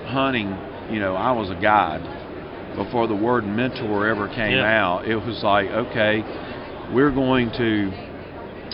hunting. 0.08 0.58
You 0.90 1.00
know, 1.00 1.16
I 1.16 1.32
was 1.32 1.50
a 1.50 1.56
guide 1.56 2.02
before 2.76 3.08
the 3.08 3.16
word 3.16 3.46
mentor 3.46 4.08
ever 4.08 4.28
came 4.28 4.58
Yeah. 4.58 4.84
out. 4.84 5.06
It 5.06 5.16
was 5.16 5.42
like, 5.42 5.70
okay, 5.72 6.22
we're 6.92 7.12
going 7.12 7.50
to. 7.52 7.94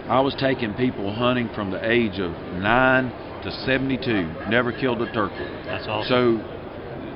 I 0.09 0.19
was 0.19 0.33
taking 0.33 0.73
people 0.73 1.13
hunting 1.13 1.49
from 1.49 1.69
the 1.69 1.79
age 1.87 2.17
of 2.19 2.31
nine 2.55 3.13
to 3.43 3.51
72, 3.51 4.27
never 4.49 4.71
killed 4.71 5.01
a 5.03 5.05
turkey. 5.13 5.45
That's 5.65 5.87
awesome. 5.87 6.41
So 6.41 6.52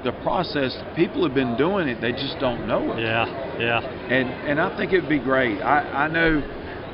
the 0.04 0.12
process, 0.24 0.76
people 0.96 1.24
have 1.24 1.34
been 1.34 1.58
doing 1.58 1.88
it, 1.88 2.00
they 2.02 2.12
just 2.12 2.40
don't 2.40 2.68
know 2.68 2.94
it. 2.94 3.02
yeah. 3.02 3.26
Yeah. 3.60 3.80
And 3.82 4.30
and 4.48 4.60
I 4.62 4.76
think 4.78 4.94
it'd 4.94 5.10
be 5.10 5.20
great. 5.20 5.62
I 5.62 6.06
I 6.06 6.08
know 6.08 6.42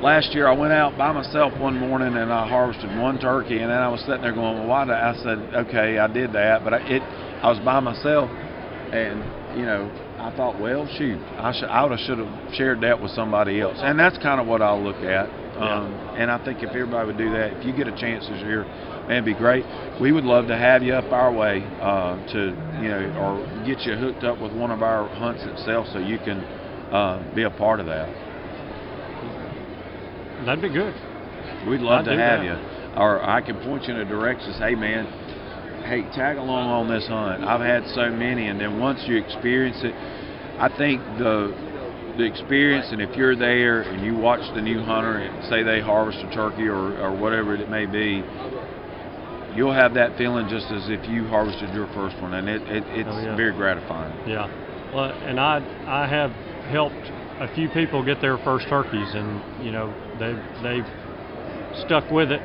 last 0.00 0.34
year 0.34 0.48
I 0.48 0.52
went 0.52 0.72
out 0.72 0.96
by 0.96 1.12
myself 1.12 1.56
one 1.58 1.78
morning 1.78 2.16
and 2.16 2.32
I 2.32 2.48
harvested 2.48 2.98
one 2.98 3.18
turkey 3.18 3.58
and 3.60 3.70
then 3.70 3.78
I 3.78 3.88
was 3.88 4.00
sitting 4.00 4.22
there 4.22 4.32
going, 4.32 4.58
well, 4.58 4.66
why 4.66 4.84
did 4.84 4.94
I 4.94 5.10
I 5.10 5.14
said, 5.22 5.38
okay, 5.68 5.98
I 5.98 6.06
did 6.08 6.32
that, 6.32 6.64
but 6.64 6.74
I, 6.74 6.78
it 6.88 7.02
I 7.42 7.50
was 7.50 7.58
by 7.60 7.80
myself 7.80 8.30
and 8.30 9.58
you 9.58 9.66
know 9.66 9.90
I 10.18 10.34
thought, 10.36 10.58
well, 10.58 10.88
shoot, 10.96 11.18
I 11.36 11.52
should 11.52 11.68
I 11.68 11.82
would 11.82 11.90
have 11.92 12.00
should 12.00 12.18
have 12.18 12.54
shared 12.54 12.80
that 12.80 13.00
with 13.00 13.10
somebody 13.12 13.60
else, 13.60 13.76
and 13.82 13.98
that's 13.98 14.16
kind 14.18 14.40
of 14.40 14.46
what 14.46 14.62
I'll 14.62 14.82
look 14.82 14.96
at. 15.04 15.28
Um, 15.54 15.92
and 16.18 16.30
I 16.30 16.42
think 16.44 16.62
if 16.62 16.70
everybody 16.70 17.06
would 17.06 17.18
do 17.18 17.30
that, 17.30 17.58
if 17.58 17.64
you 17.64 17.72
get 17.76 17.86
a 17.86 17.94
chance 17.96 18.26
this 18.26 18.40
year, 18.40 18.64
man, 19.08 19.22
it'd 19.22 19.24
be 19.24 19.34
great. 19.34 19.64
We 20.00 20.12
would 20.12 20.24
love 20.24 20.46
to 20.48 20.56
have 20.56 20.82
you 20.82 20.94
up 20.94 21.12
our 21.12 21.32
way 21.32 21.62
uh, 21.80 22.16
to, 22.32 22.38
you 22.82 22.88
know, 22.88 23.14
or 23.18 23.64
get 23.66 23.80
you 23.86 23.96
hooked 23.96 24.24
up 24.24 24.40
with 24.40 24.52
one 24.52 24.70
of 24.70 24.82
our 24.82 25.08
hunts 25.08 25.42
itself, 25.44 25.86
so 25.92 25.98
you 25.98 26.18
can 26.18 26.38
uh, 26.40 27.34
be 27.34 27.42
a 27.42 27.50
part 27.50 27.80
of 27.80 27.86
that. 27.86 28.08
That'd 30.44 30.62
be 30.62 30.68
good. 30.68 30.94
We'd 31.68 31.80
love 31.80 32.06
I'd 32.06 32.10
to 32.10 32.18
have 32.18 32.40
that. 32.40 32.44
you, 32.44 33.00
or 33.00 33.22
I 33.22 33.40
can 33.40 33.56
point 33.64 33.84
you 33.84 33.94
in 33.94 34.00
a 34.00 34.04
direction. 34.04 34.52
Say, 34.54 34.70
hey, 34.70 34.74
man, 34.74 35.06
hey, 35.84 36.02
tag 36.14 36.36
along 36.36 36.68
on 36.68 36.88
this 36.88 37.06
hunt. 37.06 37.44
I've 37.44 37.60
had 37.60 37.86
so 37.94 38.10
many, 38.10 38.48
and 38.48 38.60
then 38.60 38.78
once 38.78 39.00
you 39.06 39.16
experience 39.16 39.78
it, 39.82 39.94
I 40.58 40.68
think 40.76 41.00
the 41.18 41.72
the 42.16 42.24
experience, 42.24 42.86
and 42.92 43.02
if 43.02 43.16
you're 43.16 43.34
there 43.34 43.82
and 43.82 44.04
you 44.04 44.16
watch 44.16 44.40
the 44.54 44.62
new 44.62 44.80
hunter 44.80 45.18
and 45.18 45.44
say 45.50 45.64
they 45.64 45.80
harvest 45.80 46.18
a 46.18 46.32
turkey 46.32 46.68
or, 46.68 46.96
or 47.02 47.10
whatever 47.16 47.56
it 47.56 47.68
may 47.68 47.86
be, 47.86 48.22
you'll 49.54 49.72
have 49.72 49.94
that 49.94 50.16
feeling 50.18 50.48
just 50.48 50.66
as 50.70 50.88
if 50.88 51.08
you 51.08 51.26
harvested 51.28 51.72
your 51.74 51.86
first 51.94 52.20
one, 52.20 52.34
and 52.34 52.48
it, 52.48 52.62
it 52.62 52.84
it's 52.88 53.08
Oh, 53.10 53.20
yeah. 53.20 53.36
very 53.36 53.52
gratifying. 53.52 54.12
Yeah. 54.28 54.48
Well, 54.94 55.10
and 55.10 55.40
I 55.40 55.58
I 55.86 56.06
have 56.06 56.30
helped 56.70 57.10
a 57.40 57.48
few 57.54 57.68
people 57.70 58.02
get 58.04 58.20
their 58.20 58.38
first 58.38 58.68
turkeys, 58.68 59.14
and 59.14 59.64
you 59.64 59.72
know 59.72 59.92
they 60.18 60.34
they've 60.62 60.86
stuck 61.86 62.10
with 62.10 62.30
it. 62.30 62.42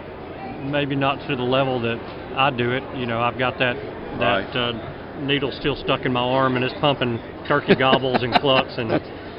Maybe 0.64 0.96
not 0.96 1.26
to 1.28 1.36
the 1.36 1.44
level 1.44 1.80
that 1.82 2.00
I 2.36 2.50
do 2.52 2.72
it. 2.72 2.84
You 2.98 3.06
know, 3.06 3.22
I've 3.22 3.38
got 3.38 3.60
that 3.60 3.76
that 4.20 4.56
uh, 4.56 5.22
needle 5.22 5.52
still 5.52 5.76
stuck 5.76 6.06
in 6.06 6.14
my 6.14 6.22
arm, 6.22 6.56
and 6.56 6.66
it's 6.66 6.74
pumping 6.82 7.20
turkey 7.48 7.76
gobbles 7.80 8.24
and 8.24 8.34
clucks 8.36 8.78
and 8.78 8.90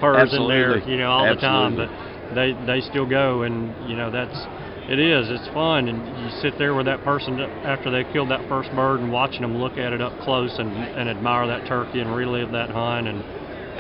purrs 0.01 0.33
in 0.33 0.49
there. 0.49 0.79
You 0.89 0.97
know, 0.99 1.11
all 1.11 1.35
the 1.35 1.41
time. 1.41 1.77
But 1.77 1.91
they 2.35 2.53
they 2.67 2.81
still 2.81 3.07
go, 3.07 3.43
and 3.43 3.75
you 3.91 3.97
know 3.97 4.11
that's 4.11 4.39
it 4.91 4.99
is. 4.99 5.31
It's 5.31 5.47
fun, 5.55 5.89
and 5.89 5.99
you 6.19 6.41
sit 6.43 6.59
there 6.59 6.75
with 6.75 6.87
that 6.87 7.05
person 7.05 7.39
after 7.39 7.91
they 7.91 8.03
killed 8.13 8.31
that 8.31 8.47
first 8.49 8.71
bird 8.73 8.99
and 9.01 9.13
watching 9.13 9.43
them 9.43 9.57
look 9.57 9.79
at 9.79 9.93
it 9.93 10.03
up 10.03 10.19
close 10.21 10.59
and, 10.59 10.69
and 10.69 11.09
admire 11.09 11.47
that 11.47 11.69
turkey 11.69 12.01
and 12.01 12.15
relive 12.15 12.51
that 12.51 12.71
hunt. 12.71 13.07
And 13.07 13.19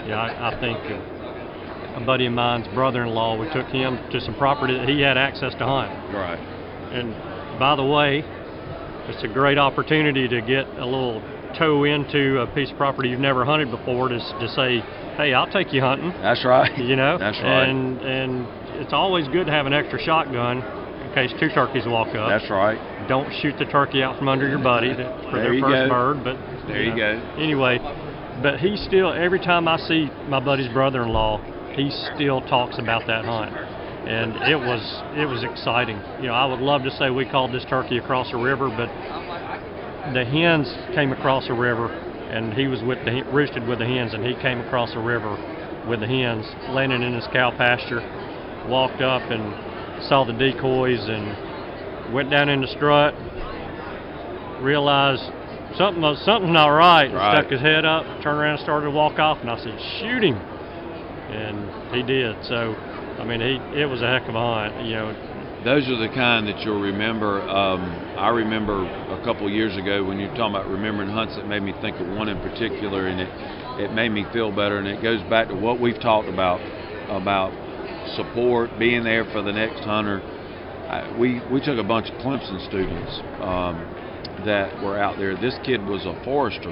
yeah, 0.08 0.20
I, 0.20 0.54
I 0.54 0.61
think 0.61 0.78
uh, 0.78 2.00
a 2.00 2.06
buddy 2.06 2.26
of 2.26 2.32
mine's 2.32 2.68
brother-in-law, 2.68 3.40
we 3.40 3.52
took 3.52 3.66
him 3.66 3.98
to 4.12 4.20
some 4.20 4.34
property 4.36 4.74
that 4.78 4.88
he 4.88 5.00
had 5.00 5.18
access 5.18 5.52
to 5.54 5.66
hunt. 5.66 5.90
Right. 6.14 6.38
And 6.38 7.58
by 7.58 7.74
the 7.74 7.84
way, 7.84 8.22
it's 9.11 9.24
a 9.24 9.28
great 9.28 9.58
opportunity 9.58 10.28
to 10.28 10.40
get 10.40 10.66
a 10.78 10.86
little 10.86 11.20
toe 11.58 11.82
into 11.82 12.40
a 12.40 12.46
piece 12.54 12.70
of 12.70 12.76
property 12.76 13.08
you've 13.08 13.18
never 13.18 13.44
hunted 13.44 13.72
before 13.72 14.08
to, 14.08 14.18
to 14.18 14.48
say, 14.54 14.78
hey, 15.16 15.34
I'll 15.34 15.50
take 15.50 15.72
you 15.72 15.80
hunting 15.80 16.12
That's 16.22 16.44
right. 16.44 16.78
you 16.78 16.94
know. 16.94 17.18
That's 17.18 17.38
right. 17.42 17.68
And 17.68 17.98
and 18.00 18.46
it's 18.80 18.92
always 18.92 19.26
good 19.28 19.46
to 19.46 19.52
have 19.52 19.66
an 19.66 19.72
extra 19.72 20.00
shotgun 20.00 20.62
in 21.11 21.28
case 21.28 21.32
two 21.40 21.48
turkeys 21.50 21.84
walk 21.86 22.14
up. 22.14 22.28
That's 22.28 22.50
right. 22.50 22.78
Don't 23.08 23.30
shoot 23.42 23.54
the 23.58 23.64
turkey 23.66 24.02
out 24.02 24.18
from 24.18 24.28
under 24.28 24.48
your 24.48 24.62
buddy 24.62 24.94
for 24.94 25.38
There 25.38 25.52
their 25.52 25.61
first 25.61 25.88
go. 25.88 25.88
bird. 25.88 26.24
But 26.24 26.36
There 26.66 26.82
you 26.82 26.90
know, 26.90 26.96
go. 26.96 27.42
Anyway, 27.42 27.78
but 28.42 28.61
he 28.61 28.76
still 28.76 29.12
every 29.12 29.40
time 29.40 29.66
I 29.68 29.76
see 29.76 30.08
my 30.28 30.40
buddy's 30.40 30.72
brother-in-law, 30.72 31.74
he 31.74 31.90
still 32.14 32.40
talks 32.42 32.78
about 32.78 33.06
that 33.06 33.24
hunt. 33.24 33.54
And 33.54 34.32
it 34.48 34.56
was 34.56 34.80
it 35.18 35.26
was 35.26 35.44
exciting. 35.44 36.00
You 36.20 36.28
know, 36.28 36.34
I 36.34 36.46
would 36.46 36.61
love 36.61 36.82
to 36.84 36.90
say 36.92 37.11
we 37.11 37.26
called 37.26 37.52
this 37.52 37.64
turkey 37.68 37.98
across 37.98 38.30
the 38.30 38.38
river, 38.38 38.68
but 38.68 38.88
the 40.14 40.24
hens 40.24 40.72
came 40.94 41.12
across 41.12 41.46
the 41.48 41.54
river, 41.54 41.88
and 41.88 42.54
he 42.54 42.66
was 42.66 42.82
with 42.82 43.04
the 43.04 43.22
roosted 43.30 43.66
with 43.66 43.78
the 43.78 43.86
hens, 43.86 44.14
and 44.14 44.24
he 44.24 44.34
came 44.40 44.61
across 44.61 44.94
the 44.94 45.00
river 45.00 45.36
with 45.86 46.00
the 46.00 46.06
hens, 46.06 46.46
landing 46.70 47.02
in 47.02 47.12
his 47.14 47.26
cow 47.32 47.50
pasture, 47.50 48.00
walked 48.68 49.02
up 49.02 49.22
and 49.30 49.69
saw 50.09 50.24
the 50.24 50.32
decoys, 50.32 51.09
and 51.09 52.14
went 52.14 52.30
down 52.30 52.48
in 52.48 52.61
the 52.61 52.68
strut, 52.68 53.14
realized 54.62 55.22
something 55.76 56.03
was 56.03 56.18
something's 56.24 56.53
not 56.53 56.68
right, 56.68 57.12
Right. 57.12 57.38
stuck 57.38 57.51
his 57.51 57.61
head 57.61 57.84
up, 57.84 58.05
turned 58.22 58.38
around 58.38 58.55
and 58.55 58.61
started 58.61 58.86
to 58.86 58.90
walk 58.92 59.18
off, 59.18 59.38
and 59.40 59.51
I 59.51 59.57
said, 59.57 59.76
shoot 59.98 60.22
him, 60.24 60.36
and 61.30 61.94
he 61.94 62.03
did. 62.03 62.36
So, 62.44 62.74
I 63.18 63.24
mean, 63.24 63.40
he 63.40 63.61
it 63.78 63.86
was 63.86 64.03
a 64.03 64.09
heck 64.09 64.28
of 64.28 64.34
a 64.34 64.40
hunt, 64.40 64.86
you 64.86 64.94
know. 64.94 65.14
Those 65.64 65.88
are 65.90 65.96
the 65.96 66.09
kind 66.09 66.48
that 66.48 66.59
you'll 66.64 66.80
remember. 66.80 67.42
Um, 67.42 67.82
I 68.16 68.28
remember 68.28 68.80
a 69.12 69.22
couple 69.22 69.48
years 69.51 69.76
ago 69.76 70.03
when 70.03 70.18
you're 70.18 70.34
talking 70.34 70.57
about 70.57 70.68
remembering 70.68 71.11
hunts 71.11 71.36
that 71.36 71.46
made 71.46 71.62
me 71.62 71.74
think 71.82 72.01
of 72.01 72.09
one 72.09 72.28
in 72.28 72.38
particular, 72.40 73.09
and 73.09 73.20
it 73.20 73.28
it 73.78 73.92
made 73.92 74.09
me 74.09 74.24
feel 74.32 74.51
better. 74.51 74.78
And 74.78 74.88
it 74.88 75.03
goes 75.03 75.20
back 75.28 75.48
to 75.48 75.55
what 75.55 75.78
we've 75.78 76.01
talked 76.01 76.30
about 76.30 76.61
about 77.11 77.53
support, 78.16 78.70
being 78.78 79.04
there 79.04 79.24
for 79.32 79.42
the 79.42 79.52
next 79.52 79.80
hunter. 79.84 80.20
I, 80.20 81.16
we 81.18 81.40
we 81.52 81.61
took 81.61 81.78
a 81.78 81.84
bunch 81.84 82.08
of 82.11 82.14
Clemson 82.18 82.66
students 82.68 83.20
um, 83.40 83.78
that 84.44 84.82
were 84.82 84.98
out 84.98 85.18
there. 85.18 85.36
This 85.36 85.54
kid 85.64 85.84
was 85.86 86.04
a 86.04 86.20
forester, 86.24 86.70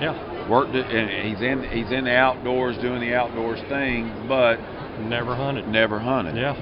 Yeah, 0.00 0.48
worked 0.50 0.74
it, 0.74 0.86
and 0.86 1.26
he's 1.28 1.40
in 1.40 1.62
he's 1.70 1.92
in 1.92 2.04
the 2.04 2.14
outdoors 2.14 2.76
doing 2.78 3.00
the 3.00 3.14
outdoors 3.14 3.60
thing, 3.68 4.26
but 4.28 4.56
never 5.02 5.34
hunted. 5.36 5.68
never 5.68 5.98
hunted. 6.00 6.36
Yeah, 6.36 6.54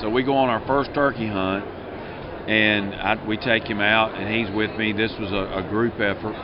So 0.00 0.10
we 0.10 0.22
go 0.22 0.34
on 0.36 0.48
our 0.50 0.64
first 0.66 0.92
turkey 0.94 1.26
hunt, 1.26 1.64
and 2.48 2.94
I, 2.94 3.24
we 3.26 3.36
take 3.38 3.64
him 3.64 3.80
out, 3.80 4.14
and 4.14 4.28
he's 4.28 4.54
with 4.54 4.76
me. 4.78 4.92
This 4.92 5.12
was 5.18 5.32
a, 5.32 5.64
a 5.64 5.68
group 5.70 5.94
effort. 5.94 6.36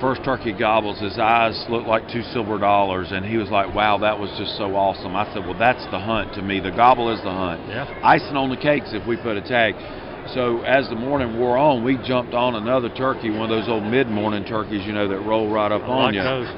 First 0.00 0.24
turkey 0.24 0.52
gobbles, 0.52 0.98
his 1.00 1.18
eyes 1.18 1.64
looked 1.70 1.86
like 1.88 2.06
two 2.12 2.22
silver 2.34 2.58
dollars, 2.58 3.12
and 3.12 3.24
he 3.24 3.38
was 3.38 3.48
like, 3.48 3.74
"Wow, 3.74 3.96
that 3.98 4.18
was 4.18 4.30
just 4.36 4.56
so 4.58 4.76
awesome." 4.76 5.16
I 5.16 5.24
said, 5.32 5.46
"Well, 5.46 5.58
that's 5.58 5.84
the 5.86 5.98
hunt 5.98 6.34
to 6.34 6.42
me. 6.42 6.60
The 6.60 6.70
gobble 6.70 7.10
is 7.10 7.20
the 7.22 7.32
hunt. 7.32 7.62
yeah. 7.68 7.86
Icing 8.02 8.36
on 8.36 8.50
the 8.50 8.56
cakes 8.58 8.92
if 8.92 9.06
we 9.06 9.16
put 9.16 9.36
a 9.36 9.40
tag." 9.40 9.74
So 10.34 10.60
as 10.62 10.88
the 10.90 10.96
morning 10.96 11.38
wore 11.38 11.56
on, 11.56 11.82
we 11.84 11.96
jumped 11.96 12.34
on 12.34 12.56
another 12.56 12.88
turkey, 12.90 13.30
one 13.30 13.42
of 13.42 13.48
those 13.48 13.68
old 13.68 13.84
mid-morning 13.84 14.44
turkeys, 14.44 14.84
you 14.84 14.92
know, 14.92 15.08
that 15.08 15.20
roll 15.20 15.48
right 15.48 15.70
up 15.72 15.82
I 15.82 15.86
on 15.86 16.02
like 16.06 16.14
you 16.14 16.22
those. 16.22 16.48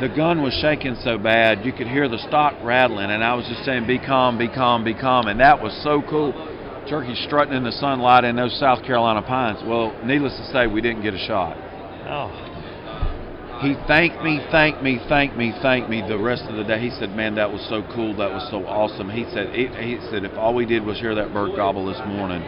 the 0.00 0.08
gun 0.08 0.42
was 0.42 0.54
shaking 0.54 0.96
so 1.04 1.18
bad 1.18 1.64
you 1.66 1.72
could 1.72 1.86
hear 1.86 2.08
the 2.08 2.18
stock 2.18 2.54
rattling 2.62 3.10
and 3.10 3.22
i 3.22 3.34
was 3.34 3.44
just 3.48 3.64
saying 3.64 3.84
be 3.84 3.98
calm 3.98 4.38
be 4.38 4.46
calm 4.48 4.84
be 4.84 4.94
calm 4.94 5.26
and 5.26 5.40
that 5.40 5.60
was 5.60 5.72
so 5.82 6.00
cool 6.08 6.32
turkey 6.88 7.14
strutting 7.26 7.52
in 7.52 7.64
the 7.64 7.72
sunlight 7.72 8.22
in 8.22 8.36
those 8.36 8.56
south 8.60 8.80
carolina 8.84 9.20
pines 9.22 9.58
well 9.66 9.92
needless 10.04 10.32
to 10.36 10.44
say 10.52 10.68
we 10.68 10.80
didn't 10.80 11.02
get 11.02 11.14
a 11.14 11.18
shot 11.26 11.56
Oh, 12.10 12.30
he 13.60 13.74
thanked 13.86 14.22
me 14.22 14.40
thanked 14.50 14.82
me 14.82 15.00
thanked 15.08 15.36
me 15.36 15.52
thanked 15.60 15.90
me 15.90 16.02
the 16.06 16.18
rest 16.18 16.44
of 16.44 16.56
the 16.56 16.64
day 16.64 16.80
he 16.80 16.90
said 16.90 17.10
man 17.10 17.34
that 17.34 17.50
was 17.50 17.60
so 17.68 17.82
cool 17.92 18.14
that 18.16 18.30
was 18.30 18.48
so 18.50 18.64
awesome 18.66 19.10
he 19.10 19.24
said 19.32 19.48
it, 19.48 19.74
he 19.74 19.98
said 20.10 20.24
if 20.24 20.32
all 20.38 20.54
we 20.54 20.64
did 20.64 20.84
was 20.84 20.98
hear 21.00 21.14
that 21.14 21.32
bird 21.32 21.50
gobble 21.56 21.84
this 21.86 22.00
morning 22.06 22.40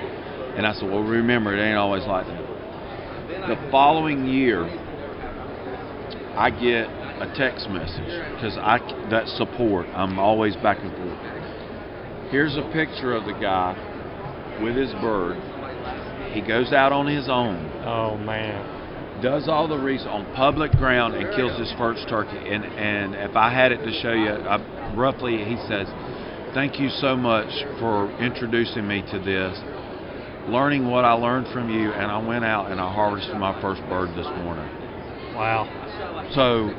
and 0.57 0.65
i 0.65 0.73
said 0.73 0.89
well 0.89 1.03
remember 1.03 1.53
it 1.57 1.61
ain't 1.61 1.77
always 1.77 2.05
like 2.07 2.27
that 2.27 2.39
the 3.49 3.69
following 3.73 4.25
year 4.25 4.69
I 6.37 6.51
get 6.51 6.89
a 7.21 7.33
text 7.37 7.69
message 7.69 8.35
because 8.35 8.57
I 8.57 8.79
that 9.11 9.27
support. 9.29 9.89
I'm 9.93 10.19
always 10.19 10.57
back 10.57 10.79
and 10.83 10.91
forth. 10.97 12.31
Here's 12.31 12.57
a 12.57 12.63
picture 12.73 13.13
of 13.13 13.25
the 13.25 13.33
guy 13.33 13.77
with 14.63 14.77
his 14.77 14.93
bird. 15.03 15.37
He 16.33 16.41
goes 16.41 16.73
out 16.73 16.93
on 16.93 17.07
his 17.07 17.29
own, 17.29 17.71
oh 17.85 18.17
man. 18.17 18.80
Does 19.23 19.49
all 19.49 19.69
the 19.69 19.79
research 19.79 20.09
on 20.09 20.35
public 20.35 20.73
ground, 20.73 21.15
and 21.15 21.35
kills 21.35 21.59
his 21.59 21.73
first 21.79 22.09
turkey. 22.09 22.37
And 22.37 22.65
and 22.65 23.15
if 23.15 23.37
I 23.37 23.53
had 23.53 23.73
it 23.73 23.79
to 23.79 23.93
show 24.01 24.13
you, 24.13 24.31
I, 24.31 24.95
roughly 24.95 25.45
he 25.45 25.57
says, 25.69 25.87
"Thank 26.55 26.81
you 26.81 26.89
so 26.89 27.17
much 27.17 27.51
for 27.79 28.11
introducing 28.19 28.87
me 28.87 29.03
to 29.11 29.19
this." 29.19 29.59
Learning 30.49 30.89
what 30.91 31.05
I 31.05 31.13
learned 31.13 31.49
from 31.53 31.71
you, 31.71 31.93
and 31.93 32.11
I 32.11 32.19
went 32.19 32.45
out 32.45 32.71
and 32.71 32.81
I 32.81 32.93
harvested 32.93 33.37
my 33.37 33.61
first 33.61 33.83
bird 33.89 34.11
this 34.17 34.27
morning. 34.43 34.69
Wow. 35.35 35.69
So 36.35 36.71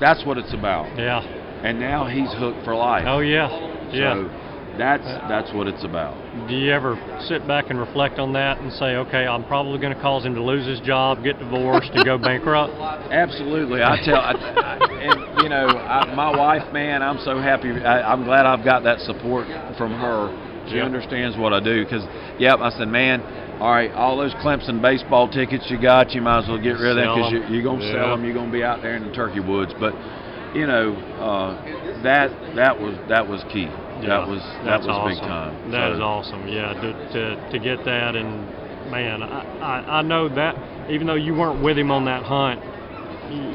that's 0.00 0.24
what 0.24 0.38
it's 0.38 0.52
about. 0.52 0.96
Yeah. 0.98 1.20
And 1.64 1.80
now 1.80 2.06
he's 2.06 2.32
hooked 2.34 2.64
for 2.64 2.74
life. 2.74 3.04
Oh 3.06 3.20
yeah. 3.20 3.48
Yeah. 3.92 4.41
That's 4.78 5.04
that's 5.04 5.52
what 5.52 5.68
it's 5.68 5.84
about. 5.84 6.16
Do 6.48 6.56
you 6.56 6.72
ever 6.72 6.96
sit 7.26 7.46
back 7.46 7.70
and 7.70 7.78
reflect 7.78 8.18
on 8.18 8.32
that 8.32 8.58
and 8.60 8.72
say, 8.72 8.96
okay, 8.96 9.26
I'm 9.26 9.44
probably 9.44 9.78
going 9.78 9.94
to 9.94 10.00
cause 10.00 10.24
him 10.24 10.34
to 10.34 10.42
lose 10.42 10.66
his 10.66 10.80
job, 10.80 11.22
get 11.22 11.38
divorced, 11.38 11.90
and 11.92 12.04
go 12.04 12.16
bankrupt? 12.16 12.72
Absolutely. 13.12 13.82
I 13.82 14.00
tell, 14.04 14.16
I, 14.16 14.32
I, 14.32 14.76
and 15.02 15.42
you 15.42 15.48
know, 15.48 15.76
I, 15.76 16.14
my 16.14 16.30
wife, 16.34 16.72
man, 16.72 17.02
I'm 17.02 17.18
so 17.18 17.38
happy. 17.38 17.70
I, 17.70 18.00
I'm 18.12 18.24
glad 18.24 18.46
I've 18.46 18.64
got 18.64 18.82
that 18.84 19.00
support 19.00 19.46
from 19.76 19.92
her. 19.92 20.48
She 20.68 20.76
Yep. 20.76 20.86
understands 20.86 21.36
what 21.36 21.52
I 21.52 21.60
do. 21.60 21.84
Because, 21.84 22.04
yep, 22.38 22.60
I 22.60 22.70
said, 22.70 22.88
man, 22.88 23.20
all 23.60 23.70
right, 23.70 23.90
all 23.92 24.16
those 24.16 24.32
Clemson 24.34 24.80
baseball 24.80 25.28
tickets 25.28 25.66
you 25.68 25.80
got, 25.80 26.14
you 26.14 26.22
might 26.22 26.44
as 26.44 26.48
well 26.48 26.58
get 26.58 26.78
rid 26.78 26.96
of 26.96 26.96
them 26.96 27.14
because 27.14 27.32
you, 27.32 27.44
you're 27.54 27.64
gonna 27.64 27.84
Yeah. 27.84 27.92
sell 27.92 28.08
them. 28.10 28.24
You're 28.24 28.34
gonna 28.34 28.52
be 28.52 28.62
out 28.62 28.80
there 28.80 28.94
in 28.96 29.02
the 29.02 29.12
turkey 29.12 29.40
woods. 29.40 29.74
But, 29.78 29.92
you 30.54 30.66
know, 30.66 30.94
uh, 31.18 32.02
that 32.02 32.30
that 32.54 32.80
was 32.80 32.96
that 33.08 33.26
was 33.26 33.42
key. 33.52 33.68
Yeah, 34.02 34.20
that 34.20 34.28
was 34.28 34.42
that 34.42 34.64
that's 34.64 34.86
was 34.86 35.14
big 35.14 35.18
awesome. 35.22 35.28
time. 35.28 35.70
That 35.70 35.88
So- 35.88 35.94
is 35.94 36.00
awesome. 36.00 36.48
Yeah, 36.48 36.74
to, 36.74 36.88
to 37.12 37.50
to 37.50 37.58
get 37.58 37.84
that 37.84 38.16
and 38.16 38.46
man, 38.90 39.22
I, 39.22 39.40
I 39.60 39.98
I 39.98 40.02
know 40.02 40.28
that 40.28 40.56
even 40.90 41.06
though 41.06 41.14
you 41.14 41.34
weren't 41.34 41.62
with 41.62 41.78
him 41.78 41.90
on 41.90 42.04
that 42.06 42.24
hunt, 42.24 42.60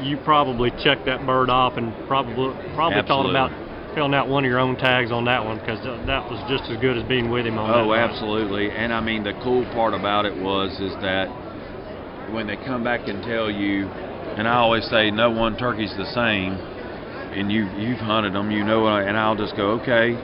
you, 0.02 0.16
probably 0.24 0.70
checked 0.82 1.06
that 1.06 1.24
bird 1.26 1.50
off 1.50 1.76
and 1.76 1.92
probably 2.08 2.50
probably 2.74 3.02
thought 3.06 3.28
about 3.28 3.52
filling 3.94 4.14
out 4.14 4.28
one 4.28 4.44
of 4.44 4.48
your 4.50 4.58
own 4.58 4.76
tags 4.76 5.12
on 5.12 5.24
that 5.26 5.44
one 5.44 5.58
because 5.58 5.78
that 5.84 6.28
was 6.30 6.40
just 6.48 6.68
as 6.70 6.80
good 6.80 6.96
as 6.96 7.04
being 7.04 7.30
with 7.30 7.46
him 7.46 7.58
on 7.58 7.68
that. 7.68 7.84
Oh, 7.84 7.92
absolutely. 7.94 8.70
And 8.70 8.92
I 8.92 9.00
mean, 9.00 9.22
the 9.22 9.34
cool 9.44 9.64
part 9.72 9.94
about 9.94 10.24
it 10.24 10.36
was 10.36 10.72
is 10.80 10.92
that 11.02 11.28
when 12.32 12.46
they 12.46 12.56
come 12.56 12.82
back 12.82 13.06
and 13.08 13.22
tell 13.22 13.50
you, 13.50 13.86
and 14.36 14.48
I 14.48 14.56
always 14.56 14.84
say, 14.88 15.10
no 15.10 15.30
one 15.30 15.56
turkey's 15.56 15.94
the 15.96 16.06
same, 16.12 16.52
and 16.52 17.52
you 17.52 17.68
you've 17.78 17.98
hunted 18.00 18.34
them, 18.34 18.50
you 18.50 18.64
know, 18.64 18.86
and 18.86 19.16
I'll 19.16 19.36
just 19.36 19.56
go, 19.56 19.80
okay. 19.82 20.16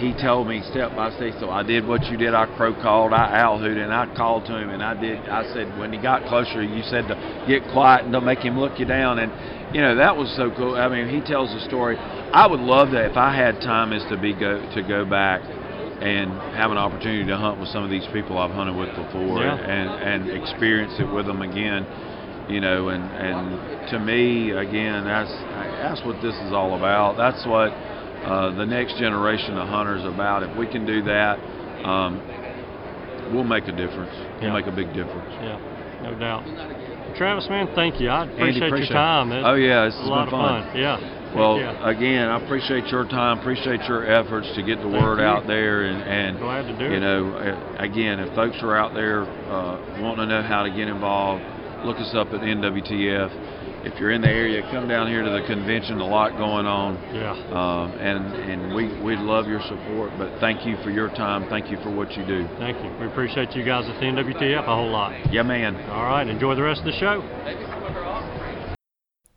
He 0.00 0.14
told 0.20 0.48
me 0.48 0.62
step 0.70 0.96
by 0.96 1.10
step. 1.16 1.34
So 1.38 1.50
I 1.50 1.62
did 1.62 1.86
what 1.86 2.04
you 2.06 2.16
did. 2.16 2.34
I 2.34 2.46
crow 2.56 2.72
called, 2.72 3.12
I 3.12 3.38
owl 3.38 3.58
hooted, 3.58 3.78
and 3.78 3.92
I 3.92 4.06
called 4.16 4.46
to 4.46 4.56
him, 4.56 4.70
and 4.70 4.82
I 4.82 4.98
did. 4.98 5.18
I 5.28 5.44
said 5.52 5.78
when 5.78 5.92
he 5.92 5.98
got 6.00 6.24
closer, 6.26 6.62
you 6.62 6.82
said 6.84 7.06
to 7.08 7.44
get 7.46 7.62
quiet 7.72 8.04
and 8.04 8.12
don't 8.12 8.24
make 8.24 8.40
him 8.40 8.58
look 8.58 8.78
you 8.80 8.86
down, 8.86 9.18
and 9.18 9.30
you 9.74 9.80
know 9.80 9.94
that 9.96 10.16
was 10.16 10.34
so 10.36 10.50
cool. 10.56 10.74
I 10.74 10.88
mean, 10.88 11.08
he 11.08 11.20
tells 11.20 11.52
the 11.52 11.60
story. 11.68 11.96
I 11.98 12.46
would 12.46 12.60
love 12.60 12.90
that 12.92 13.10
if 13.10 13.16
I 13.16 13.34
had 13.36 13.60
time, 13.60 13.92
is 13.92 14.02
to 14.08 14.16
be 14.16 14.32
go 14.32 14.58
to 14.74 14.82
go 14.82 15.04
back 15.04 15.42
and 16.00 16.32
have 16.56 16.70
an 16.70 16.78
opportunity 16.78 17.26
to 17.26 17.36
hunt 17.36 17.60
with 17.60 17.68
some 17.68 17.84
of 17.84 17.90
these 17.90 18.06
people 18.12 18.38
I've 18.38 18.52
hunted 18.52 18.74
with 18.74 18.88
before, 18.96 19.44
Yeah. 19.44 19.54
and 19.54 20.24
and 20.26 20.42
experience 20.42 20.94
it 20.98 21.12
with 21.12 21.26
them 21.26 21.42
again. 21.42 21.86
You 22.48 22.60
know, 22.60 22.88
and 22.88 23.04
and 23.04 23.90
to 23.90 23.98
me, 24.00 24.50
again, 24.50 25.04
that's 25.04 25.30
that's 25.84 26.02
what 26.04 26.20
this 26.22 26.34
is 26.34 26.52
all 26.52 26.74
about. 26.74 27.16
That's 27.16 27.46
what 27.46 27.70
uh, 28.24 28.50
the 28.56 28.66
next 28.66 28.96
generation 28.98 29.56
of 29.58 29.68
hunters 29.68 30.04
about. 30.04 30.42
If 30.42 30.56
we 30.56 30.66
can 30.66 30.84
do 30.86 31.02
that, 31.04 31.38
um, 31.84 32.20
we'll 33.32 33.44
make 33.44 33.64
a 33.68 33.72
difference. 33.72 34.12
We'll 34.40 34.50
Yeah. 34.50 34.52
make 34.52 34.66
a 34.66 34.72
big 34.72 34.92
difference. 34.92 35.32
Yeah, 35.42 35.58
no 36.02 36.14
doubt. 36.18 36.44
Travis, 37.16 37.48
man, 37.48 37.68
thank 37.74 38.00
you. 38.00 38.08
I 38.08 38.24
appreciate, 38.24 38.66
appreciate 38.68 38.90
your 38.90 38.98
time. 38.98 39.32
it. 39.32 39.40
It- 39.40 39.44
Oh, 39.44 39.54
yeah, 39.54 39.84
this 39.84 39.94
it's 39.94 40.00
has 40.00 40.06
a 40.06 40.10
lot 40.10 40.30
been 40.30 40.34
of 40.34 40.40
fun. 40.46 40.62
fun. 40.64 40.76
Yeah. 40.80 40.98
Well, 41.34 41.58
yeah. 41.60 41.88
again, 41.88 42.28
I 42.28 42.36
appreciate 42.42 42.86
your 42.88 43.04
time, 43.04 43.38
appreciate 43.38 43.86
your 43.88 44.04
efforts 44.04 44.50
to 44.54 44.62
get 44.62 44.82
the 44.82 44.88
Thank 44.90 45.02
word 45.02 45.18
you. 45.20 45.24
out 45.24 45.46
there, 45.46 45.82
and, 45.84 46.02
and 46.02 46.38
Glad 46.38 46.62
to 46.66 46.72
do 46.78 46.84
you 46.86 46.96
it. 46.96 47.00
know, 47.00 47.30
uh, 47.36 47.82
again, 47.82 48.18
if 48.18 48.34
folks 48.34 48.56
are 48.62 48.76
out 48.76 48.94
there 48.94 49.22
uh, 49.22 49.76
wanting 50.00 50.26
to 50.26 50.26
know 50.26 50.42
how 50.42 50.64
to 50.64 50.70
get 50.70 50.88
involved, 50.88 51.42
look 51.84 51.98
us 51.98 52.12
up 52.16 52.32
at 52.34 52.40
NWTF. 52.42 53.30
If 53.82 53.98
you're 53.98 54.10
in 54.10 54.20
the 54.20 54.28
area, 54.28 54.60
come 54.70 54.88
down 54.88 55.08
here 55.08 55.22
to 55.22 55.30
the 55.30 55.42
convention. 55.46 56.00
A 56.00 56.06
lot 56.06 56.36
going 56.36 56.66
on, 56.66 56.96
Yeah. 57.14 57.32
um, 57.32 57.92
and 57.98 58.34
and 58.34 58.74
we 58.74 58.88
we 59.00 59.16
love 59.16 59.48
your 59.48 59.60
support. 59.62 60.12
But 60.18 60.38
thank 60.40 60.66
you 60.66 60.76
for 60.84 60.90
your 60.90 61.08
time. 61.08 61.48
Thank 61.48 61.70
you 61.70 61.78
for 61.82 61.90
what 61.90 62.12
you 62.16 62.24
do. 62.26 62.46
Thank 62.58 62.76
you. 62.84 62.90
We 63.00 63.06
appreciate 63.06 63.56
you 63.56 63.64
guys 63.64 63.88
at 63.88 63.98
the 63.98 64.06
NWTF 64.06 64.64
a 64.64 64.74
whole 64.76 64.90
lot. 64.90 65.12
Yeah, 65.32 65.42
man. 65.42 65.76
All 65.90 66.04
right. 66.04 66.26
Enjoy 66.28 66.54
the 66.54 66.62
rest 66.62 66.80
of 66.80 66.86
the 66.86 66.98
show. 67.00 67.22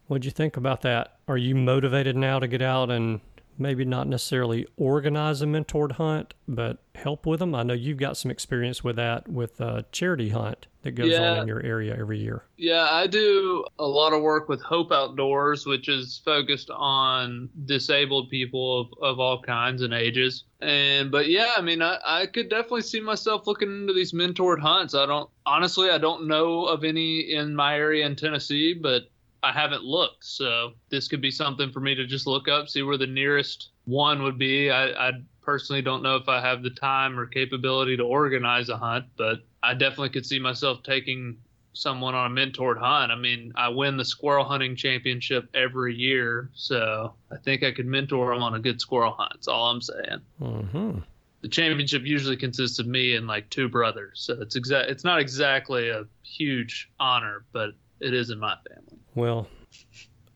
What'd 0.07 0.25
you 0.25 0.31
think 0.31 0.57
about 0.57 0.81
that? 0.81 1.13
Are 1.27 1.37
you 1.37 1.55
motivated 1.55 2.15
now 2.17 2.39
to 2.39 2.47
get 2.47 2.61
out 2.61 2.91
and 2.91 3.21
maybe 3.57 3.85
not 3.85 4.07
necessarily 4.07 4.67
organize 4.77 5.41
a 5.41 5.45
mentored 5.45 5.93
hunt, 5.93 6.33
but 6.47 6.79
help 6.95 7.25
with 7.25 7.39
them? 7.39 7.55
I 7.55 7.63
know 7.63 7.73
you've 7.73 7.97
got 7.97 8.17
some 8.17 8.31
experience 8.31 8.83
with 8.83 8.95
that 8.97 9.27
with 9.27 9.59
a 9.59 9.85
charity 9.91 10.29
hunt 10.29 10.67
that 10.83 10.91
goes 10.91 11.17
on 11.17 11.39
in 11.39 11.47
your 11.47 11.61
area 11.63 11.95
every 11.97 12.19
year. 12.19 12.43
Yeah, 12.57 12.87
I 12.89 13.07
do 13.07 13.65
a 13.79 13.87
lot 13.87 14.13
of 14.13 14.21
work 14.21 14.49
with 14.49 14.61
Hope 14.61 14.91
Outdoors, 14.91 15.65
which 15.65 15.87
is 15.87 16.21
focused 16.23 16.69
on 16.69 17.49
disabled 17.65 18.29
people 18.29 18.81
of, 18.81 18.87
of 19.01 19.19
all 19.19 19.41
kinds 19.41 19.81
and 19.81 19.93
ages. 19.93 20.43
And 20.59 21.09
but 21.09 21.29
yeah, 21.29 21.53
I 21.57 21.61
mean, 21.61 21.81
I, 21.81 21.99
I 22.05 22.25
could 22.25 22.49
definitely 22.49 22.81
see 22.81 22.99
myself 22.99 23.47
looking 23.47 23.69
into 23.69 23.93
these 23.93 24.11
mentored 24.11 24.59
hunts. 24.59 24.93
I 24.93 25.05
don't 25.05 25.29
honestly, 25.45 25.89
I 25.89 25.97
don't 25.97 26.27
know 26.27 26.65
of 26.65 26.83
any 26.83 27.33
in 27.33 27.55
my 27.55 27.75
area 27.75 28.05
in 28.05 28.15
Tennessee, 28.15 28.73
but 28.73 29.03
I 29.43 29.51
haven't 29.51 29.83
looked. 29.83 30.23
So 30.25 30.73
this 30.89 31.07
could 31.07 31.21
be 31.21 31.31
something 31.31 31.71
for 31.71 31.81
me 31.81 31.93
to 31.95 32.05
just 32.05 32.25
look 32.25 32.47
up, 32.47 32.69
see 32.69 32.81
where 32.81 32.97
the 32.97 33.07
nearest 33.07 33.69
one 33.85 34.23
would 34.23 34.37
be. 34.37 34.71
I, 34.71 35.09
I 35.09 35.11
personally 35.41 35.81
don't 35.81 36.01
know 36.01 36.15
if 36.15 36.29
I 36.29 36.41
have 36.41 36.63
the 36.63 36.69
time 36.69 37.19
or 37.19 37.25
capability 37.25 37.97
to 37.97 38.03
organize 38.03 38.69
a 38.69 38.77
hunt, 38.77 39.05
but 39.17 39.43
I 39.61 39.73
definitely 39.73 40.09
could 40.09 40.25
see 40.25 40.39
myself 40.39 40.81
taking 40.83 41.37
someone 41.73 42.15
on 42.15 42.31
a 42.31 42.33
mentored 42.33 42.77
hunt. 42.77 43.11
I 43.11 43.15
mean, 43.15 43.51
I 43.55 43.67
win 43.67 43.97
the 43.97 44.05
squirrel 44.05 44.45
hunting 44.45 44.75
championship 44.75 45.49
every 45.53 45.95
year, 45.95 46.49
so 46.53 47.13
I 47.31 47.37
think 47.37 47.63
I 47.63 47.71
could 47.71 47.87
mentor 47.87 48.33
them 48.33 48.43
on 48.43 48.53
a 48.53 48.59
good 48.59 48.79
squirrel 48.79 49.13
hunt. 49.17 49.33
That's 49.33 49.47
all 49.47 49.71
I'm 49.71 49.81
saying. 49.81 50.21
Mm-hmm. 50.41 50.99
The 51.41 51.47
championship 51.49 52.03
usually 52.05 52.37
consists 52.37 52.79
of 52.79 52.87
me 52.87 53.15
and 53.15 53.27
like 53.27 53.49
two 53.49 53.67
brothers, 53.67 54.21
so 54.21 54.39
it's 54.39 54.55
exact. 54.55 54.89
It's 54.89 55.03
not 55.03 55.19
exactly 55.19 55.89
a 55.89 56.05
huge 56.23 56.89
honor, 56.99 57.43
but 57.51 57.71
it 57.99 58.13
is 58.13 58.29
in 58.29 58.39
my 58.39 58.55
family. 58.69 59.02
Well, 59.15 59.47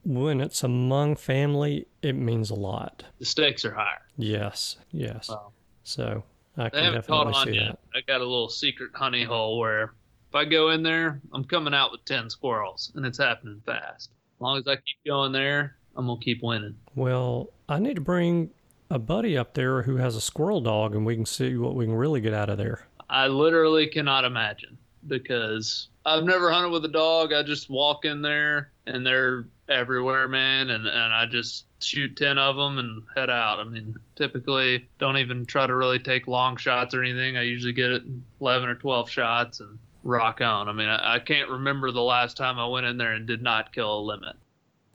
when 0.03 0.39
it's 0.41 0.63
among 0.63 1.15
family, 1.17 1.87
it 2.01 2.13
means 2.13 2.49
a 2.49 2.55
lot. 2.55 3.03
The 3.19 3.25
stakes 3.25 3.65
are 3.65 3.73
higher. 3.73 4.01
Yes, 4.17 4.77
yes. 4.91 5.29
Wow. 5.29 5.51
So 5.83 6.23
I 6.57 6.63
They 6.65 6.69
can 6.71 6.83
haven't 6.85 7.07
caught 7.07 7.27
on 7.27 7.45
see 7.47 7.53
yet. 7.55 7.67
that. 7.67 7.79
I 7.95 8.01
got 8.01 8.21
a 8.21 8.25
little 8.25 8.49
secret 8.49 8.91
honey 8.93 9.23
hole 9.23 9.59
where 9.59 9.93
if 10.29 10.35
I 10.35 10.45
go 10.45 10.69
in 10.69 10.83
there, 10.83 11.21
I'm 11.33 11.43
coming 11.43 11.73
out 11.73 11.91
with 11.91 12.03
ten 12.05 12.29
squirrels, 12.29 12.91
and 12.95 13.05
it's 13.05 13.17
happening 13.17 13.61
fast. 13.65 14.09
As 14.37 14.41
long 14.41 14.57
as 14.57 14.67
I 14.67 14.75
keep 14.75 14.97
going 15.05 15.31
there, 15.31 15.77
I'm 15.95 16.07
gonna 16.07 16.19
keep 16.19 16.43
winning. 16.43 16.75
Well, 16.95 17.49
I 17.69 17.79
need 17.79 17.95
to 17.95 18.01
bring 18.01 18.51
a 18.89 18.99
buddy 18.99 19.37
up 19.37 19.53
there 19.53 19.81
who 19.83 19.97
has 19.97 20.15
a 20.15 20.21
squirrel 20.21 20.61
dog, 20.61 20.95
and 20.95 21.05
we 21.05 21.15
can 21.15 21.25
see 21.25 21.57
what 21.57 21.75
we 21.75 21.85
can 21.85 21.95
really 21.95 22.21
get 22.21 22.33
out 22.33 22.49
of 22.49 22.57
there. 22.57 22.87
I 23.09 23.27
literally 23.27 23.87
cannot 23.87 24.25
imagine 24.25 24.77
because 25.07 25.87
I've 26.07 26.23
never 26.23 26.49
hunted 26.49 26.69
with 26.69 26.85
a 26.85 26.89
dog. 26.89 27.33
I 27.33 27.43
just 27.43 27.69
walk 27.69 28.05
in 28.05 28.21
there 28.21 28.71
and 28.85 29.05
they're 29.05 29.45
everywhere, 29.67 30.29
man, 30.29 30.69
and 30.69 30.87
and 30.87 31.13
I 31.13 31.25
just 31.25 31.65
shoot 31.81 32.15
10 32.15 32.37
of 32.37 32.55
them 32.55 32.77
and 32.77 33.03
head 33.13 33.29
out. 33.29 33.59
I 33.59 33.65
mean, 33.65 33.93
typically 34.15 34.87
don't 34.99 35.17
even 35.17 35.45
try 35.45 35.67
to 35.67 35.75
really 35.75 35.99
take 35.99 36.25
long 36.25 36.55
shots 36.55 36.95
or 36.95 37.03
anything. 37.03 37.35
I 37.35 37.41
usually 37.41 37.73
get 37.73 37.91
it 37.91 38.03
11 38.39 38.69
or 38.69 38.75
12 38.75 39.09
shots 39.09 39.59
and 39.59 39.77
rock 40.03 40.39
on. 40.39 40.69
I 40.69 40.71
mean, 40.71 40.87
I, 40.87 41.15
I 41.15 41.19
can't 41.19 41.49
remember 41.49 41.91
the 41.91 42.01
last 42.01 42.37
time 42.37 42.57
I 42.57 42.67
went 42.67 42.85
in 42.85 42.97
there 42.97 43.11
and 43.11 43.27
did 43.27 43.43
not 43.43 43.73
kill 43.73 43.99
a 43.99 44.01
limit. 44.01 44.37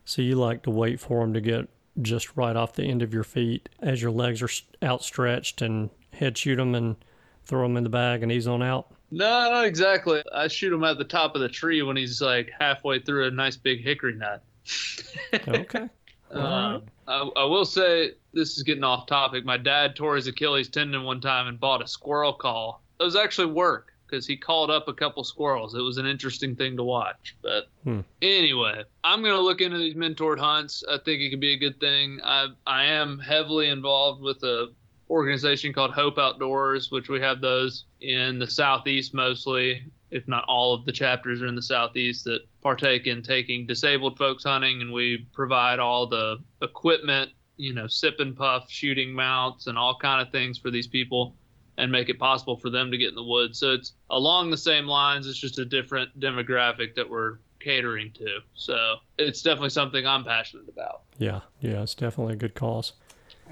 So 0.06 0.22
you 0.22 0.36
like 0.36 0.62
to 0.62 0.70
wait 0.70 0.98
for 0.98 1.20
them 1.20 1.34
to 1.34 1.42
get 1.42 1.68
just 2.00 2.34
right 2.38 2.56
off 2.56 2.72
the 2.72 2.84
end 2.84 3.02
of 3.02 3.12
your 3.12 3.22
feet 3.22 3.68
as 3.80 4.00
your 4.00 4.10
legs 4.10 4.40
are 4.40 4.48
outstretched 4.82 5.60
and 5.60 5.90
head 6.14 6.38
shoot 6.38 6.56
them 6.56 6.74
and 6.74 6.96
throw 7.44 7.64
them 7.64 7.76
in 7.76 7.84
the 7.84 7.90
bag 7.90 8.22
and 8.22 8.32
ease 8.32 8.46
on 8.46 8.62
out. 8.62 8.90
No, 9.12 9.50
not 9.50 9.66
exactly. 9.66 10.22
I 10.34 10.48
shoot 10.48 10.72
him 10.72 10.82
at 10.84 10.96
the 10.96 11.04
top 11.04 11.34
of 11.34 11.42
the 11.42 11.48
tree 11.48 11.82
when 11.82 11.96
he's 11.98 12.22
like 12.22 12.50
halfway 12.58 12.98
through 12.98 13.28
a 13.28 13.30
nice 13.30 13.56
big 13.56 13.84
hickory 13.84 14.14
nut. 14.16 14.42
Okay. 15.48 15.88
Um, 16.30 16.84
I, 17.06 17.28
I 17.36 17.44
will 17.44 17.66
say 17.66 18.12
this 18.32 18.56
is 18.56 18.62
getting 18.62 18.84
off 18.84 19.04
topic. 19.06 19.44
My 19.44 19.58
dad 19.58 19.94
tore 19.94 20.16
his 20.16 20.28
Achilles 20.28 20.70
tendon 20.70 21.02
one 21.04 21.20
time 21.20 21.46
and 21.46 21.60
bought 21.60 21.82
a 21.82 21.86
squirrel 21.86 22.32
call. 22.32 22.82
It 22.98 23.02
was 23.02 23.16
actually 23.16 23.52
work 23.52 23.92
because 24.06 24.26
he 24.26 24.38
called 24.38 24.70
up 24.70 24.88
a 24.88 24.94
couple 24.94 25.24
squirrels. 25.24 25.74
It 25.74 25.82
was 25.82 25.98
an 25.98 26.06
interesting 26.06 26.56
thing 26.56 26.74
to 26.78 26.84
watch. 26.84 27.36
But 27.42 27.68
Hmm. 27.84 28.00
anyway, 28.22 28.82
I'm 29.04 29.22
gonna 29.22 29.40
look 29.42 29.60
into 29.60 29.76
these 29.76 29.94
mentored 29.94 30.38
hunts. 30.38 30.82
I 30.90 30.96
think 31.04 31.20
it 31.20 31.28
could 31.28 31.40
be 31.40 31.52
a 31.52 31.58
good 31.58 31.78
thing. 31.80 32.18
I 32.24 32.48
I 32.66 32.84
am 32.84 33.18
heavily 33.18 33.68
involved 33.68 34.22
with 34.22 34.42
a 34.42 34.72
organization 35.12 35.74
called 35.74 35.92
Hope 35.92 36.18
Outdoors, 36.18 36.90
which 36.90 37.10
we 37.10 37.20
have 37.20 37.42
those 37.42 37.84
in 38.00 38.38
the 38.38 38.48
southeast 38.48 39.12
mostly, 39.12 39.84
if 40.10 40.26
not 40.26 40.44
all 40.48 40.72
of 40.72 40.86
the 40.86 40.92
chapters 40.92 41.42
are 41.42 41.46
in 41.46 41.54
the 41.54 41.62
southeast 41.62 42.24
that 42.24 42.40
partake 42.62 43.06
in 43.06 43.22
taking 43.22 43.66
disabled 43.66 44.16
folks 44.16 44.44
hunting, 44.44 44.80
and 44.80 44.90
we 44.90 45.26
provide 45.34 45.78
all 45.78 46.06
the 46.06 46.38
equipment, 46.62 47.30
you 47.58 47.74
know, 47.74 47.86
sip 47.86 48.20
and 48.20 48.34
puff 48.34 48.70
shooting 48.70 49.12
mounts 49.12 49.66
and 49.66 49.76
all 49.76 49.96
kind 49.96 50.26
of 50.26 50.32
things 50.32 50.56
for 50.56 50.70
these 50.70 50.86
people 50.86 51.34
and 51.76 51.92
make 51.92 52.08
it 52.08 52.18
possible 52.18 52.56
for 52.56 52.70
them 52.70 52.90
to 52.90 52.96
get 52.96 53.10
in 53.10 53.14
the 53.14 53.22
woods. 53.22 53.58
So 53.58 53.72
it's 53.72 53.92
along 54.08 54.50
the 54.50 54.56
same 54.56 54.86
lines. 54.86 55.26
It's 55.26 55.38
just 55.38 55.58
a 55.58 55.64
different 55.64 56.18
demographic 56.20 56.94
that 56.94 57.08
we're 57.08 57.38
catering 57.60 58.12
to. 58.12 58.40
So 58.54 58.96
it's 59.18 59.42
definitely 59.42 59.70
something 59.70 60.06
I'm 60.06 60.24
passionate 60.24 60.68
about. 60.68 61.02
Yeah, 61.18 61.40
yeah, 61.60 61.82
it's 61.82 61.94
definitely 61.94 62.34
a 62.34 62.36
good 62.36 62.54
cause. 62.54 62.92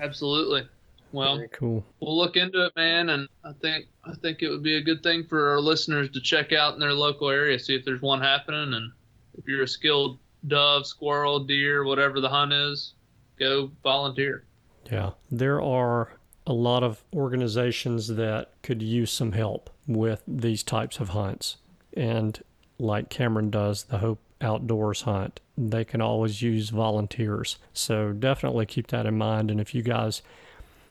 Absolutely. 0.00 0.66
Well, 1.12 1.36
Very 1.36 1.48
cool. 1.48 1.84
we'll 2.00 2.16
look 2.16 2.36
into 2.36 2.66
it, 2.66 2.72
man, 2.76 3.10
and 3.10 3.28
I 3.44 3.52
think 3.60 3.86
I 4.04 4.14
think 4.14 4.42
it 4.42 4.48
would 4.48 4.62
be 4.62 4.76
a 4.76 4.82
good 4.82 5.02
thing 5.02 5.24
for 5.24 5.50
our 5.50 5.60
listeners 5.60 6.10
to 6.10 6.20
check 6.20 6.52
out 6.52 6.74
in 6.74 6.80
their 6.80 6.94
local 6.94 7.28
area, 7.28 7.58
see 7.58 7.74
if 7.74 7.84
there's 7.84 8.00
one 8.02 8.20
happening, 8.20 8.74
and 8.74 8.92
if 9.36 9.46
you're 9.46 9.62
a 9.62 9.68
skilled 9.68 10.18
dove, 10.46 10.86
squirrel, 10.86 11.40
deer, 11.40 11.84
whatever 11.84 12.20
the 12.20 12.28
hunt 12.28 12.52
is, 12.52 12.94
go 13.38 13.70
volunteer. 13.82 14.44
Yeah, 14.90 15.10
there 15.30 15.60
are 15.60 16.12
a 16.46 16.52
lot 16.52 16.82
of 16.82 17.04
organizations 17.14 18.08
that 18.08 18.50
could 18.62 18.82
use 18.82 19.10
some 19.10 19.32
help 19.32 19.70
with 19.86 20.22
these 20.26 20.62
types 20.62 20.98
of 20.98 21.10
hunts. 21.10 21.56
And 21.94 22.42
like 22.78 23.08
Cameron 23.10 23.50
does, 23.50 23.84
the 23.84 23.98
Hope 23.98 24.20
Outdoors 24.40 25.02
hunt, 25.02 25.40
they 25.58 25.84
can 25.84 26.00
always 26.00 26.40
use 26.40 26.70
volunteers. 26.70 27.58
So 27.74 28.12
definitely 28.12 28.64
keep 28.64 28.86
that 28.88 29.04
in 29.04 29.18
mind. 29.18 29.50
And 29.50 29.60
if 29.60 29.74
you 29.74 29.82
guys 29.82 30.22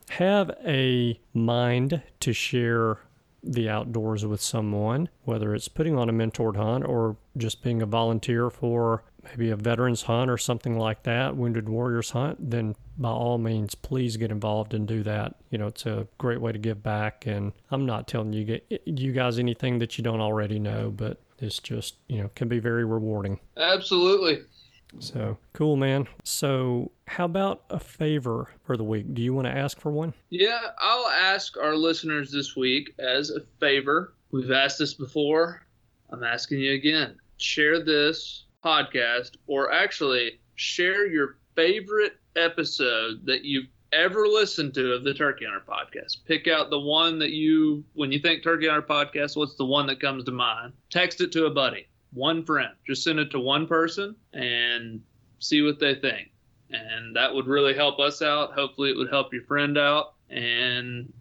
have 0.10 0.52
a 0.66 1.20
mind 1.34 2.02
to 2.20 2.34
share 2.34 3.00
the 3.44 3.70
outdoors 3.70 4.26
with 4.26 4.42
someone, 4.42 5.10
whether 5.24 5.56
it's 5.56 5.68
putting 5.68 5.98
on 5.98 6.10
a 6.10 6.14
mentored 6.14 6.58
hunt 6.58 6.86
or 6.86 7.16
just 7.38 7.64
being 7.64 7.82
a 7.82 7.86
volunteer 7.86 8.50
for 8.50 9.04
maybe 9.24 9.50
a 9.50 9.56
veterans 9.56 10.04
hunt 10.04 10.30
or 10.30 10.38
something 10.38 10.78
like 10.78 11.04
that, 11.04 11.36
wounded 11.36 11.70
warriors 11.70 12.12
hunt, 12.12 12.38
then 12.50 12.76
by 12.98 13.10
all 13.10 13.38
means, 13.38 13.76
please 13.76 14.18
get 14.18 14.32
involved 14.32 14.74
and 14.74 14.88
do 14.88 15.04
that. 15.04 15.36
You 15.50 15.58
know, 15.58 15.68
it's 15.68 15.86
a 15.86 16.08
great 16.18 16.42
way 16.42 16.52
to 16.52 16.58
give 16.58 16.84
back. 16.84 17.26
And 17.26 17.54
I'm 17.72 17.86
not 17.86 18.08
telling 18.08 18.34
you 18.34 18.44
get 18.44 18.82
you 18.86 19.12
guys 19.14 19.40
anything 19.40 19.80
that 19.80 19.98
you 19.98 20.04
don't 20.04 20.22
already 20.22 20.60
know, 20.60 20.92
but 20.92 21.22
it's 21.40 21.60
just 21.60 21.96
you 22.08 22.22
know 22.22 22.30
can 22.36 22.48
be 22.48 22.60
very 22.60 22.86
rewarding. 22.86 23.40
Absolutely. 23.58 24.42
So 24.98 25.38
cool, 25.54 25.76
man. 25.76 26.08
So, 26.24 26.92
how 27.08 27.26
about 27.26 27.64
a 27.70 27.80
favor 27.80 28.50
for 28.64 28.76
the 28.76 28.84
week? 28.84 29.14
Do 29.14 29.22
you 29.22 29.34
want 29.34 29.46
to 29.46 29.56
ask 29.56 29.80
for 29.80 29.92
one? 29.92 30.14
Yeah, 30.30 30.60
I'll 30.80 31.08
ask 31.08 31.58
our 31.58 31.76
listeners 31.76 32.32
this 32.32 32.56
week 32.56 32.96
as 33.00 33.30
a 33.30 33.42
favor. 33.60 34.14
We've 34.32 34.52
asked 34.52 34.80
this 34.80 34.96
before. 34.96 35.66
I'm 36.10 36.24
asking 36.24 36.60
you 36.60 36.74
again. 36.74 37.18
Share 37.38 37.84
this 37.84 38.46
podcast, 38.66 39.38
or 39.48 39.72
actually, 39.72 40.40
share 40.56 41.08
your 41.08 41.38
favorite 41.56 42.18
episode 42.36 43.26
that 43.26 43.46
you've 43.46 43.68
ever 43.92 44.28
listened 44.28 44.74
to 44.76 44.94
of 44.94 45.04
the 45.04 45.14
Turkey 45.14 45.46
Hunter 45.46 45.64
podcast. 45.68 46.18
Pick 46.26 46.48
out 46.48 46.70
the 46.70 46.80
one 46.80 47.20
that 47.20 47.32
you, 47.32 47.84
when 47.94 48.12
you 48.12 48.20
think 48.20 48.44
Turkey 48.44 48.68
Hunter 48.68 48.86
podcast, 48.86 49.36
what's 49.36 49.56
the 49.56 49.66
one 49.66 49.88
that 49.88 50.00
comes 50.00 50.24
to 50.26 50.32
mind? 50.32 50.74
Text 50.90 51.22
it 51.22 51.32
to 51.34 51.46
a 51.46 51.50
buddy, 51.52 51.88
one 52.14 52.44
friend. 52.44 52.72
Just 52.86 53.04
send 53.04 53.20
it 53.20 53.32
to 53.32 53.40
one 53.40 53.68
person 53.68 54.16
and 54.34 55.02
see 55.40 55.62
what 55.62 55.80
they 55.80 55.96
think. 55.96 56.32
And 56.72 57.16
that 57.16 57.34
would 57.34 57.48
really 57.48 57.74
help 57.74 58.00
us 58.00 58.22
out. 58.22 58.54
Hopefully, 58.54 58.92
it 58.92 58.98
would 58.98 59.10
help 59.10 59.34
your 59.34 59.44
friend 59.44 59.78
out, 59.78 60.14
and 60.30 61.12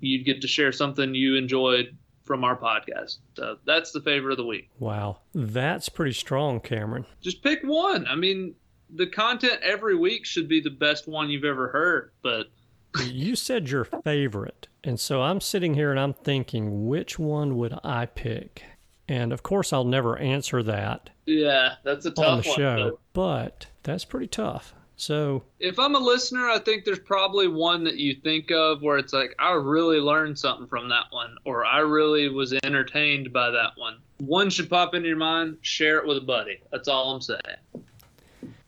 you'd 0.00 0.26
get 0.26 0.42
to 0.42 0.48
share 0.48 0.70
something 0.70 1.14
you 1.14 1.36
enjoyed 1.36 1.96
from 2.24 2.44
our 2.44 2.56
podcast. 2.56 3.16
So 3.34 3.56
that's 3.64 3.90
the 3.92 4.02
favor 4.02 4.30
of 4.30 4.36
the 4.36 4.44
week. 4.44 4.68
Wow, 4.78 5.20
that's 5.34 5.88
pretty 5.88 6.12
strong, 6.12 6.60
Cameron. 6.60 7.06
Just 7.22 7.42
pick 7.42 7.62
one. 7.62 8.06
I 8.06 8.16
mean, 8.16 8.54
the 8.94 9.06
content 9.06 9.60
every 9.62 9.96
week 9.96 10.26
should 10.26 10.46
be 10.46 10.60
the 10.60 10.70
best 10.70 11.08
one 11.08 11.30
you've 11.30 11.44
ever 11.44 11.68
heard, 11.68 12.12
but 12.22 12.48
you 13.06 13.34
said 13.34 13.70
your 13.70 13.84
favorite. 13.84 14.68
And 14.84 15.00
so 15.00 15.22
I'm 15.22 15.40
sitting 15.40 15.74
here 15.74 15.90
and 15.90 15.98
I'm 15.98 16.12
thinking, 16.12 16.86
which 16.86 17.18
one 17.18 17.56
would 17.56 17.78
I 17.82 18.06
pick? 18.06 18.62
And 19.08 19.32
of 19.32 19.42
course, 19.42 19.72
I'll 19.72 19.84
never 19.84 20.18
answer 20.18 20.62
that 20.64 21.10
yeah, 21.26 21.74
that's 21.82 22.04
a 22.06 22.10
tough 22.10 22.24
on 22.26 22.40
the 22.42 22.48
one. 22.48 22.56
show, 22.56 22.90
but- 22.90 22.98
but 23.12 23.66
that's 23.82 24.04
pretty 24.04 24.26
tough. 24.28 24.74
So, 25.00 25.44
if 25.60 25.78
I'm 25.78 25.94
a 25.94 25.98
listener, 25.98 26.48
I 26.48 26.58
think 26.58 26.84
there's 26.84 26.98
probably 26.98 27.46
one 27.46 27.84
that 27.84 27.98
you 27.98 28.14
think 28.14 28.50
of 28.50 28.82
where 28.82 28.98
it's 28.98 29.12
like, 29.12 29.32
I 29.38 29.52
really 29.52 29.98
learned 30.00 30.36
something 30.36 30.66
from 30.66 30.88
that 30.88 31.04
one, 31.10 31.36
or 31.44 31.64
I 31.64 31.78
really 31.78 32.28
was 32.28 32.52
entertained 32.64 33.32
by 33.32 33.50
that 33.50 33.72
one. 33.76 33.98
One 34.18 34.50
should 34.50 34.68
pop 34.68 34.96
into 34.96 35.06
your 35.06 35.16
mind, 35.16 35.58
share 35.62 35.98
it 35.98 36.06
with 36.06 36.16
a 36.16 36.20
buddy. 36.22 36.58
That's 36.72 36.88
all 36.88 37.14
I'm 37.14 37.20
saying. 37.20 37.40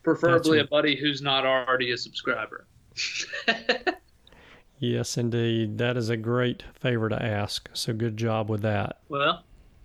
Preferably 0.04 0.60
a 0.60 0.64
buddy 0.66 0.94
who's 0.94 1.20
not 1.20 1.44
already 1.44 1.90
a 1.90 1.96
subscriber. 1.98 2.66
yes, 4.78 5.18
indeed, 5.18 5.78
that 5.78 5.96
is 5.96 6.10
a 6.10 6.16
great 6.16 6.62
favor 6.74 7.08
to 7.08 7.20
ask. 7.20 7.68
So, 7.72 7.92
good 7.92 8.16
job 8.16 8.48
with 8.48 8.62
that. 8.62 8.98
well, 9.08 9.42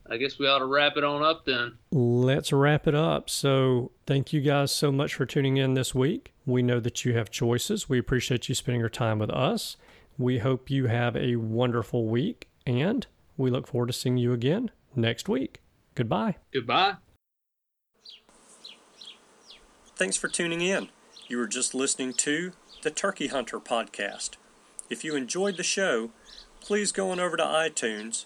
I 0.09 0.17
guess 0.17 0.37
we 0.37 0.47
ought 0.47 0.59
to 0.59 0.65
wrap 0.65 0.97
it 0.97 1.03
on 1.03 1.23
up 1.23 1.45
then. 1.45 1.77
Let's 1.91 2.53
wrap 2.53 2.87
it 2.87 2.93
up. 2.93 3.29
So, 3.29 3.91
thank 4.05 4.33
you 4.33 4.41
guys 4.41 4.71
so 4.71 4.91
much 4.91 5.15
for 5.15 5.25
tuning 5.25 5.57
in 5.57 5.73
this 5.73 5.95
week. 5.95 6.33
We 6.45 6.61
know 6.61 6.79
that 6.79 7.05
you 7.05 7.13
have 7.15 7.31
choices. 7.31 7.89
We 7.89 7.97
appreciate 7.97 8.47
you 8.47 8.53
spending 8.55 8.79
your 8.79 8.89
time 8.89 9.17
with 9.17 9.31
us. 9.31 9.77
We 10.17 10.39
hope 10.39 10.69
you 10.69 10.87
have 10.87 11.15
a 11.15 11.37
wonderful 11.37 12.07
week, 12.07 12.47
and 12.67 13.05
we 13.35 13.49
look 13.49 13.67
forward 13.67 13.87
to 13.87 13.93
seeing 13.93 14.17
you 14.17 14.31
again 14.31 14.69
next 14.95 15.27
week. 15.27 15.61
Goodbye. 15.95 16.35
Goodbye. 16.53 16.95
Thanks 19.95 20.17
for 20.17 20.27
tuning 20.27 20.61
in. 20.61 20.89
You 21.27 21.37
were 21.37 21.47
just 21.47 21.73
listening 21.73 22.13
to 22.13 22.51
the 22.83 22.91
Turkey 22.91 23.27
Hunter 23.27 23.59
podcast. 23.59 24.31
If 24.89 25.03
you 25.03 25.15
enjoyed 25.15 25.57
the 25.57 25.63
show, 25.63 26.11
please 26.61 26.91
go 26.91 27.09
on 27.09 27.19
over 27.19 27.35
to 27.37 27.43
iTunes 27.43 28.25